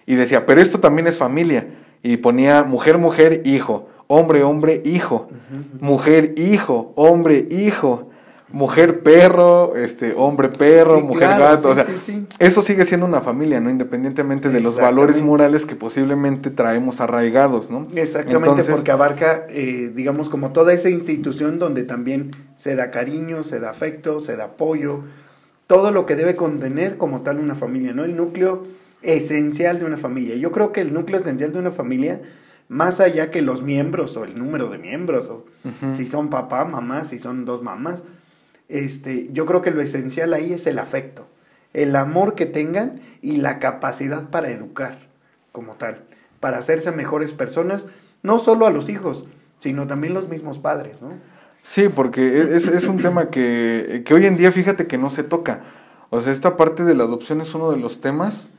Y 0.07 0.14
decía, 0.14 0.46
pero 0.46 0.61
esto 0.61 0.79
también 0.79 1.09
es 1.09 1.16
familia. 1.16 1.66
Y 2.02 2.18
ponía 2.18 2.62
mujer, 2.62 2.98
mujer, 2.98 3.42
hijo, 3.44 3.88
hombre, 4.07 4.44
hombre, 4.44 4.83
hijo, 4.85 5.26
mujer, 5.81 6.35
hijo, 6.37 6.92
hombre, 6.94 7.48
hijo 7.50 8.11
mujer 8.56 9.00
perro, 9.02 9.76
este 9.76 10.14
hombre 10.16 10.48
perro, 10.48 11.02
mujer 11.02 11.28
gato, 11.28 11.68
o 11.68 11.74
sea, 11.74 11.86
eso 12.38 12.62
sigue 12.62 12.86
siendo 12.86 13.04
una 13.04 13.20
familia, 13.20 13.60
¿no? 13.60 13.68
Independientemente 13.68 14.48
de 14.48 14.62
los 14.62 14.76
valores 14.76 15.20
morales 15.20 15.66
que 15.66 15.76
posiblemente 15.76 16.48
traemos 16.48 17.02
arraigados, 17.02 17.70
¿no? 17.70 17.86
Exactamente, 17.94 18.64
porque 18.64 18.90
abarca, 18.90 19.44
eh, 19.50 19.92
digamos, 19.94 20.30
como 20.30 20.52
toda 20.52 20.72
esa 20.72 20.88
institución 20.88 21.58
donde 21.58 21.82
también 21.82 22.30
se 22.56 22.76
da 22.76 22.90
cariño, 22.90 23.42
se 23.42 23.60
da 23.60 23.68
afecto, 23.68 24.20
se 24.20 24.36
da 24.36 24.44
apoyo, 24.44 25.00
todo 25.66 25.90
lo 25.90 26.06
que 26.06 26.16
debe 26.16 26.34
contener 26.34 26.96
como 26.96 27.20
tal 27.20 27.38
una 27.38 27.56
familia, 27.56 27.92
¿no? 27.92 28.06
El 28.06 28.16
núcleo 28.16 28.66
esencial 29.02 29.80
de 29.80 29.84
una 29.84 29.98
familia. 29.98 30.34
Yo 30.36 30.50
creo 30.50 30.72
que 30.72 30.80
el 30.80 30.94
núcleo 30.94 31.20
esencial 31.20 31.52
de 31.52 31.58
una 31.58 31.72
familia 31.72 32.22
más 32.68 33.00
allá 33.00 33.30
que 33.30 33.42
los 33.42 33.62
miembros 33.62 34.16
o 34.16 34.24
el 34.24 34.38
número 34.38 34.70
de 34.70 34.78
miembros, 34.78 35.28
o 35.28 35.44
si 35.94 36.06
son 36.06 36.30
papá, 36.30 36.64
mamá, 36.64 37.04
si 37.04 37.18
son 37.18 37.44
dos 37.44 37.62
mamás, 37.62 38.02
este, 38.68 39.29
yo 39.33 39.46
creo 39.46 39.62
que 39.62 39.70
lo 39.70 39.81
esencial 39.81 40.35
ahí 40.35 40.52
es 40.52 40.66
el 40.66 40.79
afecto, 40.79 41.26
el 41.72 41.94
amor 41.96 42.35
que 42.35 42.46
tengan 42.46 43.00
y 43.22 43.38
la 43.38 43.59
capacidad 43.59 44.29
para 44.31 44.50
educar 44.50 44.98
como 45.52 45.74
tal, 45.74 46.05
para 46.40 46.59
hacerse 46.59 46.92
mejores 46.92 47.33
personas, 47.33 47.87
no 48.22 48.38
solo 48.38 48.66
a 48.66 48.70
los 48.70 48.88
hijos, 48.88 49.26
sino 49.59 49.87
también 49.87 50.14
los 50.14 50.29
mismos 50.29 50.59
padres, 50.59 51.02
¿no? 51.02 51.11
Sí, 51.62 51.88
porque 51.88 52.40
es, 52.40 52.68
es 52.68 52.87
un 52.87 52.98
tema 52.98 53.29
que, 53.29 54.02
que, 54.05 54.14
hoy 54.14 54.26
en 54.26 54.37
día 54.37 54.52
fíjate 54.52 54.87
que 54.87 54.98
no 54.98 55.11
se 55.11 55.24
toca. 55.24 55.62
O 56.11 56.20
sea, 56.20 56.33
esta 56.33 56.57
parte 56.57 56.85
de 56.85 56.94
la 56.94 57.05
adopción 57.05 57.40
es 57.40 57.52
uno 57.55 57.72
de 57.72 57.79
los 57.79 58.00
temas 58.00 58.50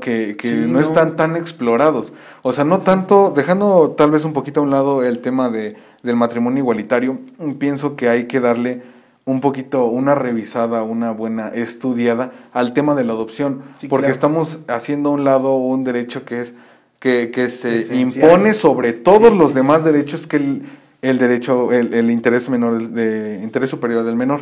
que, 0.00 0.36
que 0.38 0.52
no, 0.52 0.80
están 0.80 1.16
tan 1.16 1.36
explorados. 1.36 2.12
O 2.42 2.52
sea, 2.52 2.64
no 2.64 2.80
tanto, 2.80 3.32
dejando 3.34 3.94
tal 3.96 4.10
vez 4.10 4.24
un 4.24 4.32
poquito 4.32 4.60
a 4.60 4.62
un 4.62 4.70
lado 4.70 5.02
el 5.04 5.18
tema 5.20 5.50
de, 5.50 5.76
del 6.02 6.16
matrimonio 6.16 6.60
igualitario, 6.60 7.18
pienso 7.58 7.94
que 7.94 8.08
hay 8.08 8.26
que 8.26 8.40
darle 8.40 8.82
un 9.28 9.42
poquito, 9.42 9.84
una 9.84 10.14
revisada, 10.14 10.82
una 10.82 11.10
buena 11.10 11.48
estudiada 11.48 12.32
al 12.54 12.72
tema 12.72 12.94
de 12.94 13.04
la 13.04 13.12
adopción, 13.12 13.60
porque 13.90 14.10
estamos 14.10 14.60
haciendo 14.68 15.10
a 15.10 15.12
un 15.12 15.24
lado 15.24 15.54
un 15.56 15.84
derecho 15.84 16.24
que 16.24 16.40
es 16.40 16.54
que, 16.98 17.30
que 17.30 17.50
se 17.50 17.94
impone 17.94 18.54
sobre 18.54 18.94
todos 18.94 19.36
los 19.36 19.52
demás 19.52 19.84
derechos 19.84 20.26
que 20.26 20.36
el, 20.36 20.62
el 21.02 21.18
derecho, 21.18 21.72
el, 21.72 21.92
el, 21.92 22.10
interés 22.10 22.48
menor, 22.48 22.88
de, 22.88 23.40
interés 23.42 23.68
superior 23.68 24.02
del 24.02 24.16
menor. 24.16 24.40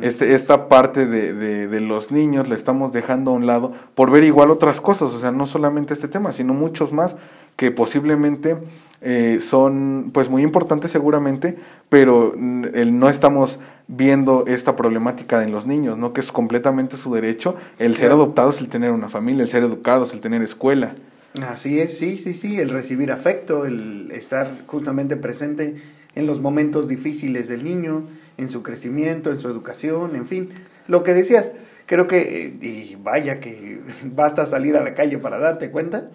Este, 0.00 0.34
esta 0.34 0.68
parte 0.68 1.06
de, 1.06 1.34
de, 1.34 1.66
de, 1.66 1.80
los 1.80 2.12
niños 2.12 2.48
la 2.48 2.54
estamos 2.54 2.92
dejando 2.92 3.32
a 3.32 3.34
un 3.34 3.46
lado 3.46 3.72
por 3.96 4.12
ver 4.12 4.22
igual 4.22 4.52
otras 4.52 4.80
cosas, 4.80 5.12
o 5.12 5.18
sea, 5.18 5.32
no 5.32 5.46
solamente 5.46 5.92
este 5.92 6.06
tema, 6.06 6.32
sino 6.32 6.54
muchos 6.54 6.92
más 6.92 7.16
que 7.56 7.70
posiblemente 7.70 8.56
eh, 9.00 9.38
son 9.40 10.10
pues 10.12 10.28
muy 10.28 10.42
importantes 10.42 10.90
seguramente, 10.90 11.56
pero 11.88 12.34
no 12.36 13.08
estamos 13.08 13.58
viendo 13.88 14.44
esta 14.46 14.76
problemática 14.76 15.42
en 15.42 15.50
los 15.50 15.66
niños, 15.66 15.98
¿no? 15.98 16.12
Que 16.12 16.20
es 16.20 16.30
completamente 16.30 16.96
su 16.96 17.12
derecho, 17.12 17.56
el 17.78 17.96
ser 17.96 18.12
adoptados, 18.12 18.60
el 18.60 18.68
tener 18.68 18.92
una 18.92 19.08
familia, 19.08 19.42
el 19.42 19.48
ser 19.48 19.64
educados, 19.64 20.12
el 20.12 20.20
tener 20.20 20.40
escuela. 20.42 20.94
Así 21.42 21.80
es, 21.80 21.98
sí, 21.98 22.16
sí, 22.16 22.34
sí, 22.34 22.60
el 22.60 22.68
recibir 22.68 23.10
afecto, 23.10 23.64
el 23.64 24.10
estar 24.12 24.50
justamente 24.66 25.16
presente 25.16 25.76
en 26.14 26.26
los 26.26 26.40
momentos 26.40 26.88
difíciles 26.88 27.48
del 27.48 27.64
niño, 27.64 28.04
en 28.36 28.48
su 28.48 28.62
crecimiento, 28.62 29.30
en 29.30 29.40
su 29.40 29.48
educación, 29.48 30.14
en 30.14 30.26
fin, 30.26 30.50
lo 30.88 31.02
que 31.02 31.14
decías, 31.14 31.52
creo 31.86 32.06
que, 32.06 32.54
y 32.60 32.96
vaya 33.02 33.40
que 33.40 33.80
basta 34.04 34.46
salir 34.46 34.76
a 34.76 34.84
la 34.84 34.94
calle 34.94 35.18
para 35.18 35.38
darte 35.38 35.70
cuenta, 35.70 36.10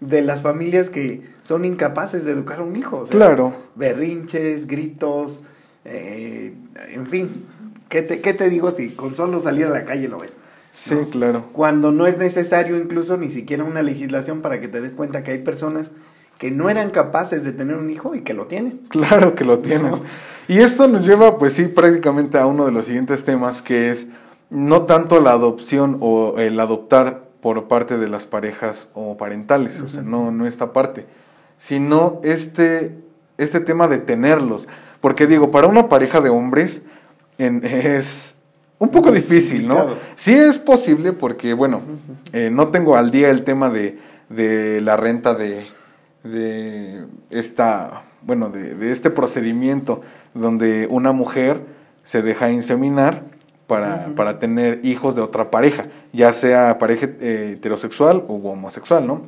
de 0.00 0.22
las 0.22 0.42
familias 0.42 0.90
que 0.90 1.22
son 1.42 1.64
incapaces 1.64 2.24
de 2.24 2.32
educar 2.32 2.60
a 2.60 2.62
un 2.62 2.76
hijo. 2.76 3.04
claro. 3.04 3.54
Berrinches, 3.74 4.66
gritos, 4.66 5.40
eh, 5.84 6.54
en 6.92 7.06
fin. 7.06 7.46
¿qué 7.88 8.02
te, 8.02 8.20
¿Qué 8.20 8.34
te 8.34 8.48
digo 8.48 8.70
si 8.70 8.90
con 8.90 9.14
solo 9.14 9.40
salir 9.40 9.66
a 9.66 9.70
la 9.70 9.84
calle 9.84 10.08
lo 10.08 10.18
ves? 10.18 10.36
Sí, 10.72 10.94
claro. 11.10 11.46
Cuando 11.52 11.90
no 11.90 12.06
es 12.06 12.18
necesario 12.18 12.76
incluso 12.76 13.16
ni 13.16 13.30
siquiera 13.30 13.64
una 13.64 13.82
legislación 13.82 14.42
para 14.42 14.60
que 14.60 14.68
te 14.68 14.80
des 14.80 14.94
cuenta 14.94 15.24
que 15.24 15.32
hay 15.32 15.38
personas 15.38 15.90
que 16.38 16.52
no 16.52 16.70
eran 16.70 16.90
capaces 16.90 17.42
de 17.44 17.52
tener 17.52 17.76
un 17.76 17.90
hijo 17.90 18.14
y 18.14 18.22
que 18.22 18.32
lo 18.32 18.46
tienen. 18.46 18.82
Claro 18.88 19.34
que 19.34 19.44
lo 19.44 19.58
tienen. 19.58 19.94
Y 20.46 20.60
esto 20.60 20.86
nos 20.86 21.04
lleva, 21.04 21.36
pues 21.36 21.54
sí, 21.54 21.66
prácticamente 21.66 22.38
a 22.38 22.46
uno 22.46 22.64
de 22.64 22.72
los 22.72 22.86
siguientes 22.86 23.24
temas, 23.24 23.60
que 23.60 23.90
es 23.90 24.06
no 24.50 24.82
tanto 24.82 25.20
la 25.20 25.32
adopción 25.32 25.98
o 26.00 26.38
el 26.38 26.58
adoptar 26.60 27.27
por 27.40 27.68
parte 27.68 27.98
de 27.98 28.08
las 28.08 28.26
parejas 28.26 28.88
o 28.94 29.16
parentales, 29.16 29.80
o 29.80 29.88
sea, 29.88 30.02
no, 30.02 30.30
no 30.30 30.46
esta 30.46 30.72
parte, 30.72 31.06
sino 31.56 32.20
este, 32.24 32.96
este 33.36 33.60
tema 33.60 33.88
de 33.88 33.98
tenerlos. 33.98 34.68
Porque 35.00 35.26
digo, 35.26 35.50
para 35.50 35.68
una 35.68 35.88
pareja 35.88 36.20
de 36.20 36.30
hombres 36.30 36.82
es 37.38 38.34
un 38.78 38.88
poco 38.90 39.12
difícil, 39.12 39.68
¿no? 39.68 39.94
Sí 40.16 40.34
es 40.34 40.58
posible 40.58 41.12
porque, 41.12 41.54
bueno, 41.54 41.82
eh, 42.32 42.50
no 42.52 42.68
tengo 42.68 42.96
al 42.96 43.10
día 43.10 43.30
el 43.30 43.44
tema 43.44 43.70
de, 43.70 43.98
de 44.28 44.80
la 44.80 44.96
renta 44.96 45.34
de, 45.34 45.66
de 46.24 47.04
esta, 47.30 48.02
bueno, 48.22 48.50
de, 48.50 48.74
de, 48.74 48.92
este 48.92 49.10
procedimiento 49.10 50.02
donde 50.34 50.86
una 50.90 51.12
mujer 51.12 51.62
se 52.04 52.22
deja 52.22 52.50
inseminar 52.50 53.24
para, 53.68 54.06
para 54.16 54.40
tener 54.40 54.80
hijos 54.82 55.14
de 55.14 55.20
otra 55.20 55.50
pareja, 55.50 55.86
ya 56.12 56.32
sea 56.32 56.78
pareja 56.78 57.06
eh, 57.20 57.52
heterosexual 57.52 58.24
o 58.26 58.34
homosexual, 58.34 59.06
¿no? 59.06 59.22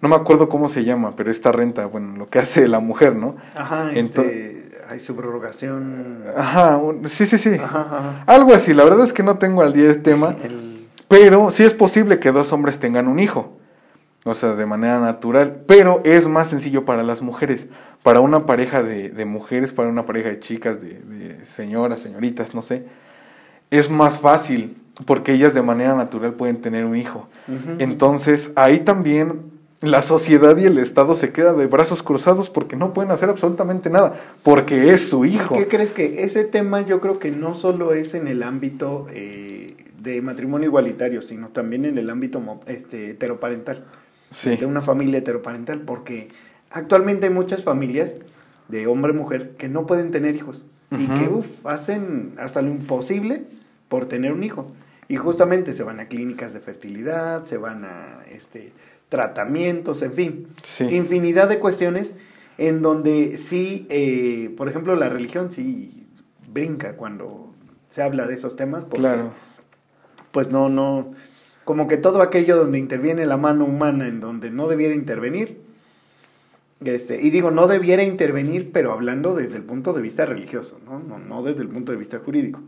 No 0.00 0.08
me 0.08 0.16
acuerdo 0.16 0.48
cómo 0.48 0.68
se 0.68 0.84
llama, 0.84 1.14
pero 1.14 1.30
esta 1.30 1.52
renta, 1.52 1.86
bueno, 1.86 2.16
lo 2.16 2.26
que 2.26 2.38
hace 2.40 2.66
la 2.66 2.80
mujer, 2.80 3.14
¿no? 3.14 3.36
Ajá, 3.54 3.92
este, 3.92 4.70
hay 4.88 4.98
subrogación. 4.98 6.24
Ajá, 6.36 6.80
sí, 7.04 7.26
sí, 7.26 7.38
sí. 7.38 7.56
Algo 8.26 8.54
así, 8.54 8.74
la 8.74 8.84
verdad 8.84 9.04
es 9.04 9.12
que 9.12 9.22
no 9.22 9.38
tengo 9.38 9.62
al 9.62 9.74
día 9.74 9.90
el 9.90 10.02
tema, 10.02 10.34
pero 11.08 11.50
sí 11.50 11.62
es 11.62 11.74
posible 11.74 12.18
que 12.18 12.32
dos 12.32 12.52
hombres 12.52 12.78
tengan 12.80 13.06
un 13.06 13.20
hijo 13.20 13.58
o 14.24 14.34
sea, 14.34 14.54
de 14.54 14.66
manera 14.66 15.00
natural, 15.00 15.62
pero 15.66 16.02
es 16.04 16.28
más 16.28 16.48
sencillo 16.48 16.84
para 16.84 17.02
las 17.02 17.22
mujeres, 17.22 17.68
para 18.02 18.20
una 18.20 18.46
pareja 18.46 18.82
de, 18.82 19.08
de 19.08 19.24
mujeres, 19.24 19.72
para 19.72 19.88
una 19.88 20.06
pareja 20.06 20.28
de 20.28 20.40
chicas, 20.40 20.80
de, 20.80 21.00
de, 21.00 21.44
señoras, 21.46 22.00
señoritas, 22.00 22.54
no 22.54 22.62
sé, 22.62 22.86
es 23.70 23.90
más 23.90 24.20
fácil 24.20 24.76
porque 25.04 25.32
ellas 25.32 25.54
de 25.54 25.62
manera 25.62 25.94
natural 25.94 26.34
pueden 26.34 26.60
tener 26.60 26.84
un 26.84 26.96
hijo. 26.96 27.28
Entonces, 27.78 28.50
ahí 28.56 28.80
también 28.80 29.42
la 29.80 30.02
sociedad 30.02 30.56
y 30.56 30.64
el 30.64 30.78
Estado 30.78 31.14
se 31.14 31.32
queda 31.32 31.52
de 31.52 31.66
brazos 31.66 32.02
cruzados 32.02 32.50
porque 32.50 32.76
no 32.76 32.92
pueden 32.92 33.12
hacer 33.12 33.28
absolutamente 33.28 33.90
nada, 33.90 34.14
porque 34.42 34.92
es 34.92 35.08
su 35.08 35.24
hijo. 35.24 35.54
¿Qué 35.54 35.68
crees 35.68 35.92
que 35.92 36.24
ese 36.24 36.44
tema 36.44 36.80
yo 36.80 37.00
creo 37.00 37.18
que 37.18 37.30
no 37.30 37.54
solo 37.54 37.94
es 37.94 38.14
en 38.14 38.26
el 38.26 38.42
ámbito 38.42 39.06
eh, 39.12 39.76
de 40.02 40.20
matrimonio 40.20 40.66
igualitario, 40.66 41.22
sino 41.22 41.48
también 41.48 41.84
en 41.84 41.96
el 41.96 42.10
ámbito 42.10 42.42
este, 42.66 43.10
heteroparental? 43.10 43.84
de 44.44 44.66
una 44.66 44.82
familia 44.82 45.20
heteroparental, 45.20 45.80
porque 45.80 46.28
actualmente 46.70 47.28
hay 47.28 47.32
muchas 47.32 47.64
familias 47.64 48.14
de 48.68 48.86
hombre-mujer 48.86 49.52
que 49.56 49.70
no 49.70 49.86
pueden 49.86 50.10
tener 50.10 50.36
hijos 50.36 50.66
y 50.90 51.06
que 51.06 51.28
uf, 51.28 51.64
hacen 51.64 52.34
hasta 52.38 52.60
lo 52.60 52.68
imposible 52.68 53.46
por 53.88 54.06
tener 54.06 54.32
un 54.32 54.44
hijo. 54.44 54.72
Y 55.08 55.16
justamente 55.16 55.72
se 55.72 55.82
van 55.82 56.00
a 56.00 56.06
clínicas 56.06 56.52
de 56.52 56.60
fertilidad, 56.60 57.44
se 57.44 57.56
van 57.56 57.84
a 57.84 58.24
este, 58.30 58.72
tratamientos, 59.08 60.02
en 60.02 60.12
fin, 60.12 60.48
infinidad 60.90 61.48
de 61.48 61.58
cuestiones 61.58 62.12
en 62.58 62.82
donde 62.82 63.36
sí, 63.36 63.86
eh, 63.88 64.52
por 64.56 64.68
ejemplo, 64.68 64.96
la 64.96 65.08
religión 65.08 65.50
sí 65.50 66.06
brinca 66.52 66.96
cuando 66.96 67.54
se 67.88 68.02
habla 68.02 68.26
de 68.26 68.34
esos 68.34 68.56
temas. 68.56 68.84
claro. 68.84 69.32
Pues 70.32 70.50
no, 70.50 70.68
no, 70.68 71.12
como 71.64 71.88
que 71.88 71.96
todo 71.96 72.20
aquello 72.20 72.56
donde 72.56 72.78
interviene 72.78 73.24
la 73.24 73.38
mano 73.38 73.64
humana 73.64 74.08
en 74.08 74.20
donde 74.20 74.50
no 74.50 74.68
debiera 74.68 74.94
intervenir, 74.94 75.58
este, 76.84 77.20
y 77.20 77.30
digo, 77.30 77.50
no 77.50 77.66
debiera 77.66 78.02
intervenir, 78.02 78.70
pero 78.70 78.92
hablando 78.92 79.34
desde 79.34 79.56
el 79.56 79.62
punto 79.62 79.94
de 79.94 80.02
vista 80.02 80.26
religioso, 80.26 80.78
¿no? 80.84 80.98
No, 80.98 81.18
no 81.18 81.42
desde 81.42 81.62
el 81.62 81.68
punto 81.68 81.92
de 81.92 81.98
vista 81.98 82.18
jurídico. 82.18 82.60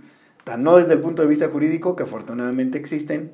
Tan 0.45 0.63
no 0.63 0.77
desde 0.77 0.95
el 0.95 1.01
punto 1.01 1.23
de 1.23 1.29
vista 1.29 1.49
jurídico 1.49 1.97
que 1.97 2.05
afortunadamente 2.05 2.79
existen 2.79 3.33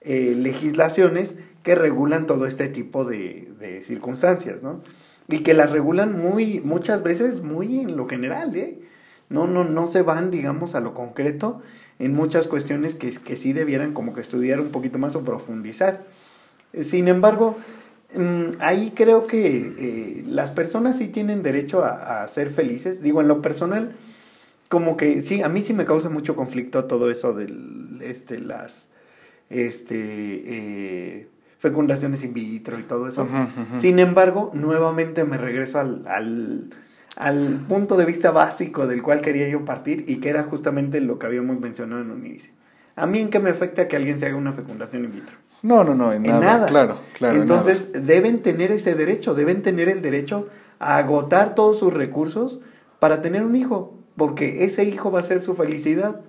eh, 0.00 0.34
legislaciones 0.36 1.36
que 1.62 1.74
regulan 1.74 2.26
todo 2.26 2.46
este 2.46 2.68
tipo 2.68 3.04
de, 3.04 3.52
de, 3.58 3.82
circunstancias, 3.82 4.62
¿no? 4.62 4.80
Y 5.28 5.40
que 5.40 5.54
las 5.54 5.70
regulan 5.70 6.16
muy, 6.16 6.60
muchas 6.60 7.02
veces 7.02 7.42
muy 7.42 7.80
en 7.80 7.96
lo 7.96 8.06
general, 8.06 8.56
¿eh? 8.56 8.78
No, 9.28 9.46
no, 9.46 9.64
no 9.64 9.88
se 9.88 10.02
van, 10.02 10.30
digamos, 10.30 10.74
a 10.74 10.80
lo 10.80 10.94
concreto 10.94 11.60
en 11.98 12.14
muchas 12.14 12.48
cuestiones 12.48 12.94
que, 12.94 13.10
que 13.10 13.36
sí 13.36 13.52
debieran 13.52 13.92
como 13.92 14.14
que 14.14 14.20
estudiar 14.20 14.60
un 14.60 14.68
poquito 14.68 14.98
más 14.98 15.16
o 15.16 15.22
profundizar. 15.22 16.04
Sin 16.80 17.08
embargo, 17.08 17.56
mm, 18.14 18.60
ahí 18.60 18.92
creo 18.94 19.26
que 19.26 19.74
eh, 19.78 20.24
las 20.26 20.50
personas 20.50 20.98
sí 20.98 21.08
tienen 21.08 21.42
derecho 21.42 21.84
a, 21.84 22.26
ser 22.28 22.50
felices. 22.50 23.02
Digo, 23.02 23.20
en 23.20 23.28
lo 23.28 23.42
personal, 23.42 23.92
como 24.68 24.96
que 24.96 25.20
sí, 25.20 25.42
a 25.42 25.48
mí 25.48 25.62
sí 25.62 25.74
me 25.74 25.84
causa 25.84 26.10
mucho 26.10 26.36
conflicto 26.36 26.84
todo 26.84 27.10
eso 27.10 27.32
de 27.32 27.52
este, 28.02 28.38
las 28.38 28.88
este, 29.50 29.96
eh, 29.96 31.28
fecundaciones 31.58 32.22
in 32.24 32.34
vitro 32.34 32.78
y 32.78 32.82
todo 32.82 33.08
eso. 33.08 33.26
Sin 33.78 33.98
embargo, 33.98 34.50
nuevamente 34.54 35.24
me 35.24 35.38
regreso 35.38 35.78
al, 35.78 36.06
al 36.06 36.70
al 37.18 37.64
punto 37.68 37.96
de 37.96 38.04
vista 38.04 38.30
básico 38.30 38.86
del 38.86 39.02
cual 39.02 39.20
quería 39.20 39.48
yo 39.48 39.64
partir 39.64 40.04
y 40.06 40.16
que 40.16 40.28
era 40.28 40.44
justamente 40.44 41.00
lo 41.00 41.18
que 41.18 41.26
habíamos 41.26 41.58
mencionado 41.58 42.02
en 42.02 42.12
un 42.12 42.24
inicio. 42.24 42.52
¿A 42.94 43.06
mí 43.06 43.18
en 43.18 43.28
qué 43.28 43.40
me 43.40 43.50
afecta 43.50 43.88
que 43.88 43.96
alguien 43.96 44.20
se 44.20 44.26
haga 44.26 44.36
una 44.36 44.52
fecundación 44.52 45.04
in 45.04 45.12
vitro? 45.12 45.36
No, 45.62 45.82
no, 45.82 45.94
no, 45.94 46.12
en, 46.12 46.22
nada, 46.22 46.68
Claro, 46.68 46.96
claro. 47.14 47.40
Entonces 47.40 48.06
deben 48.06 48.42
tener 48.42 48.70
ese 48.70 48.94
derecho, 48.94 49.34
deben 49.34 49.62
tener 49.62 49.88
el 49.88 50.00
derecho 50.00 50.48
a 50.78 50.96
agotar 50.98 51.56
todos 51.56 51.80
sus 51.80 51.92
recursos 51.92 52.60
para 53.00 53.20
tener 53.20 53.42
un 53.42 53.56
hijo, 53.56 53.97
porque 54.18 54.64
ese 54.64 54.84
hijo 54.84 55.10
va 55.10 55.20
a 55.20 55.22
ser 55.22 55.40
su 55.40 55.54
felicidad. 55.54 56.20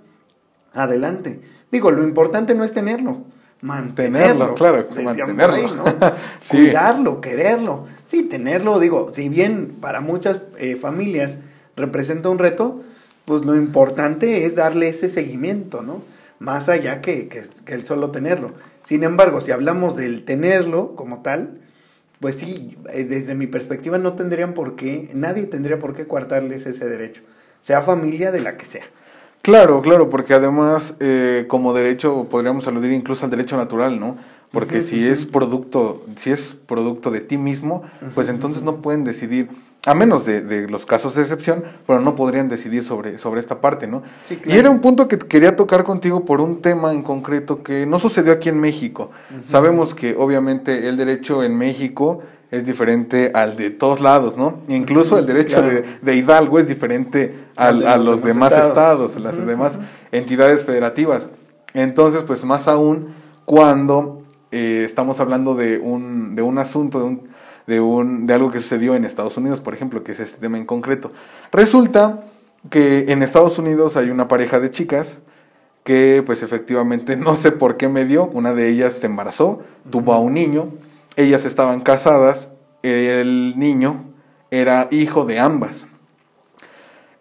Adelante. 0.74 1.42
Digo, 1.72 1.92
lo 1.92 2.04
importante 2.04 2.56
no 2.56 2.64
es 2.64 2.72
tenerlo, 2.72 3.24
mantenerlo, 3.62 4.54
claro, 4.54 4.88
mantenerlo. 5.04 5.84
Cuidarlo, 6.50 7.20
quererlo. 7.20 7.88
Sí, 8.06 8.24
tenerlo, 8.24 8.80
digo, 8.80 9.10
si 9.12 9.28
bien 9.28 9.76
para 9.82 10.00
muchas 10.00 10.42
eh, 10.58 10.76
familias 10.76 11.40
representa 11.76 12.30
un 12.30 12.40
reto, 12.40 12.82
pues 13.26 13.46
lo 13.46 13.56
importante 13.56 14.46
es 14.46 14.56
darle 14.56 14.90
ese 14.90 15.10
seguimiento, 15.10 15.82
¿no? 15.82 16.02
Más 16.40 16.70
allá 16.70 17.02
que, 17.02 17.28
que, 17.28 17.44
el 17.74 17.86
solo 17.86 18.12
tenerlo. 18.12 18.52
Sin 18.84 19.04
embargo, 19.04 19.42
si 19.42 19.52
hablamos 19.52 19.96
del 19.96 20.24
tenerlo 20.24 20.96
como 20.96 21.22
tal, 21.22 21.60
pues 22.20 22.38
sí, 22.38 22.78
eh, 22.92 23.04
desde 23.04 23.36
mi 23.36 23.48
perspectiva 23.48 23.98
no 23.98 24.14
tendrían 24.14 24.54
por 24.54 24.76
qué, 24.76 25.10
nadie 25.14 25.46
tendría 25.46 25.80
por 25.80 25.96
qué 25.96 26.08
coartarles 26.08 26.66
ese 26.66 26.88
derecho, 26.88 27.22
sea 27.62 27.82
familia 27.82 28.32
de 28.32 28.42
la 28.42 28.58
que 28.58 28.66
sea. 28.66 28.84
Claro, 29.42 29.82
claro, 29.82 30.10
porque 30.10 30.34
además 30.34 30.96
eh, 31.00 31.46
como 31.48 31.74
derecho 31.74 32.28
podríamos 32.30 32.68
aludir 32.68 32.92
incluso 32.92 33.24
al 33.26 33.32
derecho 33.32 33.56
natural, 33.58 34.00
¿no? 34.00 34.18
Porque 34.52 34.82
si 34.82 35.08
es 35.08 35.26
producto, 35.26 36.04
si 36.16 36.32
es 36.32 36.56
producto 36.66 37.12
de 37.12 37.22
ti 37.22 37.38
mismo, 37.38 37.84
pues 38.16 38.30
entonces 38.30 38.64
no 38.64 38.78
pueden 38.78 39.04
decidir, 39.04 39.50
a 39.86 39.94
menos 39.94 40.26
de, 40.26 40.42
de, 40.42 40.68
los 40.68 40.88
casos 40.88 41.14
de 41.14 41.22
excepción, 41.22 41.64
pero 41.86 42.00
no 42.00 42.16
podrían 42.16 42.50
decidir 42.50 42.84
sobre, 42.84 43.20
sobre 43.20 43.40
esta 43.40 43.62
parte, 43.62 43.86
¿no? 43.86 44.02
Sí, 44.24 44.38
claro. 44.38 44.56
Y 44.56 44.60
era 44.60 44.70
un 44.72 44.82
punto 44.82 45.08
que 45.08 45.20
quería 45.20 45.56
tocar 45.56 45.84
contigo 45.84 46.26
por 46.26 46.42
un 46.42 46.64
tema 46.64 46.94
en 46.94 47.04
concreto 47.04 47.62
que 47.62 47.86
no 47.86 48.00
sucedió 48.00 48.34
aquí 48.34 48.50
en 48.50 48.60
México. 48.60 49.12
Sabemos 49.46 49.94
que 49.94 50.16
obviamente 50.18 50.90
el 50.90 50.98
derecho 50.98 51.44
en 51.44 51.56
México 51.56 52.24
es 52.52 52.66
diferente 52.66 53.32
al 53.34 53.56
de 53.56 53.70
todos 53.70 54.02
lados, 54.02 54.36
¿no? 54.36 54.60
Incluso 54.68 55.20
el 55.20 55.26
derecho 55.26 55.62
de, 55.62 56.16
Hidalgo 56.16 56.58
es 56.60 56.68
diferente 56.68 57.48
al, 57.56 57.86
a 57.86 57.98
los, 57.98 58.24
demás, 58.24 58.58
estados, 58.58 59.16
a 59.16 59.20
las 59.20 59.46
demás 59.46 59.78
entidades 60.12 60.66
federativas. 60.66 61.28
Entonces, 61.74 62.24
pues 62.26 62.44
más 62.44 62.68
aún 62.68 63.14
cuando 63.46 64.22
eh, 64.52 64.84
estamos 64.86 65.20
hablando 65.20 65.54
de 65.54 65.78
un, 65.78 66.36
de 66.36 66.42
un 66.42 66.58
asunto, 66.58 67.00
de, 67.00 67.06
un, 67.06 67.30
de, 67.68 67.80
un, 67.80 68.26
de 68.26 68.34
algo 68.34 68.52
que 68.52 68.60
sucedió 68.60 68.96
en 68.96 69.06
Estados 69.06 69.38
Unidos, 69.38 69.62
por 69.62 69.76
ejemplo, 69.76 70.04
que 70.04 70.14
es 70.14 70.20
este 70.20 70.40
tema 70.40 70.58
en 70.58 70.66
concreto. 70.66 71.12
Resulta 71.52 72.24
que 72.70 73.06
en 73.10 73.22
Estados 73.22 73.60
Unidos 73.60 73.96
hay 73.96 74.10
una 74.10 74.28
pareja 74.28 74.60
de 74.60 74.72
chicas 74.72 75.20
que 75.84 76.24
pues 76.26 76.44
efectivamente 76.44 77.16
no 77.18 77.36
sé 77.36 77.52
por 77.52 77.78
qué 77.78 77.88
me 77.90 78.06
dio, 78.06 78.26
una 78.28 78.54
de 78.54 78.70
ellas 78.70 78.96
se 78.96 79.06
embarazó, 79.06 79.62
tuvo 79.90 80.14
a 80.14 80.20
un 80.20 80.34
niño, 80.34 80.70
ellas 81.16 81.46
estaban 81.46 81.82
casadas, 81.82 82.50
el 82.84 83.54
niño 83.58 84.06
era 84.52 84.88
hijo 84.92 85.26
de 85.26 85.40
ambas. 85.40 85.86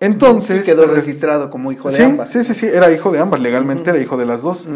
Entonces. 0.01 0.65
quedó 0.65 0.87
registrado 0.87 1.51
como 1.51 1.73
hijo 1.73 1.91
de 1.91 2.05
ambas. 2.05 2.31
Sí, 2.31 2.45
sí, 2.45 2.55
sí, 2.55 2.67
era 2.67 2.91
hijo 2.93 3.11
de 3.11 3.19
ambas, 3.19 3.41
legalmente 3.41 3.91
era 3.91 3.99
hijo 3.99 4.17
de 4.17 4.27
las 4.27 4.43
dos. 4.43 4.69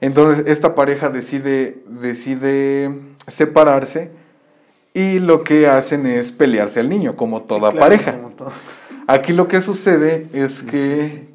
Entonces, 0.00 0.44
esta 0.46 0.74
pareja 0.74 1.08
decide, 1.10 1.82
decide 1.88 3.00
separarse 3.26 4.10
y 4.94 5.18
lo 5.18 5.42
que 5.42 5.66
hacen 5.66 6.06
es 6.06 6.32
pelearse 6.32 6.80
al 6.80 6.88
niño, 6.88 7.16
como 7.16 7.42
toda 7.42 7.70
Claro, 7.72 7.78
pareja. 7.80 8.12
como 8.18 8.30
todo. 8.34 8.52
Aquí 9.08 9.32
lo 9.32 9.48
que 9.48 9.60
sucede 9.60 10.28
es 10.32 10.62
que 10.62 11.28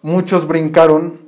muchos 0.00 0.46
brincaron, 0.46 1.20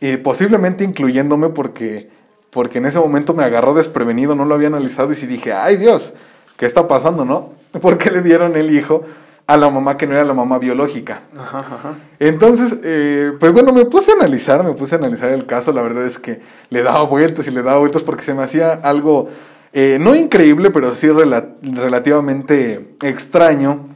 y 0.00 0.16
posiblemente 0.18 0.84
incluyéndome 0.84 1.48
porque, 1.48 2.10
porque 2.52 2.78
en 2.78 2.86
ese 2.86 2.98
momento 3.00 3.34
me 3.34 3.42
agarró 3.44 3.74
desprevenido, 3.74 4.34
no 4.34 4.44
lo 4.44 4.54
había 4.54 4.68
analizado 4.68 5.10
y 5.10 5.14
sí 5.16 5.26
dije, 5.26 5.52
ay 5.52 5.76
Dios, 5.78 6.12
¿qué 6.56 6.66
está 6.66 6.86
pasando, 6.86 7.24
no? 7.24 7.50
Porque 7.80 8.10
le 8.10 8.20
dieron 8.22 8.54
el 8.56 8.70
hijo 8.70 9.02
a 9.46 9.56
la 9.56 9.70
mamá 9.70 9.96
que 9.96 10.06
no 10.06 10.14
era 10.14 10.24
la 10.24 10.34
mamá 10.34 10.58
biológica. 10.58 11.22
Ajá, 11.36 11.58
ajá. 11.58 11.94
Entonces, 12.18 12.76
eh, 12.84 13.32
pues 13.40 13.52
bueno, 13.52 13.72
me 13.72 13.86
puse 13.86 14.12
a 14.12 14.14
analizar, 14.14 14.62
me 14.62 14.72
puse 14.74 14.94
a 14.94 14.98
analizar 14.98 15.30
el 15.30 15.46
caso. 15.46 15.72
La 15.72 15.80
verdad 15.82 16.06
es 16.06 16.18
que 16.18 16.40
le 16.70 16.82
daba 16.82 17.02
vueltas 17.04 17.46
y 17.48 17.50
le 17.50 17.62
daba 17.62 17.78
vueltas 17.80 18.02
porque 18.02 18.22
se 18.22 18.34
me 18.34 18.42
hacía 18.42 18.72
algo, 18.74 19.30
eh, 19.72 19.96
no 20.00 20.14
increíble, 20.14 20.70
pero 20.70 20.94
sí 20.94 21.08
rela- 21.08 21.54
relativamente 21.62 22.94
extraño. 23.02 23.88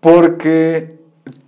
Porque 0.00 0.98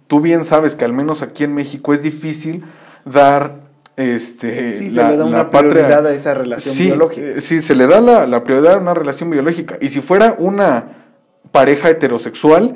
tú 0.07 0.21
bien 0.21 0.45
sabes 0.45 0.75
que 0.75 0.85
al 0.85 0.93
menos 0.93 1.23
aquí 1.23 1.45
en 1.45 1.55
México 1.55 1.95
es 1.95 2.03
difícil 2.03 2.65
dar 3.05 3.70
este 3.97 4.77
Sí, 4.77 4.91
se 4.91 5.03
le 5.07 5.17
da 5.17 5.25
una 5.25 5.51
prioridad 5.51 6.07
a 6.07 6.13
esa 6.15 6.35
relación 6.35 6.75
Sí, 6.75 6.87
biológica. 6.87 7.27
eh, 7.27 7.41
sí, 7.41 7.61
se 7.63 7.75
le 7.75 7.87
da 7.87 8.01
la, 8.01 8.27
la 8.27 8.43
prioridad 8.45 8.75
a 8.75 8.79
una 8.79 8.95
relación 8.95 9.31
biológica. 9.31 9.77
Y 9.81 9.89
si 9.91 10.01
fuera 10.01 10.35
una 10.39 11.07
pareja 11.53 11.91
heterosexual, 11.91 12.75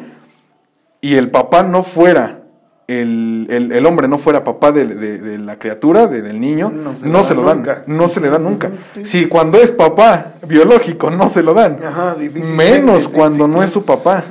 y 1.00 1.16
el 1.16 1.30
papá 1.30 1.62
no 1.62 1.82
fuera, 1.82 2.43
el, 2.86 3.46
el- 3.48 3.72
el 3.72 3.86
hombre 3.86 4.08
no 4.08 4.18
fuera 4.18 4.44
papá 4.44 4.70
de, 4.70 4.84
de- 4.86 5.18
de 5.18 5.38
la 5.38 5.58
criatura, 5.58 6.06
de- 6.06 6.20
del 6.20 6.38
niño, 6.38 6.70
No 6.70 6.90
no 6.92 7.22
se 7.22 7.28
se, 7.28 7.34
lo 7.34 7.40
lo 7.42 7.48
dan 7.48 7.56
nunca. 7.58 7.82
no 7.86 8.08
se 8.08 8.20
le 8.20 8.28
da 8.28 8.38
nunca. 8.38 8.70
Sí. 8.94 9.04
Si 9.04 9.24
cuando 9.26 9.56
es 9.58 9.70
papá 9.70 10.34
biológico 10.46 11.10
no 11.10 11.28
se 11.30 11.42
lo 11.42 11.54
dan, 11.54 11.78
Ajá, 11.82 12.14
menos 12.54 13.08
cuando 13.08 13.48
no 13.48 13.62
es 13.62 13.70
su 13.70 13.84
papá, 13.86 14.22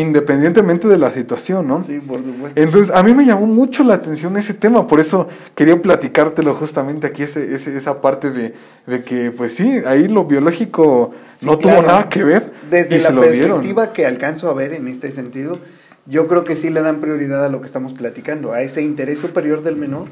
independientemente 0.00 0.86
de 0.88 0.98
la 0.98 1.10
situación, 1.10 1.66
¿no? 1.66 1.82
Sí, 1.84 1.98
por 1.98 2.22
supuesto. 2.22 2.60
Entonces, 2.60 2.94
a 2.94 3.02
mí 3.02 3.12
me 3.14 3.24
llamó 3.24 3.46
mucho 3.46 3.82
la 3.82 3.94
atención 3.94 4.36
ese 4.36 4.54
tema, 4.54 4.86
por 4.86 5.00
eso 5.00 5.28
quería 5.54 5.80
platicártelo 5.80 6.54
justamente 6.54 7.06
aquí, 7.08 7.22
ese, 7.24 7.54
ese- 7.54 7.76
esa 7.76 8.00
parte 8.00 8.30
de, 8.30 8.54
de 8.86 9.02
que, 9.02 9.30
pues 9.32 9.54
sí, 9.54 9.80
ahí 9.86 10.08
lo 10.08 10.24
biológico 10.24 11.12
Sí, 11.40 11.46
no 11.46 11.58
claro. 11.58 11.78
tuvo 11.80 11.86
nada 11.88 12.08
que 12.08 12.22
ver 12.24 12.52
Desde 12.70 12.96
y 12.96 13.00
la 13.00 13.08
se 13.08 13.12
lo 13.14 13.22
dieron. 13.22 13.40
perspectiva 13.50 13.92
que 13.92 14.06
alcanzo 14.06 14.48
a 14.48 14.54
ver 14.54 14.72
en 14.74 14.88
este 14.88 15.10
sentido, 15.10 15.58
yo 16.06 16.28
creo 16.28 16.44
que 16.44 16.56
sí 16.56 16.70
le 16.70 16.82
dan 16.82 17.00
prioridad 17.00 17.44
a 17.44 17.48
lo 17.48 17.60
que 17.60 17.66
estamos 17.66 17.92
platicando, 17.92 18.52
a 18.52 18.62
ese 18.62 18.82
interés 18.82 19.18
superior 19.18 19.62
del 19.62 19.76
menor, 19.76 20.06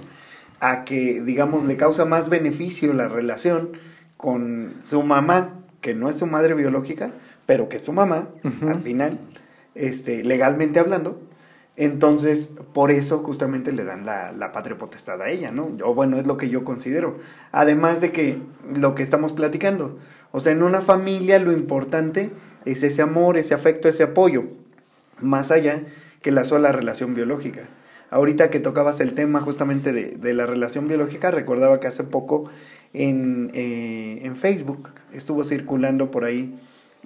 a 0.61 0.85
que, 0.85 1.23
digamos, 1.23 1.65
le 1.65 1.77
causa 1.77 2.05
más 2.05 2.29
beneficio 2.29 2.93
la 2.93 3.09
relación 3.09 3.71
con 4.17 4.75
su 4.83 5.03
mamá, 5.03 5.61
que 5.81 5.95
no 5.95 6.09
es 6.09 6.17
su 6.17 6.27
madre 6.27 6.55
biológica, 6.55 7.13
pero 7.47 7.69
que 7.69 7.77
es 7.77 7.85
su 7.85 7.93
mamá, 7.93 8.29
al 8.67 8.81
final, 8.83 9.19
este, 9.75 10.25
legalmente 10.25 10.81
hablando. 10.81 11.21
Entonces, 11.77 12.53
por 12.73 12.93
eso 12.93 13.19
justamente 13.19 13.73
le 13.73 13.85
dan 13.85 14.07
la, 14.07 14.33
la 14.33 14.53
patria 14.53 14.79
potestad 14.79 15.21
a 15.21 15.29
ella, 15.29 15.51
¿no? 15.51 15.77
O 15.85 15.95
bueno, 15.95 16.19
es 16.19 16.27
lo 16.27 16.37
que 16.37 16.49
yo 16.49 16.65
considero. 16.65 17.19
Además 17.51 18.01
de 18.01 18.13
que 18.13 18.39
lo 18.73 18.95
que 18.95 19.03
estamos 19.03 19.33
platicando, 19.33 19.99
o 20.31 20.39
sea, 20.39 20.53
en 20.53 20.63
una 20.63 20.81
familia 20.81 21.39
lo 21.41 21.53
importante 21.53 22.31
es 22.65 22.83
ese 22.85 23.03
amor, 23.03 23.37
ese 23.37 23.55
afecto, 23.55 23.89
ese 23.89 24.05
apoyo, 24.05 24.45
más 25.21 25.51
allá 25.51 25.83
que 26.23 26.31
la 26.33 26.45
sola 26.45 26.73
relación 26.73 27.15
biológica. 27.15 27.63
Ahorita 28.11 28.51
que 28.51 28.61
tocabas 28.61 29.01
el 29.01 29.15
tema 29.15 29.41
justamente 29.41 29.93
de, 29.93 30.11
de 30.13 30.35
la 30.35 30.47
relación 30.47 30.87
biológica, 30.89 31.31
recordaba 31.31 31.81
que 31.81 31.87
hace 31.89 32.05
poco 32.05 32.49
en, 32.93 33.51
eh, 33.55 34.21
en 34.23 34.37
Facebook 34.37 34.91
estuvo 35.13 35.43
circulando 35.45 36.11
por 36.11 36.25
ahí 36.25 36.59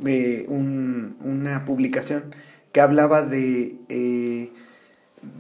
eh, 0.05 0.45
un- 0.49 1.17
una 1.25 1.65
publicación 1.65 2.25
que 2.73 2.81
hablaba 2.81 3.23
de, 3.23 3.77
eh, 3.89 4.51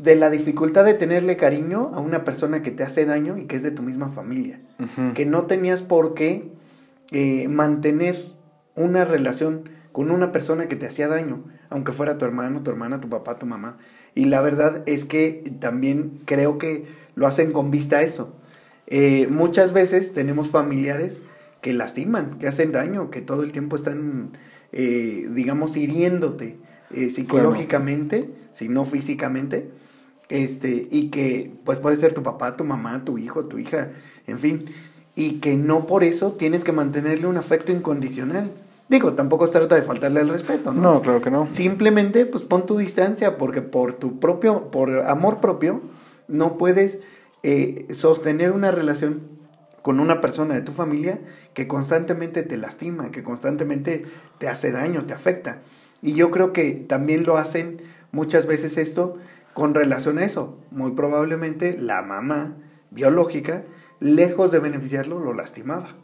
de 0.03 0.17
la 0.17 0.31
dificultad 0.31 0.85
de 0.85 0.95
tenerle 0.95 1.37
cariño 1.37 1.91
a 1.95 2.01
una 2.01 2.25
persona 2.25 2.63
que 2.63 2.71
te 2.71 2.83
hace 2.83 3.05
daño 3.05 3.37
y 3.39 3.45
que 3.45 3.57
es 3.57 3.63
de 3.63 3.71
tu 3.71 3.83
misma 3.83 4.11
familia. 4.11 4.61
Que 5.15 5.27
no 5.27 5.45
tenías 5.47 5.83
por 5.83 6.15
qué 6.15 6.49
eh, 7.13 7.47
mantener 7.49 8.17
una 8.75 9.05
relación 9.05 9.69
con 9.93 10.11
una 10.11 10.33
persona 10.33 10.67
que 10.69 10.77
te 10.77 10.87
hacía 10.87 11.09
daño, 11.09 11.45
aunque 11.71 11.93
fuera 11.93 12.19
tu 12.19 12.25
hermano, 12.25 12.63
tu 12.63 12.71
hermana, 12.71 13.01
tu 13.01 13.09
papá, 13.09 13.39
tu 13.39 13.47
mamá. 13.47 13.79
Y 14.15 14.27
la 14.27 14.41
verdad 14.41 14.83
es 14.87 15.05
que 15.05 15.53
también 15.61 16.21
creo 16.25 16.59
que 16.59 16.87
lo 17.15 17.27
hacen 17.27 17.53
con 17.53 17.71
vista 17.71 17.99
a 17.99 18.03
eso. 18.03 18.35
Eh, 18.87 19.29
muchas 19.31 19.73
veces 19.73 20.15
tenemos 20.15 20.49
familiares 20.49 21.21
que 21.61 21.73
lastiman, 21.73 22.39
que 22.39 22.49
hacen 22.49 22.73
daño, 22.73 23.11
que 23.11 23.21
todo 23.21 23.43
el 23.43 23.53
tiempo 23.53 23.77
están, 23.77 24.33
eh, 24.73 25.29
digamos, 25.31 25.77
hiriéndote 25.77 26.57
eh, 26.91 27.11
psicológicamente, 27.11 28.31
si 28.51 28.69
no 28.69 28.85
físicamente, 28.85 29.71
este, 30.31 30.89
y 30.91 31.11
que 31.11 31.53
pues 31.65 31.79
puede 31.79 31.97
ser 31.97 32.15
tu 32.15 32.23
papá, 32.23 32.57
tu 32.57 32.65
mamá, 32.65 33.05
tu 33.05 33.19
hijo, 33.19 33.45
tu 33.45 33.59
hija, 33.59 33.91
en 34.27 34.39
fin, 34.39 34.67
y 35.15 35.41
que 35.41 35.57
no 35.57 35.87
por 35.87 36.05
eso 36.05 36.33
tienes 36.33 36.65
que 36.65 36.73
mantenerle 36.73 37.27
un 37.27 37.37
afecto 37.37 37.73
incondicional. 37.73 38.53
Digo, 38.89 39.13
tampoco 39.13 39.47
se 39.47 39.53
trata 39.53 39.75
de 39.75 39.83
faltarle 39.83 40.21
el 40.21 40.31
respeto, 40.31 40.73
¿no? 40.73 40.95
No, 40.95 41.03
claro 41.03 41.21
que 41.21 41.31
no. 41.31 41.49
Simplemente, 41.53 42.25
pues 42.25 42.45
pon 42.45 42.65
tu 42.65 42.79
distancia, 42.79 43.37
porque 43.37 43.61
por 43.61 43.95
tu 43.95 44.19
propio, 44.19 44.71
por 44.71 44.91
amor 45.01 45.41
propio, 45.41 45.83
no 46.27 46.57
puedes 46.57 47.01
eh, 47.43 47.87
sostener 47.91 48.53
una 48.53 48.71
relación 48.71 49.21
con 49.83 50.01
una 50.01 50.21
persona 50.21 50.55
de 50.55 50.63
tu 50.63 50.73
familia 50.73 51.21
que 51.55 51.69
constantemente 51.69 52.43
te 52.43 52.57
lastima, 52.57 53.11
que 53.11 53.23
constantemente 53.23 54.05
te 54.39 54.49
hace 54.49 54.73
daño, 54.73 55.05
te 55.05 55.15
afecta. 55.15 55.61
Y 56.03 56.15
yo 56.15 56.31
creo 56.31 56.53
que 56.53 56.73
también 56.73 57.25
lo 57.25 57.37
hacen 57.37 57.83
muchas 58.13 58.47
veces 58.47 58.77
esto 58.77 59.17
con 59.55 59.75
relación 59.75 60.19
a 60.19 60.25
eso. 60.25 60.59
Muy 60.71 60.93
probablemente 60.93 61.77
la 61.79 62.03
mamá 62.03 62.57
biológica, 62.91 63.65
lejos 64.01 64.51
de 64.51 64.61
beneficiarlo, 64.61 65.19
lo 65.19 65.35
lastimaba. 65.35 65.97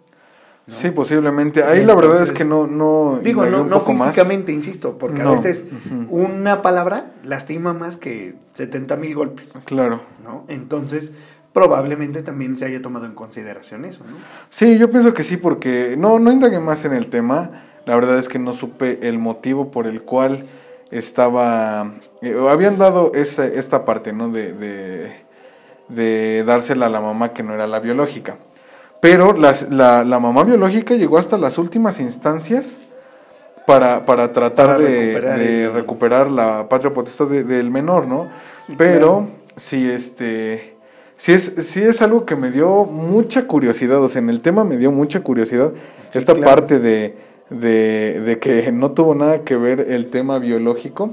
¿No? 0.66 0.74
Sí, 0.74 0.90
posiblemente. 0.90 1.62
Ahí 1.62 1.84
la 1.84 1.94
verdad 1.94 2.22
es 2.22 2.32
que 2.32 2.44
no, 2.44 2.66
no 2.66 3.18
Digo, 3.22 3.44
no, 3.46 3.62
un 3.62 3.68
no 3.70 3.78
poco 3.80 3.92
más. 3.92 4.08
físicamente, 4.14 4.52
insisto, 4.52 4.96
porque 4.98 5.22
No. 5.22 5.30
a 5.30 5.32
veces 5.32 5.64
una 6.08 6.62
palabra 6.62 7.12
lastima 7.22 7.74
más 7.74 7.96
que 7.96 8.34
70 8.54 8.96
mil 8.96 9.14
golpes, 9.14 9.58
Claro. 9.64 10.02
¿no? 10.24 10.44
Entonces, 10.48 11.12
probablemente 11.52 12.22
también 12.22 12.56
se 12.56 12.64
haya 12.64 12.80
tomado 12.82 13.06
en 13.06 13.12
consideración 13.14 13.84
eso, 13.84 14.04
¿no? 14.04 14.16
Sí, 14.50 14.78
yo 14.78 14.90
pienso 14.90 15.12
que 15.14 15.22
sí, 15.22 15.36
porque 15.36 15.96
no, 15.98 16.18
no 16.18 16.32
indagué 16.32 16.58
más 16.60 16.84
en 16.84 16.92
el 16.94 17.08
tema. 17.08 17.62
La 17.86 17.94
verdad 17.94 18.18
es 18.18 18.28
que 18.28 18.38
no 18.38 18.52
supe 18.54 19.06
el 19.06 19.18
motivo 19.18 19.70
por 19.70 19.86
el 19.86 20.02
cual 20.02 20.46
estaba. 20.90 21.92
eh, 22.22 22.34
habían 22.50 22.78
dado 22.78 23.12
esa, 23.14 23.44
esta 23.46 23.84
parte, 23.84 24.12
¿no? 24.12 24.30
De, 24.30 24.52
de, 24.52 25.12
de 25.88 26.44
dársela 26.44 26.86
a 26.86 26.88
la 26.88 27.00
mamá 27.00 27.32
que 27.34 27.42
no 27.42 27.52
era 27.52 27.66
la 27.66 27.80
biológica. 27.80 28.38
Pero 29.04 29.34
las- 29.34 29.68
la, 29.70 30.02
la 30.02 30.18
mamá 30.18 30.44
biológica 30.44 30.94
llegó 30.94 31.18
hasta 31.18 31.36
las 31.36 31.58
últimas 31.58 32.00
instancias 32.00 32.78
para, 33.66 34.06
para 34.06 34.32
tratar 34.32 34.66
Para 34.68 34.78
de, 34.78 34.88
recuperar 35.12 35.38
de 35.38 35.64
el- 35.64 35.72
recuperar 35.74 36.30
la 36.30 36.68
patria 36.70 36.90
potestad 36.94 37.26
de- 37.26 37.44
del 37.44 37.70
menor, 37.70 38.06
¿no? 38.08 38.28
Sí, 38.64 38.72
Pero 38.78 39.00
claro. 39.00 39.28
sí, 39.56 39.90
este, 39.90 40.76
sí 41.18 41.32
es, 41.32 41.52
sí 41.58 41.82
es 41.82 42.00
algo 42.00 42.24
que 42.24 42.34
me 42.34 42.50
dio 42.50 42.84
mucha 42.84 43.46
curiosidad, 43.46 44.02
o 44.02 44.08
sea, 44.08 44.22
en 44.22 44.30
el 44.30 44.40
tema 44.40 44.64
me 44.64 44.78
dio 44.78 44.90
mucha 44.90 45.20
curiosidad 45.20 45.72
Sí, 46.10 46.16
esta 46.18 46.32
claro. 46.32 46.50
parte 46.54 46.78
de, 46.78 47.14
de, 47.50 48.22
de 48.24 48.38
que 48.38 48.72
no 48.72 48.92
tuvo 48.92 49.14
nada 49.14 49.42
que 49.42 49.56
ver 49.56 49.80
el 49.90 50.08
tema 50.08 50.38
biológico. 50.38 51.10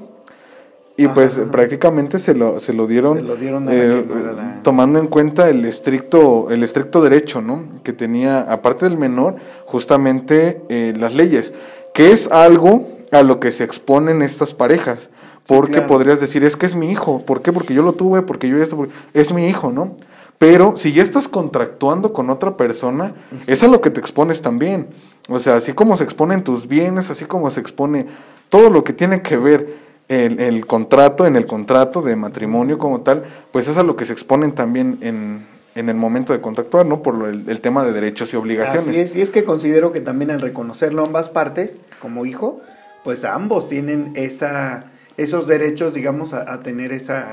Y 1.02 1.06
Ajá, 1.06 1.14
pues 1.16 1.40
ajá. 1.40 1.50
prácticamente 1.52 2.20
se 2.20 2.34
lo, 2.36 2.60
se 2.60 2.74
lo 2.74 2.86
dieron, 2.88 3.18
Se 3.18 3.24
lo 3.24 3.36
dieron 3.36 3.64
a 3.68 3.72
la 3.72 3.76
eh, 3.76 4.06
la- 4.36 4.64
tomando 4.64 5.00
en 5.00 5.08
cuenta 5.08 5.50
el 5.50 5.66
estricto, 5.66 6.50
el 6.52 6.64
estricto 6.64 7.02
derecho, 7.02 7.42
¿no? 7.42 7.64
Que 7.84 7.94
tenía, 7.94 8.42
aparte 8.42 8.86
del 8.86 8.98
menor, 8.98 9.36
justamente 9.66 10.62
eh, 10.70 10.94
las 10.98 11.16
leyes, 11.16 11.54
que 11.94 12.12
es 12.12 12.32
algo 12.32 12.88
a 13.12 13.24
lo 13.24 13.40
que 13.40 13.52
se 13.52 13.64
exponen 13.64 14.22
estas 14.22 14.54
parejas. 14.54 15.10
Sí, 15.44 15.54
Porque 15.56 15.74
claro. 15.74 15.88
podrías 15.88 16.20
decir, 16.22 16.44
es 16.44 16.56
que 16.56 16.68
es 16.68 16.76
mi 16.76 16.92
hijo. 16.92 17.26
¿Por 17.26 17.42
qué? 17.42 17.52
Porque 17.52 17.74
yo 17.74 17.82
lo 17.82 17.94
tuve, 17.94 18.22
porque 18.22 18.48
yo 18.48 18.62
esto, 18.62 18.88
es 19.14 19.34
mi 19.34 19.48
hijo, 19.48 19.72
¿no? 19.72 19.96
Pero 20.38 20.74
si 20.78 20.94
ya 20.94 21.02
estás 21.04 21.28
contractuando 21.28 22.14
con 22.14 22.30
otra 22.30 22.58
persona, 22.58 23.14
es 23.48 23.64
a 23.64 23.68
lo 23.68 23.82
que 23.82 23.90
te 23.90 24.00
expones 24.00 24.42
también. 24.42 24.88
O 25.30 25.40
sea, 25.40 25.56
así 25.56 25.74
como 25.74 25.98
se 25.98 26.04
exponen 26.04 26.44
tus 26.44 26.68
bienes, 26.68 27.10
así 27.10 27.26
como 27.26 27.50
se 27.52 27.60
expone 27.60 28.06
todo 28.50 28.70
lo 28.70 28.84
que 28.84 28.94
tiene 28.94 29.22
que 29.22 29.38
ver 29.38 29.91
el, 30.12 30.40
el 30.40 30.66
contrato, 30.66 31.26
en 31.26 31.36
el 31.36 31.46
contrato 31.46 32.02
de 32.02 32.16
matrimonio 32.16 32.78
como 32.78 33.02
tal, 33.02 33.24
pues 33.52 33.68
es 33.68 33.78
a 33.78 33.84
lo 33.84 33.96
que 33.96 34.06
se 34.06 34.14
exponen 34.14 34.52
también 34.52 34.98
en, 35.02 35.46
en 35.76 35.88
el 35.90 35.96
momento 35.96 36.34
de 36.34 36.42
contractuar, 36.42 36.86
¿no? 36.86 37.02
Por 37.02 37.16
lo- 37.16 37.28
el, 37.30 37.50
el 37.50 37.62
tema 37.62 37.84
de 37.86 37.94
derechos 37.94 38.34
y 38.34 38.36
obligaciones. 38.36 38.90
Así 38.90 39.00
es, 39.00 39.16
y 39.16 39.22
es 39.22 39.32
que 39.32 39.44
considero 39.46 39.92
que 39.94 40.02
también 40.02 40.30
al 40.32 40.42
reconocerlo 40.42 41.06
ambas 41.06 41.30
partes 41.30 41.78
como 42.02 42.26
hijo, 42.26 42.60
pues 43.06 43.24
ambos 43.24 43.70
tienen 43.70 44.12
esa, 44.16 44.92
esos 45.18 45.48
derechos, 45.48 45.94
digamos, 45.94 46.34
a, 46.34 46.52
a 46.54 46.60
tener 46.60 46.92
esa, 46.92 47.28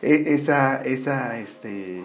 e- 0.00 0.24
esa, 0.28 0.76
esa, 0.76 1.38
este, 1.38 2.02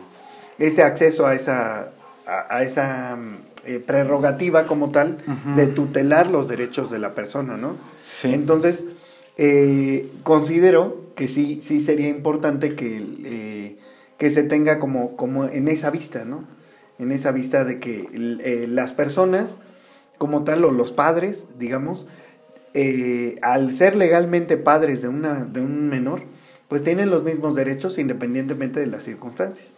ese 0.60 0.84
acceso 0.84 1.26
a 1.26 1.34
esa, 1.34 1.92
a, 2.28 2.56
a 2.58 2.64
esa, 2.64 3.18
eh, 3.66 3.80
prerrogativa 3.86 4.66
como 4.68 4.92
tal 4.92 5.18
de 5.58 5.68
tutelar 5.68 6.30
los 6.32 6.48
derechos 6.48 6.90
de 6.92 7.00
la 7.00 7.14
persona, 7.14 7.58
¿no? 7.58 7.76
Sí. 8.06 8.34
Entonces, 8.34 8.84
eh, 9.38 10.10
considero 10.24 11.08
que 11.16 11.28
sí, 11.28 11.62
sí 11.64 11.82
sería 11.82 12.08
importante 12.10 12.76
que, 12.76 13.04
eh, 13.26 13.78
que 14.18 14.30
se 14.30 14.44
tenga 14.44 14.80
como, 14.80 15.16
como 15.16 15.46
en 15.46 15.68
esa 15.68 15.90
vista, 15.90 16.26
¿no? 16.26 16.48
En 17.00 17.12
esa 17.12 17.32
vista 17.32 17.66
de 17.66 17.80
que 17.80 18.08
eh, 18.14 18.68
las 18.70 18.92
personas, 18.92 19.58
como 20.18 20.44
tal, 20.44 20.64
o 20.64 20.72
los 20.72 20.92
padres, 20.92 21.46
digamos, 21.58 22.08
eh, 22.74 23.40
al 23.42 23.74
ser 23.74 23.96
legalmente 23.96 24.58
padres 24.58 25.02
de, 25.02 25.08
una, 25.08 25.46
de 25.46 25.62
un 25.62 25.90
menor, 25.90 26.22
pues 26.68 26.84
tienen 26.84 27.10
los 27.10 27.24
mismos 27.24 27.56
derechos 27.56 27.98
independientemente 27.98 28.80
de 28.80 28.88
las 28.88 29.04
circunstancias. 29.04 29.78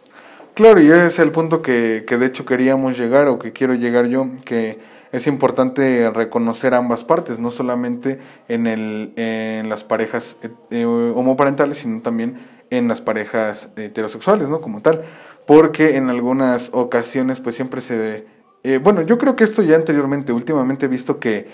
Claro, 0.54 0.80
y 0.80 0.86
ese 0.86 1.06
es 1.06 1.18
el 1.18 1.30
punto 1.30 1.62
que, 1.62 2.04
que 2.06 2.18
de 2.18 2.26
hecho 2.26 2.44
queríamos 2.44 2.98
llegar 2.98 3.28
o 3.28 3.38
que 3.38 3.52
quiero 3.52 3.74
llegar 3.74 4.06
yo, 4.06 4.28
que 4.44 4.78
es 5.12 5.26
importante 5.26 6.10
reconocer 6.10 6.74
ambas 6.74 7.04
partes, 7.04 7.38
no 7.38 7.50
solamente 7.50 8.18
en, 8.48 8.66
el, 8.66 9.12
en 9.16 9.68
las 9.68 9.84
parejas 9.84 10.36
eh, 10.70 10.84
homoparentales, 10.84 11.78
sino 11.78 12.00
también 12.00 12.38
en 12.70 12.86
las 12.86 13.00
parejas 13.00 13.70
heterosexuales, 13.76 14.48
¿no? 14.48 14.60
Como 14.60 14.82
tal, 14.82 15.02
porque 15.46 15.96
en 15.96 16.08
algunas 16.08 16.70
ocasiones 16.72 17.40
pues 17.40 17.56
siempre 17.56 17.80
se... 17.80 18.26
eh, 18.62 18.78
bueno, 18.78 19.02
yo 19.02 19.18
creo 19.18 19.34
que 19.34 19.44
esto 19.44 19.62
ya 19.62 19.74
anteriormente, 19.74 20.32
últimamente 20.32 20.86
he 20.86 20.88
visto 20.88 21.18
que, 21.18 21.48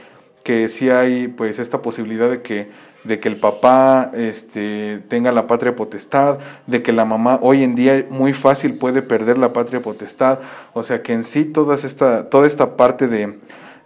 que 0.47 0.69
sí 0.69 0.91
hay 0.91 1.27
pues 1.27 1.59
esta 1.59 1.83
posibilidad 1.83 2.31
de 2.31 2.41
que 2.41 2.69
de 3.03 3.19
que 3.19 3.29
el 3.29 3.35
papá 3.35 4.13
este, 4.15 5.01
tenga 5.09 5.33
la 5.33 5.49
patria 5.49 5.75
potestad, 5.75 6.39
de 6.69 6.83
que 6.83 6.93
la 6.93 7.05
mamá 7.05 7.41
hoy 7.43 7.65
en 7.65 7.75
día 7.75 8.05
muy 8.11 8.33
fácil 8.33 8.75
puede 8.75 9.03
perder 9.03 9.39
la 9.39 9.53
patria 9.53 9.81
potestad, 9.81 10.39
o 10.73 10.85
sea 10.85 11.03
que 11.03 11.15
en 11.15 11.25
sí 11.25 11.45
todas 11.45 11.83
esta, 11.83 12.31
toda 12.31 12.47
esta 12.47 12.77
parte 12.77 13.09
de, 13.09 13.39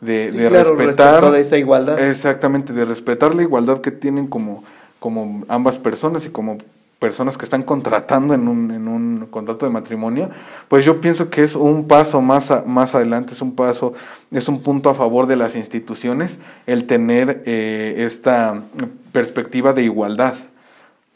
de, 0.02 0.30
Sí, 0.32 0.36
de 0.38 0.48
claro, 0.48 0.74
respetar 0.76 1.30
de 1.30 1.40
esa 1.40 1.56
igualdad. 1.56 1.98
exactamente 1.98 2.74
de 2.74 2.84
respetar 2.84 3.34
la 3.34 3.42
igualdad 3.42 3.80
que 3.80 3.90
tienen 3.90 4.26
como, 4.26 4.62
como 4.98 5.44
ambas 5.48 5.78
personas 5.78 6.26
y 6.26 6.28
como 6.28 6.58
personas 7.00 7.36
que 7.36 7.44
están 7.44 7.62
contratando 7.64 8.34
en 8.34 8.46
un, 8.46 8.70
en 8.70 8.86
un 8.86 9.26
contrato 9.30 9.66
de 9.66 9.72
matrimonio, 9.72 10.30
pues 10.68 10.84
yo 10.84 11.00
pienso 11.00 11.30
que 11.30 11.42
es 11.42 11.56
un 11.56 11.88
paso 11.88 12.20
más, 12.20 12.52
más 12.66 12.94
adelante, 12.94 13.32
es 13.32 13.40
un 13.42 13.56
paso, 13.56 13.94
es 14.30 14.46
un 14.48 14.62
punto 14.62 14.90
a 14.90 14.94
favor 14.94 15.26
de 15.26 15.34
las 15.36 15.56
instituciones 15.56 16.38
el 16.66 16.84
tener 16.86 17.42
eh, 17.46 17.94
esta 18.06 18.62
perspectiva 19.10 19.72
de 19.72 19.82
igualdad. 19.82 20.34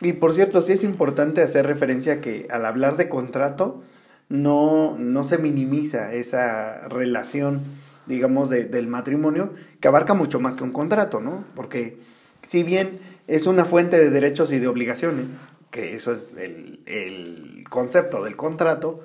Y 0.01 0.15
por 0.15 0.33
cierto, 0.35 0.63
sí 0.63 0.73
es 0.73 0.83
importante 0.85 1.43
hacer 1.43 1.67
referencia 1.67 2.21
que 2.21 2.49
al 2.51 2.65
hablar 2.67 2.97
de 2.97 3.09
contrato, 3.09 3.83
no, 4.31 4.97
no 4.99 5.23
se 5.23 5.37
minimiza 5.39 6.15
esa 6.15 6.89
relación, 6.89 7.61
digamos, 8.07 8.49
de- 8.49 8.65
del 8.65 8.87
matrimonio, 8.87 9.53
que 9.81 9.89
abarca 9.89 10.15
mucho 10.15 10.41
más 10.41 10.57
que 10.57 10.65
un 10.65 10.73
contrato, 10.73 11.21
¿no? 11.21 11.45
Porque 11.55 11.99
si 12.43 12.63
bien 12.63 12.99
es 13.29 13.47
una 13.47 13.67
fuente 13.67 13.99
de 13.99 14.09
derechos 14.11 14.51
y 14.51 14.59
de 14.59 14.67
obligaciones, 14.67 15.29
que 15.75 15.97
eso 15.97 16.13
es 16.13 16.29
el, 16.39 16.79
el 16.87 17.65
concepto 17.69 18.23
del 18.23 18.37
contrato, 18.37 19.01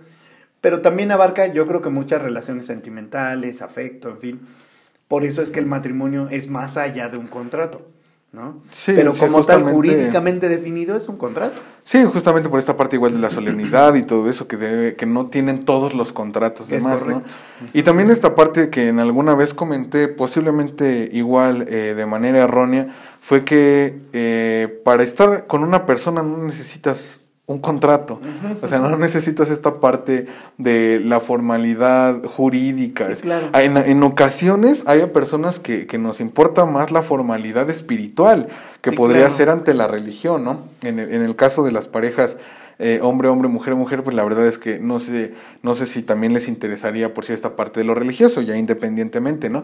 pero 0.62 0.82
también 0.82 1.10
abarca, 1.12 1.48
yo 1.48 1.66
creo 1.66 1.82
que 1.82 1.90
muchas 1.90 2.22
relaciones 2.22 2.68
sentimentales, 2.68 3.64
afecto, 3.64 4.10
en 4.10 4.20
fin. 4.20 4.40
Por 5.08 5.24
eso 5.24 5.42
es 5.42 5.50
que 5.50 5.58
el 5.60 5.66
matrimonio 5.66 6.28
es 6.30 6.48
más 6.48 6.78
allá 6.78 7.10
de 7.10 7.18
un 7.18 7.26
contrato, 7.26 7.88
¿no? 8.32 8.62
Sí, 8.70 8.92
pero 8.96 9.16
sí, 9.16 9.22
como 9.22 9.38
tal, 9.44 9.64
justamente- 9.64 9.72
jurídicamente 9.74 10.48
definido, 10.48 10.96
es 10.96 11.10
un 11.10 11.18
contrato. 11.18 11.60
Sí, 11.84 12.04
justamente 12.04 12.50
por 12.50 12.60
esta 12.60 12.78
parte 12.78 12.98
igual 12.98 13.14
de 13.14 13.20
la 13.20 13.32
solemnidad 13.32 13.96
y 13.96 14.04
todo 14.04 14.30
eso 14.30 14.48
que 14.48 14.58
debe, 14.58 14.96
que 14.96 15.08
no 15.08 15.26
tienen 15.26 15.62
todos 15.66 15.96
los 15.96 16.12
contratos 16.12 16.68
demás, 16.68 17.04
¿no? 17.08 17.24
Y 17.74 17.82
también 17.82 18.12
esta 18.12 18.36
parte 18.36 18.70
que 18.70 18.90
en 18.90 19.00
alguna 19.00 19.34
vez 19.34 19.56
comenté, 19.56 20.08
posiblemente 20.08 21.10
igual 21.12 21.66
eh, 21.68 21.96
de 21.96 22.06
manera 22.06 22.38
errónea, 22.44 22.90
fue 23.30 23.46
que 23.46 23.96
eh, 24.12 24.82
para 24.84 25.04
estar 25.04 25.46
con 25.46 25.64
una 25.64 25.86
persona 25.86 26.24
no 26.24 26.38
necesitas 26.40 27.22
un 27.46 27.60
contrato, 27.60 28.20
o 28.64 28.68
sea, 28.68 28.80
no 28.80 28.96
necesitas 28.98 29.52
esta 29.52 29.80
parte 29.80 30.26
de 30.58 31.00
la 31.04 31.20
formalidad 31.20 32.24
jurídica. 32.24 33.14
Sí, 33.16 33.22
claro. 33.22 33.50
En, 33.54 33.78
en 33.78 34.02
ocasiones 34.02 34.82
hay 34.88 35.06
personas 35.08 35.60
que, 35.60 35.86
que 35.86 36.00
nos 36.00 36.22
importa 36.22 36.66
más 36.66 36.90
la 36.90 37.04
formalidad 37.04 37.70
espiritual, 37.70 38.48
que 38.82 38.90
Sí, 38.90 38.96
podría 38.96 39.20
claro. 39.22 39.36
ser 39.36 39.50
ante 39.52 39.74
la 39.76 39.86
religión, 39.88 40.44
¿no? 40.44 40.62
En 40.82 40.98
el, 40.98 41.14
en 41.14 41.22
el 41.22 41.36
caso 41.36 41.64
de 41.64 41.72
las 41.72 41.88
parejas 41.88 42.38
eh, 42.80 43.00
hombre, 43.04 43.28
hombre, 43.28 43.48
mujer, 43.50 43.76
mujer, 43.76 44.04
pues 44.04 44.16
la 44.16 44.24
verdad 44.24 44.48
es 44.48 44.58
que 44.58 44.80
no 44.80 45.00
sé, 45.00 45.34
no 45.62 45.74
sé 45.76 45.86
si 45.86 46.02
también 46.02 46.34
les 46.34 46.48
interesaría 46.48 47.14
por 47.14 47.26
si 47.26 47.34
esta 47.34 47.56
parte 47.56 47.80
de 47.82 47.84
lo 47.84 47.94
religioso, 47.94 48.42
ya 48.42 48.56
independientemente, 48.58 49.50
¿no? 49.52 49.64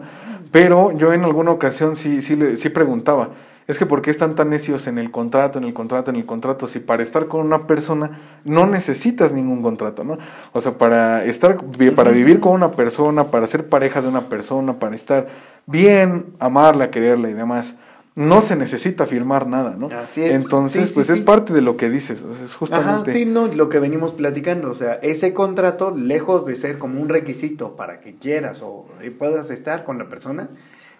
Pero 0.52 0.92
yo 0.96 1.12
en 1.12 1.24
alguna 1.24 1.50
ocasión 1.50 1.96
sí, 1.96 2.20
sí, 2.20 2.36
le- 2.36 2.56
sí 2.58 2.68
preguntaba, 2.68 3.30
es 3.66 3.78
que 3.78 3.86
¿por 3.86 4.02
qué 4.02 4.10
están 4.10 4.34
tan 4.34 4.50
necios 4.50 4.86
en 4.86 4.98
el 4.98 5.10
contrato, 5.10 5.58
en 5.58 5.64
el 5.64 5.74
contrato, 5.74 6.10
en 6.10 6.16
el 6.16 6.26
contrato? 6.26 6.66
Si 6.66 6.78
para 6.78 7.02
estar 7.02 7.26
con 7.26 7.44
una 7.44 7.66
persona 7.66 8.20
no 8.44 8.66
necesitas 8.66 9.32
ningún 9.32 9.62
contrato, 9.62 10.04
¿no? 10.04 10.18
O 10.52 10.60
sea, 10.60 10.78
para 10.78 11.24
estar, 11.24 11.58
para 11.96 12.10
vivir 12.12 12.40
con 12.40 12.52
una 12.52 12.72
persona, 12.72 13.30
para 13.30 13.46
ser 13.46 13.68
pareja 13.68 14.02
de 14.02 14.08
una 14.08 14.28
persona, 14.28 14.78
para 14.78 14.94
estar 14.94 15.28
bien, 15.66 16.26
amarla, 16.38 16.90
quererla 16.90 17.28
y 17.28 17.34
demás, 17.34 17.74
no 18.16 18.40
se 18.40 18.56
necesita 18.56 19.04
firmar 19.04 19.46
nada, 19.46 19.76
¿no? 19.76 19.88
Así 19.88 20.22
es. 20.22 20.42
Entonces, 20.42 20.82
Sí, 20.82 20.88
sí, 20.88 20.94
pues 20.94 21.10
es 21.10 21.20
parte 21.20 21.52
de 21.52 21.60
lo 21.60 21.76
que 21.76 21.90
dices, 21.90 22.22
o 22.22 22.34
sea, 22.34 22.44
es 22.46 22.54
justamente... 22.54 23.10
Ajá, 23.10 23.12
sí, 23.12 23.26
no, 23.26 23.46
lo 23.46 23.68
que 23.68 23.78
venimos 23.78 24.14
platicando, 24.14 24.70
o 24.70 24.74
sea, 24.74 24.94
ese 25.02 25.34
contrato, 25.34 25.94
lejos 25.94 26.46
de 26.46 26.56
ser 26.56 26.78
como 26.78 27.00
un 27.00 27.10
requisito 27.10 27.76
para 27.76 28.00
que 28.00 28.14
quieras 28.14 28.62
o 28.62 28.86
eh, 29.02 29.10
puedas 29.10 29.50
estar 29.50 29.84
con 29.84 29.98
la 29.98 30.08
persona, 30.08 30.48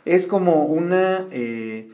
es 0.05 0.27
como 0.27 0.65
una 0.65 1.27
eh, 1.31 1.89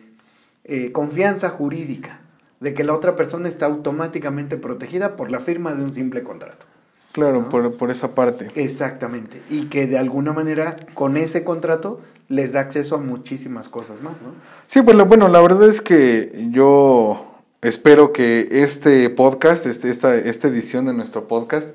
eh, 0.64 0.92
confianza 0.92 1.48
jurídica 1.48 2.20
de 2.60 2.74
que 2.74 2.84
la 2.84 2.94
otra 2.94 3.16
persona 3.16 3.48
está 3.48 3.66
automáticamente 3.66 4.56
protegida 4.56 5.16
por 5.16 5.30
la 5.30 5.40
firma 5.40 5.74
de 5.74 5.82
un 5.82 5.92
simple 5.92 6.22
contrato. 6.22 6.66
Claro, 7.12 7.42
¿no? 7.42 7.48
por, 7.48 7.76
por 7.76 7.90
esa 7.90 8.14
parte. 8.14 8.48
Exactamente. 8.54 9.42
Y 9.50 9.66
que 9.66 9.86
de 9.86 9.98
alguna 9.98 10.32
manera 10.32 10.76
con 10.94 11.16
ese 11.16 11.44
contrato 11.44 12.00
les 12.28 12.52
da 12.52 12.60
acceso 12.60 12.94
a 12.94 12.98
muchísimas 12.98 13.68
cosas 13.68 14.00
más, 14.00 14.12
¿no? 14.22 14.30
Sí, 14.66 14.80
pues 14.82 14.96
lo- 14.96 15.04
bueno, 15.06 15.28
la 15.28 15.40
verdad 15.42 15.68
es 15.68 15.82
que 15.82 16.48
yo 16.50 17.26
espero 17.60 18.12
que 18.12 18.48
este 18.50 19.10
podcast, 19.10 19.66
este, 19.66 19.90
esta, 19.90 20.14
esta 20.14 20.48
edición 20.48 20.86
de 20.86 20.94
nuestro 20.94 21.28
podcast, 21.28 21.68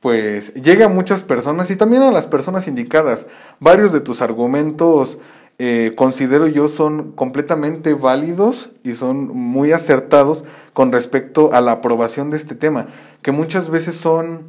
pues 0.00 0.52
llegue 0.54 0.84
a 0.84 0.88
muchas 0.88 1.22
personas 1.22 1.70
y 1.70 1.76
también 1.76 2.02
a 2.02 2.12
las 2.12 2.26
personas 2.26 2.68
indicadas. 2.68 3.26
Varios 3.60 3.92
de 3.92 4.00
tus 4.00 4.20
argumentos 4.20 5.18
eh, 5.58 5.92
considero 5.96 6.46
yo 6.46 6.68
son 6.68 7.12
completamente 7.12 7.94
válidos 7.94 8.68
y 8.84 8.94
son 8.94 9.28
muy 9.28 9.72
acertados 9.72 10.44
con 10.74 10.92
respecto 10.92 11.52
a 11.54 11.60
la 11.62 11.72
aprobación 11.72 12.30
de 12.30 12.36
este 12.36 12.54
tema, 12.54 12.88
que 13.22 13.32
muchas 13.32 13.70
veces 13.70 13.94
son 13.94 14.42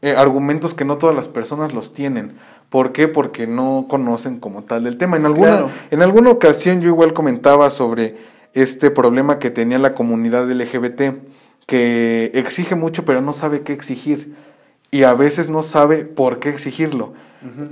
eh, 0.00 0.14
argumentos 0.16 0.72
que 0.74 0.84
no 0.84 0.96
todas 0.96 1.14
las 1.14 1.28
personas 1.28 1.74
los 1.74 1.92
tienen. 1.92 2.32
¿Por 2.70 2.92
qué? 2.92 3.08
Porque 3.08 3.46
no 3.46 3.86
conocen 3.88 4.40
como 4.40 4.62
tal 4.64 4.84
del 4.84 4.96
tema. 4.96 5.16
En 5.16 5.26
alguna, 5.26 5.48
Claro. 5.48 5.70
en 5.90 6.02
alguna 6.02 6.30
ocasión 6.30 6.80
yo 6.80 6.88
igual 6.88 7.12
comentaba 7.12 7.68
sobre 7.70 8.16
este 8.54 8.90
problema 8.90 9.38
que 9.38 9.50
tenía 9.50 9.78
la 9.78 9.94
comunidad 9.94 10.50
LGBT, 10.50 11.18
que 11.66 12.30
exige 12.34 12.74
mucho 12.74 13.04
pero 13.04 13.20
no 13.20 13.32
sabe 13.32 13.62
qué 13.62 13.72
exigir 13.72 14.34
y 14.90 15.02
a 15.02 15.14
veces 15.14 15.48
no 15.48 15.62
sabe 15.62 16.04
por 16.04 16.38
qué 16.38 16.48
exigirlo. 16.50 17.12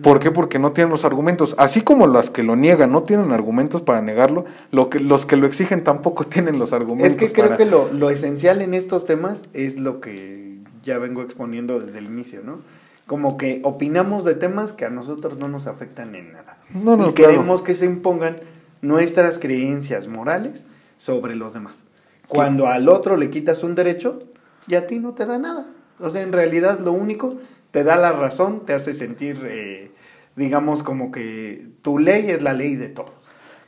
¿Por 0.03 0.19
qué? 0.19 0.31
Porque 0.31 0.59
no 0.59 0.73
tienen 0.73 0.91
los 0.91 1.05
argumentos. 1.05 1.55
Así 1.59 1.81
como 1.81 2.07
las 2.07 2.31
que 2.31 2.43
lo 2.43 2.57
niegan 2.57 2.93
no 2.93 3.03
tienen 3.03 3.33
argumentos 3.33 3.83
para 3.83 4.03
negarlo, 4.03 4.45
lo 4.71 4.91
que, 4.91 5.01
los 5.01 5.27
que 5.27 5.37
lo 5.37 5.47
exigen 5.47 5.85
tampoco 5.85 6.25
tienen 6.29 6.59
los 6.59 6.73
argumentos. 6.73 7.13
Es 7.13 7.19
que 7.19 7.33
creo 7.33 7.47
para- 7.47 7.57
que 7.57 7.67
lo, 7.67 7.93
lo 7.93 8.11
esencial 8.11 8.61
en 8.63 8.75
estos 8.75 9.05
temas 9.05 9.43
es 9.53 9.79
lo 9.79 10.01
que 10.01 10.59
ya 10.85 10.99
vengo 10.99 11.23
exponiendo 11.23 11.79
desde 11.81 11.99
el 11.99 12.07
inicio, 12.07 12.41
¿no? 12.45 12.59
Como 13.07 13.37
que 13.37 13.61
opinamos 13.65 14.25
de 14.25 14.35
temas 14.35 14.73
que 14.73 14.85
a 14.85 14.91
nosotros 14.91 15.37
no 15.39 15.49
nos 15.49 15.67
afectan 15.67 16.15
en 16.15 16.33
nada. 16.33 16.57
No, 16.73 16.97
no, 16.97 17.09
y 17.11 17.13
claro. 17.13 17.33
queremos 17.33 17.63
que 17.63 17.75
se 17.75 17.85
impongan 17.87 18.37
nuestras 18.81 19.39
creencias 19.39 20.09
morales 20.09 20.65
sobre 20.97 21.35
los 21.35 21.53
demás. 21.53 21.83
Cuando 22.29 22.67
al 22.69 22.89
otro 22.89 23.17
le 23.17 23.29
quitas 23.31 23.63
un 23.63 23.75
derecho 23.75 24.19
y 24.69 24.77
a 24.77 24.87
ti 24.87 24.99
no 24.99 25.13
te 25.13 25.27
da 25.27 25.39
nada. 25.39 25.67
O 26.01 26.11
sea, 26.11 26.23
en 26.23 26.33
realidad 26.33 26.79
lo 26.81 26.93
único 26.93 27.37
te 27.73 27.83
da 27.83 27.97
la 27.97 28.13
razón, 28.13 28.65
te 28.65 28.75
hace 28.75 28.93
sentir, 28.93 29.41
eh, 29.45 29.91
digamos, 30.37 30.85
como 30.85 31.11
que 31.11 31.67
tu 31.83 31.99
ley 31.99 32.31
es 32.31 32.43
la 32.43 32.53
ley 32.53 32.77
de 32.77 32.89
todos. 32.89 33.17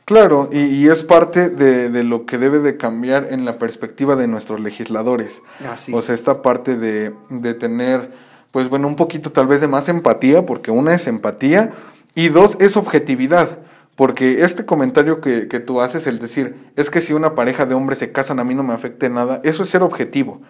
Claro, 0.05 0.47
y, 0.51 0.59
y 0.59 0.87
es 0.87 1.03
parte 1.03 1.49
de, 1.49 1.89
de 1.89 2.03
lo 2.03 2.27
que 2.27 2.37
debe 2.37 2.59
de 2.59 2.77
cambiar 2.77 3.27
en 3.31 3.43
la 3.43 3.57
perspectiva 3.57 4.15
de 4.15 4.27
nuestros 4.27 4.59
legisladores. 4.61 5.41
Así 5.67 5.91
o 5.93 6.01
sea, 6.03 6.13
esta 6.13 6.43
parte 6.43 6.77
de, 6.77 7.11
de 7.31 7.53
tener, 7.55 8.11
pues 8.51 8.69
bueno, 8.69 8.87
un 8.87 8.95
poquito 8.95 9.31
tal 9.31 9.47
vez 9.47 9.61
de 9.61 9.67
más 9.67 9.89
empatía, 9.89 10.45
porque 10.45 10.69
una 10.69 10.93
es 10.93 11.07
empatía 11.07 11.71
y 12.13 12.29
dos 12.29 12.55
es 12.59 12.77
objetividad. 12.77 13.64
Porque 13.95 14.43
este 14.43 14.65
comentario 14.65 15.21
que, 15.21 15.47
que, 15.47 15.61
tú 15.61 15.79
haces, 15.79 16.05
el 16.05 16.19
decir, 16.19 16.55
es 16.75 16.89
que 16.89 16.99
si 16.99 17.13
una 17.13 17.33
pareja 17.33 17.65
de 17.65 17.75
hombres 17.75 17.99
se 17.99 18.11
casan 18.11 18.39
a 18.39 18.43
mí 18.43 18.53
no 18.53 18.61
me 18.61 18.73
afecte 18.73 19.09
nada, 19.09 19.39
eso 19.45 19.63
es 19.63 19.69
ser 19.69 19.83
objetivo. 19.83 20.41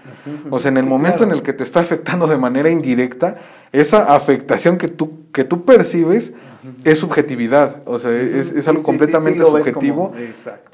O 0.50 0.58
sea, 0.58 0.72
en 0.72 0.78
el 0.78 0.86
momento 0.88 1.24
en 1.24 1.32
el 1.32 1.43
que 1.43 1.54
te 1.54 1.64
está 1.64 1.80
afectando 1.80 2.26
de 2.26 2.39
manera 2.39 2.72
indirecta, 2.72 3.38
esa 3.72 4.16
afectación 4.16 4.80
que 4.80 4.88
tú, 4.88 5.32
que 5.32 5.43
tú 5.43 5.64
percibes 5.64 6.34
es 6.84 6.98
subjetividad. 6.98 7.84
O 7.86 8.00
sea, 8.00 8.12
es, 8.12 8.52
es 8.52 8.68
algo 8.68 8.82
completamente 8.82 9.43
subjetivo. 9.43 10.14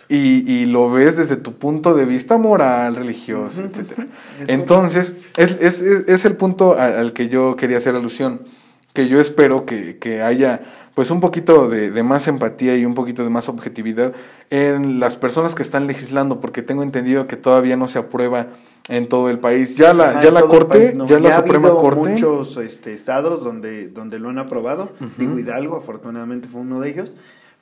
Y, 0.08 0.50
y, 0.50 0.66
lo 0.66 0.92
ves 0.92 1.18
desde 1.18 1.36
tu 1.36 1.54
punto 1.54 1.94
de 1.94 2.06
vista 2.06 2.38
moral, 2.38 2.96
religioso, 2.96 3.64
etc. 3.64 4.08
Entonces, 4.48 5.14
es, 5.36 5.58
es, 5.60 5.82
es, 5.82 6.26
el 6.26 6.36
punto 6.36 6.78
al 6.78 7.14
que 7.14 7.28
yo 7.28 7.56
quería 7.56 7.78
hacer 7.78 7.96
alusión. 7.96 8.42
Que 8.94 9.08
yo 9.08 9.22
espero 9.22 9.66
que, 9.66 9.98
que 10.00 10.22
haya 10.22 10.62
pues 10.94 11.10
un 11.10 11.22
poquito 11.22 11.70
de, 11.70 12.04
más 12.04 12.28
empatía 12.28 12.76
y 12.76 12.86
un 12.86 12.96
poquito 12.96 13.24
de 13.24 13.30
más 13.30 13.50
objetividad 13.50 14.14
en 14.50 15.00
las 15.00 15.16
personas 15.16 15.56
que 15.56 15.64
están 15.64 15.88
legislando, 15.88 16.40
porque 16.40 16.62
tengo 16.62 16.84
entendido 16.84 17.28
que 17.28 17.38
todavía 17.38 17.78
no 17.78 17.88
se 17.88 18.00
aprueba 18.00 18.48
en 18.90 19.08
todo 19.08 19.30
el 19.30 19.40
país. 19.40 19.76
Ya 19.76 19.94
la, 19.94 20.22
ya 20.22 20.32
la 20.32 20.42
Corte, 20.44 20.96
ya, 21.08 21.20
la 21.20 21.36
Suprema 21.38 21.70
ha 21.70 21.76
Corte. 21.76 22.10
muchos 22.12 22.58
este, 22.58 22.94
estados 22.94 23.44
donde, 23.44 23.88
donde 23.88 24.20
lo 24.20 24.30
han 24.30 24.40
aprobado. 24.40 24.92
Uh 25.00 25.40
Hidalgo, 25.40 25.78
afortunadamente, 25.78 26.48
fue 26.48 26.62
uno 26.62 26.82
de 26.82 26.90
ellos. 26.90 27.14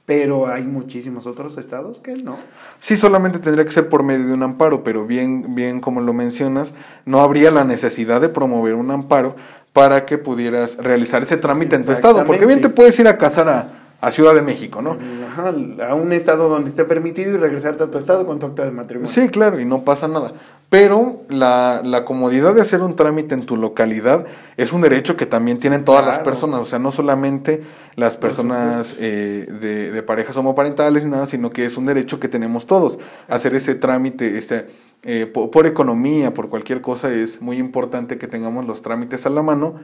Pero 0.06 0.48
hay 0.48 0.64
muchísimos 0.64 1.28
otros 1.28 1.56
estados 1.60 2.00
que 2.00 2.14
no. 2.14 2.40
Sí, 2.80 2.98
solamente 2.98 3.38
tendría 3.38 3.64
que 3.64 3.72
ser 3.72 3.90
por 3.90 4.02
medio 4.02 4.26
de 4.26 4.34
un 4.34 4.42
amparo, 4.42 4.84
pero 4.84 5.06
bien, 5.06 5.54
bien 5.54 5.82
como 5.82 6.02
lo 6.02 6.14
mencionas, 6.14 6.74
no 7.06 7.20
habría 7.20 7.52
la 7.52 7.64
necesidad 7.64 8.20
de 8.20 8.28
promover 8.28 8.74
un 8.74 8.90
amparo 8.90 9.36
para 9.74 10.06
que 10.06 10.18
pudieras 10.18 10.78
realizar 10.78 11.22
ese 11.22 11.38
trámite 11.38 11.76
en 11.76 11.86
tu 11.86 11.92
estado. 11.92 12.24
Porque 12.26 12.46
bien 12.46 12.62
te 12.62 12.70
puedes 12.70 13.00
ir 13.00 13.08
a 13.08 13.18
casar 13.18 13.50
a, 13.50 13.80
a 14.02 14.12
Ciudad 14.12 14.34
de 14.34 14.42
México, 14.42 14.82
¿no? 14.82 14.98
Ajá, 15.28 15.54
a 15.88 15.94
un 15.94 16.14
estado 16.14 16.48
donde 16.48 16.70
esté 16.70 16.86
permitido 16.86 17.34
y 17.34 17.38
regresarte 17.38 17.84
a 17.84 17.88
tu 17.88 17.98
estado 17.98 18.26
con 18.26 18.40
tu 18.40 18.46
acta 18.46 18.64
de 18.64 18.72
matrimonio. 18.72 19.12
Sí, 19.12 19.28
claro, 19.28 19.60
y 19.60 19.66
no 19.66 19.84
pasa 19.84 20.08
nada. 20.08 20.34
Pero 20.70 21.24
la, 21.30 21.82
la 21.84 22.06
comodidad 22.06 22.54
de 22.54 22.62
hacer 22.62 22.82
un 22.82 22.96
trámite 22.96 23.34
en 23.34 23.46
tu 23.46 23.58
localidad 23.58 24.26
es 24.56 24.72
un 24.72 24.82
derecho 24.82 25.18
que 25.18 25.26
también 25.26 25.58
tienen 25.58 25.84
todas 25.84 26.06
las 26.06 26.20
personas, 26.20 26.62
o 26.62 26.66
sea, 26.66 26.80
no 26.80 26.92
solamente 26.92 27.64
las 27.96 28.16
personas 28.16 28.96
eh, 29.00 29.48
de, 29.60 29.92
de, 29.92 30.04
parejas 30.04 30.38
homoparentales 30.38 31.04
ni 31.04 31.12
nada, 31.12 31.26
sino 31.26 31.50
que 31.50 31.66
es 31.66 31.76
un 31.76 31.86
derecho 31.86 32.20
que 32.20 32.30
tenemos 32.30 32.68
todos. 32.68 33.00
Hacer 33.28 33.56
ese 33.56 33.76
trámite, 33.76 34.38
ese, 34.38 34.68
eh, 35.04 35.26
por, 35.26 35.50
por 35.52 35.66
economía, 35.66 36.34
por 36.34 36.50
cualquier 36.50 36.82
cosa, 36.82 37.14
es 37.14 37.42
muy 37.42 37.58
importante 37.58 38.18
que 38.18 38.28
tengamos 38.28 38.66
los 38.66 38.82
trámites 38.82 39.26
a 39.26 39.30
la 39.30 39.42
mano 39.42 39.76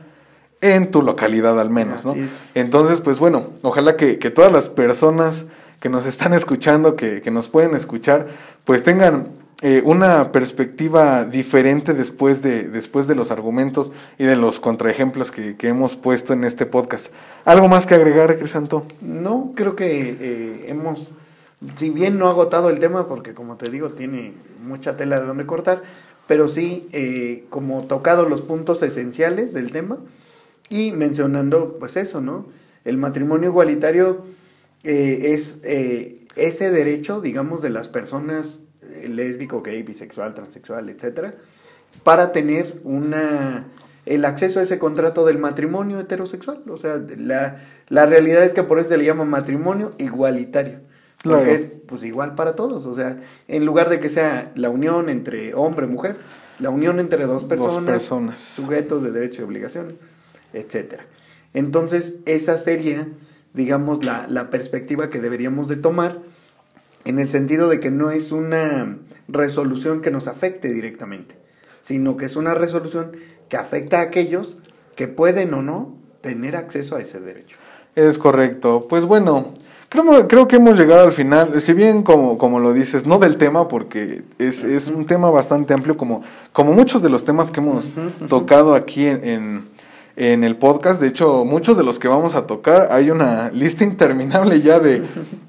en 0.61 0.91
tu 0.91 1.01
localidad 1.01 1.59
al 1.59 1.70
menos, 1.70 2.05
¿no? 2.05 2.16
Entonces, 2.53 3.01
pues 3.01 3.20
bueno, 3.20 3.49
ojalá 3.61 3.97
que, 3.97 4.20
que, 4.20 4.32
todas 4.32 4.51
las 4.51 4.70
personas 4.70 5.45
que 5.80 5.89
nos 5.89 6.05
están 6.05 6.34
escuchando, 6.34 6.95
que, 6.95 7.22
que 7.22 7.32
nos 7.32 7.49
pueden 7.49 7.76
escuchar, 7.76 8.28
pues 8.63 8.84
tengan 8.84 9.28
eh, 9.61 9.82
una 9.86 10.32
perspectiva 10.32 11.24
diferente 11.24 11.93
después 11.93 12.41
de, 12.41 12.68
después 12.68 13.07
de 13.07 13.16
los 13.16 13.32
argumentos 13.32 13.91
y 14.18 14.26
de 14.26 14.36
los 14.36 14.59
contraejemplos 14.59 15.32
que, 15.32 15.55
que 15.55 15.70
hemos 15.70 15.95
puesto 15.95 16.34
en 16.34 16.43
este 16.43 16.66
podcast. 16.66 17.07
¿Algo 17.45 17.68
más 17.68 17.86
que 17.86 17.95
agregar, 17.95 18.38
Crisanto? 18.38 18.86
No, 18.99 19.53
creo 19.55 19.76
que 19.76 20.18
eh, 20.20 20.66
hemos, 20.68 21.11
si 21.78 21.89
bien 21.89 22.18
no 22.18 22.28
agotado 22.28 22.70
el 22.70 22.80
tema, 22.80 23.08
porque 23.08 23.34
como 23.34 23.56
te 23.58 23.70
digo, 23.72 23.91
tiene 23.91 24.34
mucha 24.64 24.97
tela 24.97 25.20
de 25.20 25.28
donde 25.28 25.45
cortar, 25.45 25.84
pero 26.28 26.47
sí 26.47 26.88
eh, 26.91 27.45
como 27.49 27.86
tocado 27.86 28.28
los 28.28 28.41
puntos 28.41 28.82
esenciales 28.84 29.53
del 29.53 29.72
tema 29.72 29.97
y 30.70 30.91
mencionando, 30.91 31.78
pues 31.80 31.97
eso, 31.97 32.22
¿no? 32.22 32.47
El 32.84 32.97
matrimonio 32.97 33.49
igualitario 33.49 34.26
eh, 34.84 35.34
es 35.34 35.60
eh, 35.64 36.26
ese 36.36 36.72
derecho, 36.72 37.22
digamos, 37.22 37.62
de 37.62 37.70
las 37.70 37.88
personas 37.88 38.60
eh, 38.82 39.08
lésbico, 39.10 39.62
gay, 39.62 39.84
bisexual, 39.84 40.34
transexual, 40.34 40.89
etcétera, 40.89 41.36
para 42.03 42.32
tener 42.32 42.80
una 42.84 43.68
el 44.06 44.24
acceso 44.24 44.60
a 44.60 44.64
ese 44.64 44.78
contrato 44.78 45.26
del 45.26 45.39
matrimonio 45.39 45.99
heterosexual. 45.99 46.62
O 46.70 46.78
sea, 46.78 47.01
la, 47.18 47.58
la 47.89 48.06
realidad 48.06 48.43
es 48.43 48.53
que 48.53 48.62
por 48.62 48.78
eso 48.78 48.89
se 48.89 48.97
le 48.97 49.06
llama 49.06 49.26
matrimonio 49.26 49.93
igualitario. 49.97 50.80
Porque 51.34 51.53
es 51.53 51.65
pues 51.86 52.03
igual 52.03 52.36
para 52.36 52.55
todos. 52.55 52.86
O 52.86 52.95
sea, 52.95 53.19
en 53.47 53.65
lugar 53.65 53.89
de 53.89 53.99
que 53.99 54.09
sea 54.09 54.51
la 54.55 54.69
unión 54.69 55.09
entre 55.09 55.53
hombre 55.53 55.86
y 55.86 55.89
mujer, 55.89 56.17
la 56.59 56.69
unión 56.69 56.99
entre 56.99 57.26
dos 57.26 57.43
personas, 57.43 57.76
dos 57.76 57.86
personas. 57.86 58.39
sujetos 58.39 59.03
de 59.03 59.11
derechos 59.11 59.39
y 59.39 59.43
obligaciones 59.43 59.95
etcétera. 60.55 61.05
Entonces, 61.53 62.15
esa 62.26 62.57
sería, 62.57 63.07
digamos, 63.53 64.03
la, 64.03 64.28
la 64.28 64.49
perspectiva 64.49 65.09
que 65.09 65.21
deberíamos 65.21 65.67
de 65.67 65.76
tomar 65.76 66.19
en 67.05 67.19
el 67.19 67.28
sentido 67.28 67.69
de 67.69 67.80
que 67.80 67.91
no 67.91 68.11
es 68.11 68.32
una 68.32 68.97
resolución 69.28 70.01
que 70.01 70.11
nos 70.11 70.28
afecte 70.28 70.73
directamente, 70.73 71.36
sino 71.82 72.17
que 72.17 72.26
es 72.26 72.36
una 72.36 72.55
resolución 72.55 73.11
que 73.47 73.57
afecta 73.57 73.99
a 73.99 74.03
aquellos 74.03 74.57
que 74.95 75.07
pueden 75.07 75.53
o 75.53 75.61
no 75.61 75.97
tener 76.21 76.55
acceso 76.55 76.95
a 76.95 77.01
ese 77.01 77.19
derecho. 77.19 77.57
Es 77.95 78.17
correcto. 78.17 78.88
Pues 78.89 79.05
bueno, 79.05 79.53
creo, 80.03 80.27
creo 80.27 80.47
que 80.47 80.55
hemos 80.57 80.77
llegado 80.77 81.05
al 81.05 81.13
final, 81.13 81.61
si 81.61 81.73
bien 81.73 82.03
como, 82.03 82.37
como 82.37 82.59
lo 82.59 82.73
dices, 82.73 83.05
no 83.05 83.17
del 83.17 83.37
tema, 83.37 83.67
porque 83.67 84.23
es, 84.37 84.63
es 84.63 84.87
un 84.89 85.05
tema 85.05 85.29
bastante 85.29 85.73
amplio, 85.73 85.97
como, 85.97 86.23
como 86.51 86.73
muchos 86.73 87.01
de 87.01 87.09
los 87.09 87.25
temas 87.25 87.51
que 87.51 87.59
hemos 87.59 87.89
tocado 88.27 88.75
aquí 88.75 89.05
en 89.07 89.75
en 90.15 90.43
el 90.43 90.55
podcast. 90.55 91.01
De 91.01 91.07
hecho, 91.07 91.45
muchos 91.45 91.77
de 91.77 91.83
los 91.83 91.99
que 91.99 92.07
vamos 92.07 92.35
a 92.35 92.47
tocar, 92.47 92.89
hay 92.91 93.11
una 93.11 93.49
lista 93.51 93.83
interminable 93.83 94.61
ya 94.61 94.79
de, 94.79 95.03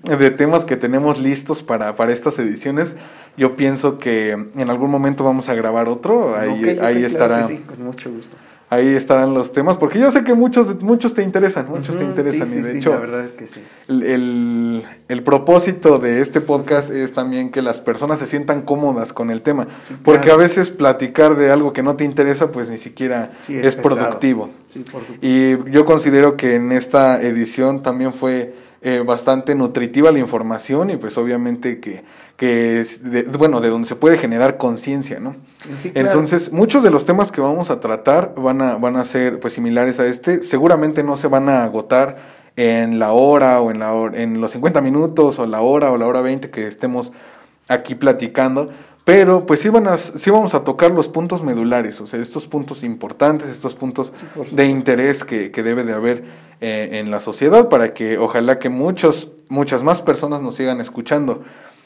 de 0.05 0.31
temas 0.31 0.65
que 0.65 0.77
tenemos 0.77 1.19
listos 1.19 1.63
para, 1.63 1.95
para, 1.95 2.13
estas 2.13 2.39
ediciones. 2.39 2.97
Yo 3.37 3.57
pienso 3.57 3.99
que 3.99 4.31
en 4.31 4.71
algún 4.71 4.91
momento 4.91 5.25
vamos 5.25 5.49
a 5.49 5.55
grabar 5.55 5.89
otro. 5.89 6.37
Ahí, 6.37 6.79
ahí 6.83 7.05
estará. 7.05 7.47
sí, 7.47 7.59
con 7.59 7.85
mucho 7.85 8.11
gusto 8.11 8.37
ahí 8.69 8.89
estarán 8.89 9.35
los 9.35 9.53
temas, 9.53 9.77
porque 9.77 9.99
yo 9.99 10.11
sé 10.11 10.25
que 10.25 10.35
muchos, 10.35 10.83
muchos 10.83 11.15
te 11.15 11.23
interesan, 11.23 11.69
muchos 11.69 11.97
te 11.97 12.05
interesan. 12.05 12.53
y 12.53 12.61
de 12.63 12.77
hecho, 12.77 12.91
la 12.91 13.01
verdad 13.01 13.25
es 13.25 13.33
que 13.33 13.47
sí. 13.47 13.61
El, 13.89 14.85
el, 15.09 15.23
propósito 15.23 15.99
de 15.99 16.21
este 16.21 16.41
podcast 16.41 16.91
es 16.91 17.13
también 17.13 17.51
que 17.51 17.63
las 17.63 17.81
personas 17.81 18.19
se 18.19 18.27
sientan 18.27 18.63
cómodas 18.63 19.13
con 19.13 19.31
el 19.31 19.43
tema, 19.43 19.69
porque 20.03 20.31
a 20.31 20.37
veces 20.37 20.71
platicar 20.71 21.37
de 21.37 21.51
algo 21.51 21.73
que 21.73 21.83
no 21.83 21.97
te 21.97 22.05
interesa, 22.05 22.51
pues 22.51 22.69
ni 22.69 22.79
siquiera 22.79 23.33
es, 23.49 23.77
productivo. 23.77 24.51
y 25.23 25.71
yo 25.71 25.85
considero 25.85 26.37
que 26.37 26.57
en 26.57 26.73
esta 26.73 27.23
edición 27.23 27.83
también 27.83 28.13
fue 28.13 28.55
eh, 28.87 29.03
bastante 29.05 29.55
nutritiva 29.55 30.13
la 30.13 30.19
información 30.19 30.91
y 30.91 30.97
pues 30.97 31.19
obviamente 31.19 31.81
que 31.81 32.05
que 32.37 32.81
es 32.81 33.11
de, 33.11 33.23
bueno, 33.23 33.61
de 33.61 33.71
donde 33.71 33.89
se 33.89 33.97
puede 33.97 34.19
generar 34.19 34.59
conciencia, 34.59 35.19
¿no? 35.19 35.37
Entonces, 35.95 36.53
muchos 36.53 36.83
de 36.83 36.91
los 36.91 37.07
temas 37.07 37.33
que 37.33 37.41
vamos 37.41 37.71
a 37.71 37.81
tratar 37.81 38.35
van 38.37 38.61
a, 38.61 38.77
van 38.77 38.97
a 38.97 39.05
ser 39.05 39.41
pues 39.41 39.55
similares 39.55 40.01
a 40.01 40.07
este, 40.07 40.43
seguramente 40.43 41.03
no 41.03 41.17
se 41.17 41.29
van 41.29 41.49
a 41.49 41.65
agotar 41.65 42.19
en 42.57 42.99
la 42.99 43.13
hora 43.13 43.61
o 43.61 43.71
en, 43.71 43.79
la 43.79 43.93
en 44.15 44.41
los 44.41 44.51
50 44.53 44.81
minutos 44.83 45.39
o 45.39 45.47
la 45.47 45.63
hora 45.63 45.91
o 45.91 45.97
la 45.97 46.07
hora 46.07 46.21
20 46.21 46.51
que 46.51 46.67
estemos 46.67 47.13
aquí 47.69 47.95
platicando, 47.95 48.71
pero 49.07 49.47
pues 49.47 49.61
sí, 49.61 49.69
van 49.69 49.87
a, 49.87 49.97
sí 49.97 50.31
vamos 50.31 50.53
a 50.55 50.65
tocar 50.65 50.91
los 50.91 51.07
puntos 51.07 51.45
medulares, 51.45 52.01
o 52.01 52.09
sea, 52.09 52.21
estos 52.21 52.49
puntos 52.49 52.83
importantes, 52.83 53.49
estos 53.49 53.77
puntos 53.77 54.13
de 54.51 54.67
interés 54.67 55.23
que, 55.23 55.53
que, 55.53 55.63
debe 55.63 55.85
de 55.85 55.93
haber 55.93 56.25
eh, 56.61 56.89
en 56.95 57.13
la 57.13 57.21
sociedad 57.21 57.69
para 57.69 57.95
que 57.95 58.19
ojalá 58.19 58.59
que 58.59 58.69
muchos, 58.69 59.31
muchas 59.49 59.85
más 59.85 60.03
personas 60.03 60.43
nos 60.43 60.57
sigan 60.57 60.81
escuchando. 60.81 61.45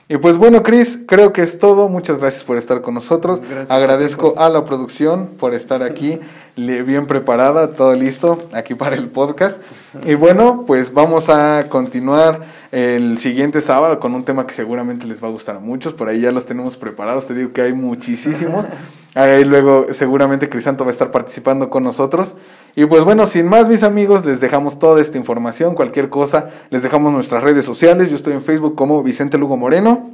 Y 0.09 0.17
pues 0.17 0.39
bueno, 0.39 0.63
Cris, 0.63 0.99
creo 1.07 1.33
que 1.33 1.43
es 1.43 1.59
todo. 1.59 1.89
Muchas 1.89 2.19
gracias 2.19 2.43
por 2.43 2.57
estar 2.57 2.81
con 2.81 2.95
nosotros. 2.95 3.41
Agradezco 3.69 4.35
a, 4.39 4.49
la 4.49 4.65
producción 4.65 5.29
por 5.39 5.55
estar 5.55 5.85
aquí, 5.85 6.19
bien 6.67 7.07
preparada, 7.07 7.73
todo 7.73 7.95
listo 7.95 8.43
aquí 8.53 8.75
para 8.75 8.97
el 8.97 9.09
podcast. 9.09 9.61
Y 10.05 10.15
bueno, 10.15 10.65
pues 10.67 10.93
vamos 10.93 11.29
a 11.29 11.67
continuar 11.69 12.43
el 12.71 13.19
siguiente 13.19 13.61
sábado 13.61 13.99
con 13.99 14.15
un 14.15 14.25
tema 14.25 14.47
que 14.47 14.55
seguramente 14.55 15.07
les 15.07 15.23
va 15.23 15.29
a 15.29 15.31
gustar 15.31 15.57
a 15.57 15.61
muchos. 15.61 15.95
Por 15.95 16.09
ahí 16.09 16.21
ya 16.21 16.33
los 16.33 16.47
tenemos 16.47 16.77
preparados. 16.77 17.27
Te 17.27 17.35
digo 17.35 17.53
que 17.53 17.63
hay 17.63 17.73
muchísimos. 17.73 18.67
Ahí 19.17 19.43
luego 19.43 19.87
seguramente 19.91 20.49
Crisanto 20.49 20.85
va 20.85 20.91
a 20.91 20.93
estar 20.93 21.11
participando 21.11 21.69
con 21.69 21.83
nosotros. 21.83 22.37
Y 22.77 22.85
pues 22.87 23.03
bueno, 23.03 23.27
sin 23.27 23.49
más 23.49 23.69
mis 23.69 23.83
amigos, 23.83 24.25
les 24.25 24.39
dejamos 24.39 24.79
toda 24.79 25.01
esta 25.01 25.19
información, 25.19 25.75
cualquier 25.75 26.11
cosa, 26.11 26.51
les 26.71 26.85
dejamos 26.85 27.13
nuestras 27.13 27.43
redes 27.43 27.65
sociales. 27.65 28.11
Yo 28.11 28.15
estoy 28.15 28.35
en 28.35 28.43
Facebook 28.43 28.77
como 28.77 29.03
Vicente 29.03 29.37
Lugo 29.37 29.57
Moreno. 29.57 30.11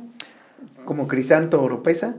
Como 0.86 1.09
Crisanto 1.09 1.62
Oropesa. 1.62 2.14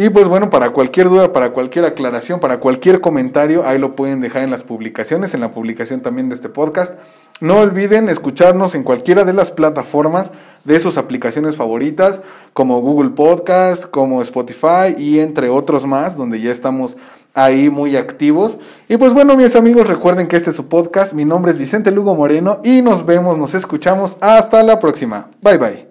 Y 0.00 0.08
pues 0.08 0.28
bueno, 0.28 0.48
para 0.48 0.70
cualquier 0.70 1.10
duda, 1.10 1.30
para 1.30 1.50
cualquier 1.50 1.84
aclaración, 1.84 2.40
para 2.40 2.58
cualquier 2.58 3.02
comentario, 3.02 3.66
ahí 3.66 3.78
lo 3.78 3.94
pueden 3.94 4.22
dejar 4.22 4.40
en 4.40 4.50
las 4.50 4.62
publicaciones, 4.62 5.34
en 5.34 5.40
la 5.40 5.50
publicación 5.50 6.00
también 6.00 6.30
de 6.30 6.36
este 6.36 6.48
podcast. 6.48 6.94
No 7.42 7.58
olviden 7.58 8.08
escucharnos 8.08 8.74
en 8.74 8.82
cualquiera 8.82 9.24
de 9.24 9.34
las 9.34 9.50
plataformas 9.50 10.30
de 10.64 10.80
sus 10.80 10.96
aplicaciones 10.96 11.56
favoritas, 11.56 12.22
como 12.54 12.80
Google 12.80 13.10
Podcast, 13.10 13.84
como 13.84 14.22
Spotify 14.22 14.94
y 14.96 15.18
entre 15.18 15.50
otros 15.50 15.84
más, 15.86 16.16
donde 16.16 16.40
ya 16.40 16.50
estamos 16.50 16.96
ahí 17.34 17.68
muy 17.68 17.98
activos. 17.98 18.56
Y 18.88 18.96
pues 18.96 19.12
bueno, 19.12 19.36
mis 19.36 19.54
amigos, 19.54 19.86
recuerden 19.86 20.28
que 20.28 20.36
este 20.36 20.48
es 20.48 20.56
su 20.56 20.66
podcast. 20.66 21.12
Mi 21.12 21.26
nombre 21.26 21.52
es 21.52 21.58
Vicente 21.58 21.90
Lugo 21.90 22.14
Moreno 22.14 22.60
y 22.64 22.80
nos 22.80 23.04
vemos, 23.04 23.36
nos 23.36 23.52
escuchamos. 23.52 24.16
Hasta 24.22 24.62
la 24.62 24.78
próxima. 24.78 25.28
Bye 25.42 25.58
bye. 25.58 25.89